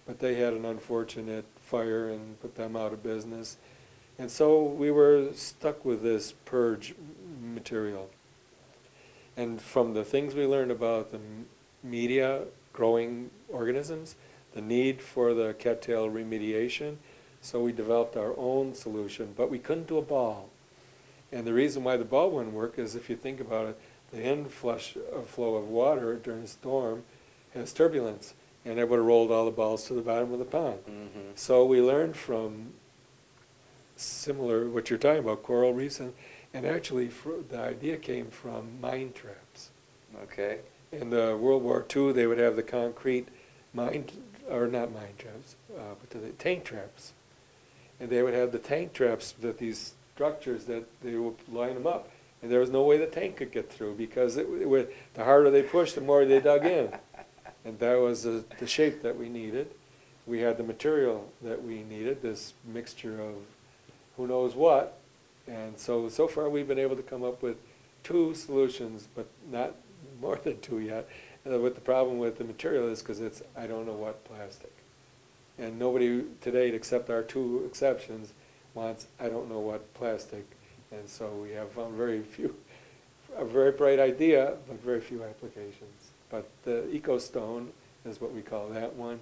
but 0.06 0.18
they 0.18 0.34
had 0.36 0.52
an 0.54 0.64
unfortunate 0.64 1.44
fire 1.60 2.08
and 2.08 2.40
put 2.40 2.54
them 2.56 2.76
out 2.76 2.92
of 2.92 3.02
business. 3.02 3.56
And 4.18 4.30
so 4.30 4.62
we 4.62 4.90
were 4.90 5.28
stuck 5.34 5.84
with 5.84 6.02
this 6.02 6.32
purge 6.44 6.94
material. 7.40 8.10
And 9.36 9.60
from 9.60 9.94
the 9.94 10.04
things 10.04 10.34
we 10.34 10.46
learned 10.46 10.70
about 10.70 11.12
the 11.12 11.20
media 11.82 12.42
growing 12.72 13.30
organisms, 13.48 14.16
the 14.54 14.60
need 14.60 15.00
for 15.00 15.34
the 15.34 15.54
cattail 15.54 16.08
remediation, 16.08 16.96
so 17.40 17.62
we 17.62 17.72
developed 17.72 18.16
our 18.16 18.36
own 18.36 18.74
solution, 18.74 19.32
but 19.36 19.50
we 19.50 19.58
couldn't 19.58 19.86
do 19.86 19.98
a 19.98 20.02
ball. 20.02 20.50
And 21.32 21.46
the 21.46 21.54
reason 21.54 21.84
why 21.84 21.96
the 21.96 22.04
ball 22.04 22.30
wouldn't 22.30 22.54
work 22.54 22.78
is 22.78 22.94
if 22.94 23.08
you 23.08 23.16
think 23.16 23.40
about 23.40 23.68
it, 23.68 23.80
the 24.12 24.22
inflush 24.22 24.96
of 25.12 25.28
flow 25.28 25.54
of 25.54 25.68
water 25.68 26.16
during 26.16 26.42
a 26.42 26.46
storm 26.46 27.04
has 27.54 27.72
turbulence, 27.72 28.34
and 28.64 28.78
it 28.78 28.88
would 28.88 28.96
have 28.96 29.06
rolled 29.06 29.30
all 29.30 29.44
the 29.44 29.50
balls 29.50 29.84
to 29.84 29.94
the 29.94 30.02
bottom 30.02 30.32
of 30.32 30.38
the 30.38 30.44
pond. 30.44 30.80
Mm-hmm. 30.88 31.30
So 31.36 31.64
we 31.64 31.80
learned 31.80 32.16
from 32.16 32.72
similar 33.96 34.68
what 34.68 34.90
you're 34.90 34.98
talking 34.98 35.20
about, 35.20 35.42
coral 35.42 35.72
reefs, 35.72 36.00
and, 36.00 36.12
and 36.52 36.66
actually 36.66 37.10
the 37.48 37.58
idea 37.58 37.96
came 37.96 38.26
from 38.30 38.80
mine 38.80 39.12
traps. 39.12 39.70
Okay. 40.22 40.58
In 40.92 41.10
the 41.10 41.36
World 41.36 41.62
War 41.62 41.86
II, 41.94 42.12
they 42.12 42.26
would 42.26 42.38
have 42.38 42.56
the 42.56 42.62
concrete 42.62 43.28
mine, 43.72 44.06
or 44.48 44.66
not 44.66 44.92
mine 44.92 45.14
traps, 45.18 45.54
uh, 45.76 45.94
but 46.00 46.10
the 46.10 46.30
tank 46.30 46.64
traps, 46.64 47.12
and 48.00 48.10
they 48.10 48.22
would 48.22 48.34
have 48.34 48.50
the 48.50 48.58
tank 48.58 48.92
traps 48.92 49.32
that 49.40 49.58
these 49.58 49.94
structures 50.14 50.64
that 50.64 50.84
they 51.02 51.14
would 51.14 51.36
line 51.48 51.74
them 51.74 51.86
up, 51.86 52.10
and 52.42 52.50
there 52.50 52.60
was 52.60 52.70
no 52.70 52.82
way 52.82 52.98
the 52.98 53.06
tank 53.06 53.36
could 53.36 53.52
get 53.52 53.70
through 53.70 53.94
because 53.94 54.36
it, 54.36 54.46
it 54.60 54.68
would, 54.68 54.92
the 55.14 55.24
harder 55.24 55.50
they 55.50 55.62
pushed, 55.62 55.94
the 55.94 56.00
more 56.00 56.24
they 56.24 56.40
dug 56.40 56.66
in, 56.66 56.92
and 57.64 57.78
that 57.78 57.98
was 57.98 58.24
the, 58.24 58.44
the 58.58 58.66
shape 58.66 59.02
that 59.02 59.16
we 59.16 59.28
needed. 59.28 59.70
We 60.26 60.40
had 60.40 60.58
the 60.58 60.64
material 60.64 61.32
that 61.42 61.62
we 61.62 61.82
needed, 61.82 62.22
this 62.22 62.54
mixture 62.64 63.20
of 63.20 63.34
who 64.16 64.26
knows 64.26 64.54
what. 64.54 64.99
And 65.46 65.78
so, 65.78 66.08
so 66.08 66.28
far 66.28 66.48
we've 66.48 66.68
been 66.68 66.78
able 66.78 66.96
to 66.96 67.02
come 67.02 67.24
up 67.24 67.42
with 67.42 67.56
two 68.02 68.34
solutions, 68.34 69.08
but 69.14 69.26
not 69.50 69.74
more 70.20 70.36
than 70.36 70.60
two 70.60 70.78
yet. 70.78 71.08
Uh, 71.50 71.58
what 71.58 71.74
the 71.74 71.80
problem 71.80 72.18
with 72.18 72.36
the 72.38 72.44
material 72.44 72.88
is 72.88 73.00
because 73.00 73.20
it's, 73.20 73.42
I 73.56 73.66
don't 73.66 73.86
know 73.86 73.94
what 73.94 74.24
plastic. 74.24 74.72
And 75.58 75.78
nobody 75.78 76.24
today, 76.40 76.68
except 76.70 77.10
our 77.10 77.22
two 77.22 77.64
exceptions, 77.66 78.32
wants, 78.74 79.06
I 79.18 79.28
don't 79.28 79.48
know 79.48 79.58
what 79.58 79.92
plastic. 79.94 80.46
And 80.90 81.08
so 81.08 81.28
we 81.30 81.50
have 81.52 81.70
found 81.72 81.94
very 81.94 82.22
few, 82.36 82.54
a 83.36 83.44
very 83.44 83.72
bright 83.72 83.98
idea, 83.98 84.54
but 84.68 84.82
very 84.82 85.00
few 85.00 85.24
applications. 85.24 86.10
But 86.30 86.48
the 86.64 86.88
EcoStone 86.92 87.68
is 88.04 88.20
what 88.20 88.32
we 88.32 88.42
call 88.42 88.68
that 88.68 88.94
one, 88.94 89.20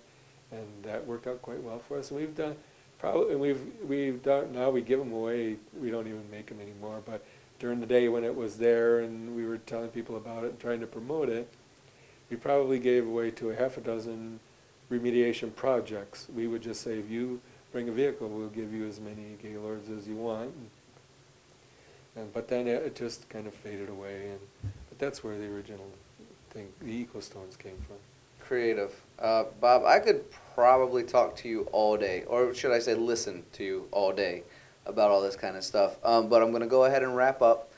and 0.51 0.67
that 0.83 1.07
worked 1.07 1.27
out 1.27 1.43
quite 1.43 1.63
well 1.63 1.79
for 1.79 1.99
us. 1.99 2.11
And 2.11 2.21
we've 2.21 2.37
done, 2.37 2.57
Probably, 2.99 3.37
we've 3.37 3.63
we've 3.87 4.23
done 4.23 4.53
now. 4.53 4.71
We 4.71 4.81
give 4.81 4.99
them 4.99 5.13
away. 5.13 5.57
We 5.79 5.91
don't 5.91 6.09
even 6.09 6.29
make 6.31 6.47
them 6.47 6.61
anymore. 6.61 7.01
But 7.05 7.25
during 7.59 7.81
the 7.81 7.87
day 7.87 8.09
when 8.09 8.25
it 8.25 8.35
was 8.35 8.59
there 8.59 9.01
and 9.01 9.35
we 9.37 9.47
were 9.47 9.59
telling 9.59 9.89
people 9.89 10.17
about 10.17 10.45
it 10.45 10.51
and 10.51 10.61
trying 10.61 10.81
to 10.81 10.87
promote 10.87 11.29
it, 11.29 11.49
we 12.31 12.37
probably 12.37 12.79
gave 12.79 13.07
away 13.07 13.31
to 13.33 13.51
a 13.51 13.55
half 13.55 13.77
a 13.77 13.81
dozen 13.81 14.41
remediation 14.91 15.55
projects. 15.55 16.27
We 16.35 16.47
would 16.47 16.63
just 16.63 16.81
say, 16.81 16.99
if 16.99 17.11
you 17.11 17.41
bring 17.73 17.89
a 17.89 17.93
vehicle, 17.93 18.29
we'll 18.29 18.49
give 18.49 18.73
you 18.73 18.87
as 18.87 19.01
many 19.01 19.37
Gaylords 19.43 19.89
as 19.91 20.09
you 20.09 20.17
want. 20.17 20.55
And, 20.55 20.71
and 22.17 22.33
but 22.33 22.49
then 22.49 22.67
it, 22.67 22.83
it 22.83 22.97
just 22.97 23.29
kind 23.29 23.47
of 23.47 23.55
faded 23.55 23.89
away. 23.89 24.31
And 24.31 24.73
but 24.89 24.99
that's 24.99 25.23
where 25.23 25.37
the 25.37 25.47
original 25.47 25.91
thing, 26.51 26.69
the 26.81 26.91
Eco 26.91 27.21
Stones, 27.21 27.57
came 27.57 27.77
from. 27.87 27.97
Creative, 28.41 28.93
uh, 29.21 29.45
Bob. 29.61 29.85
I 29.85 29.99
could 29.99 30.25
probably 30.55 31.05
talk 31.05 31.37
to 31.37 31.49
you 31.49 31.69
all 31.73 31.97
day, 31.97 32.25
or 32.27 32.55
should 32.55 32.73
I 32.73 32.79
say, 32.79 32.95
listen 32.95 33.45
to 33.53 33.65
you 33.65 33.89
all 33.93 34.13
day 34.13 34.43
about 34.87 35.11
all 35.11 35.23
this 35.23 35.37
kind 35.37 35.57
of 35.57 35.65
stuff. 35.65 35.97
Um, 36.05 36.29
but 36.29 36.43
I'm 36.43 36.51
going 36.51 36.63
to 36.63 36.69
go 36.69 36.85
ahead 36.85 37.03
and 37.03 37.15
wrap 37.17 37.43
up 37.43 37.71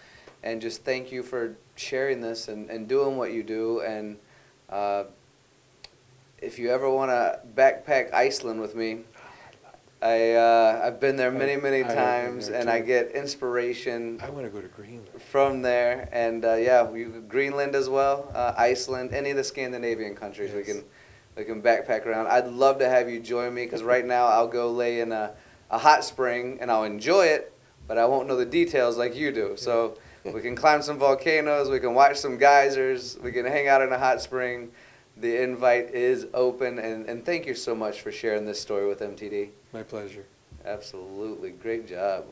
and 0.43 0.61
just 0.61 0.85
thank 0.85 1.13
you 1.13 1.23
for 1.23 1.57
sharing 1.77 2.21
this 2.21 2.49
and, 2.49 2.71
and 2.71 2.89
doing 2.89 3.17
what 3.17 3.33
you 3.33 3.43
do. 3.43 3.81
And 3.81 4.17
uh, 4.69 5.05
if 6.39 6.59
you 6.59 6.71
ever 6.71 6.89
want 6.89 7.11
to 7.11 7.41
backpack 7.55 8.15
Iceland 8.15 8.61
with 8.61 8.75
me, 8.75 9.01
I 10.03 10.33
uh, 10.33 10.81
I've 10.83 10.99
been 10.99 11.17
there 11.17 11.31
many 11.31 11.57
many 11.57 11.83
times, 11.83 12.49
and 12.49 12.71
I 12.71 12.81
get 12.81 13.11
inspiration. 13.11 14.19
I 14.23 14.31
want 14.31 14.47
to 14.47 14.51
go 14.51 14.63
to 14.63 14.69
Greenland 14.69 15.21
from 15.21 15.61
there, 15.61 16.09
and 16.11 16.43
uh, 16.43 16.55
yeah, 16.55 16.83
we, 16.85 17.05
Greenland 17.05 17.75
as 17.75 17.87
well, 17.87 18.31
uh, 18.35 18.55
Iceland, 18.57 19.13
any 19.13 19.29
of 19.29 19.37
the 19.37 19.45
Scandinavian 19.45 20.15
countries 20.15 20.53
yes. 20.55 20.57
we 20.57 20.65
can 20.65 20.85
we 21.41 21.47
can 21.47 21.63
backpack 21.63 22.05
around. 22.05 22.27
I'd 22.27 22.49
love 22.49 22.79
to 22.81 22.89
have 22.89 23.09
you 23.09 23.19
join 23.19 23.55
me 23.55 23.65
because 23.65 23.83
right 23.83 24.05
now 24.05 24.27
I'll 24.27 24.47
go 24.47 24.71
lay 24.71 25.01
in 25.01 25.11
a, 25.11 25.33
a 25.71 25.79
hot 25.79 26.05
spring 26.05 26.59
and 26.61 26.71
I'll 26.71 26.85
enjoy 26.85 27.25
it, 27.29 27.55
but 27.89 27.97
I 27.97 28.05
won't 28.05 28.29
know 28.29 28.37
the 28.37 28.45
details 28.45 28.99
like 28.99 29.17
you 29.17 29.33
do. 29.33 29.55
So 29.57 29.97
we 30.23 30.43
can 30.43 30.55
climb 30.55 30.83
some 30.83 30.99
volcanoes, 30.99 31.71
we 31.71 31.81
can 31.81 31.95
watch 31.95 32.19
some 32.19 32.37
geysers, 32.37 33.17
we 33.23 33.33
can 33.33 33.47
hang 33.47 33.69
out 33.69 33.81
in 33.81 33.91
a 33.91 33.99
hot 33.99 34.21
spring. 34.21 34.71
The 35.17 35.43
invite 35.43 35.95
is 35.95 36.27
open, 36.35 36.79
and, 36.79 37.07
and 37.07 37.25
thank 37.25 37.47
you 37.47 37.55
so 37.55 37.75
much 37.75 38.03
for 38.03 38.13
sharing 38.13 38.45
this 38.45 38.61
story 38.61 38.87
with 38.87 39.01
MTD. 39.01 39.49
My 39.73 39.83
pleasure. 39.83 40.27
Absolutely. 40.67 41.53
Great 41.53 41.89
job. 41.89 42.27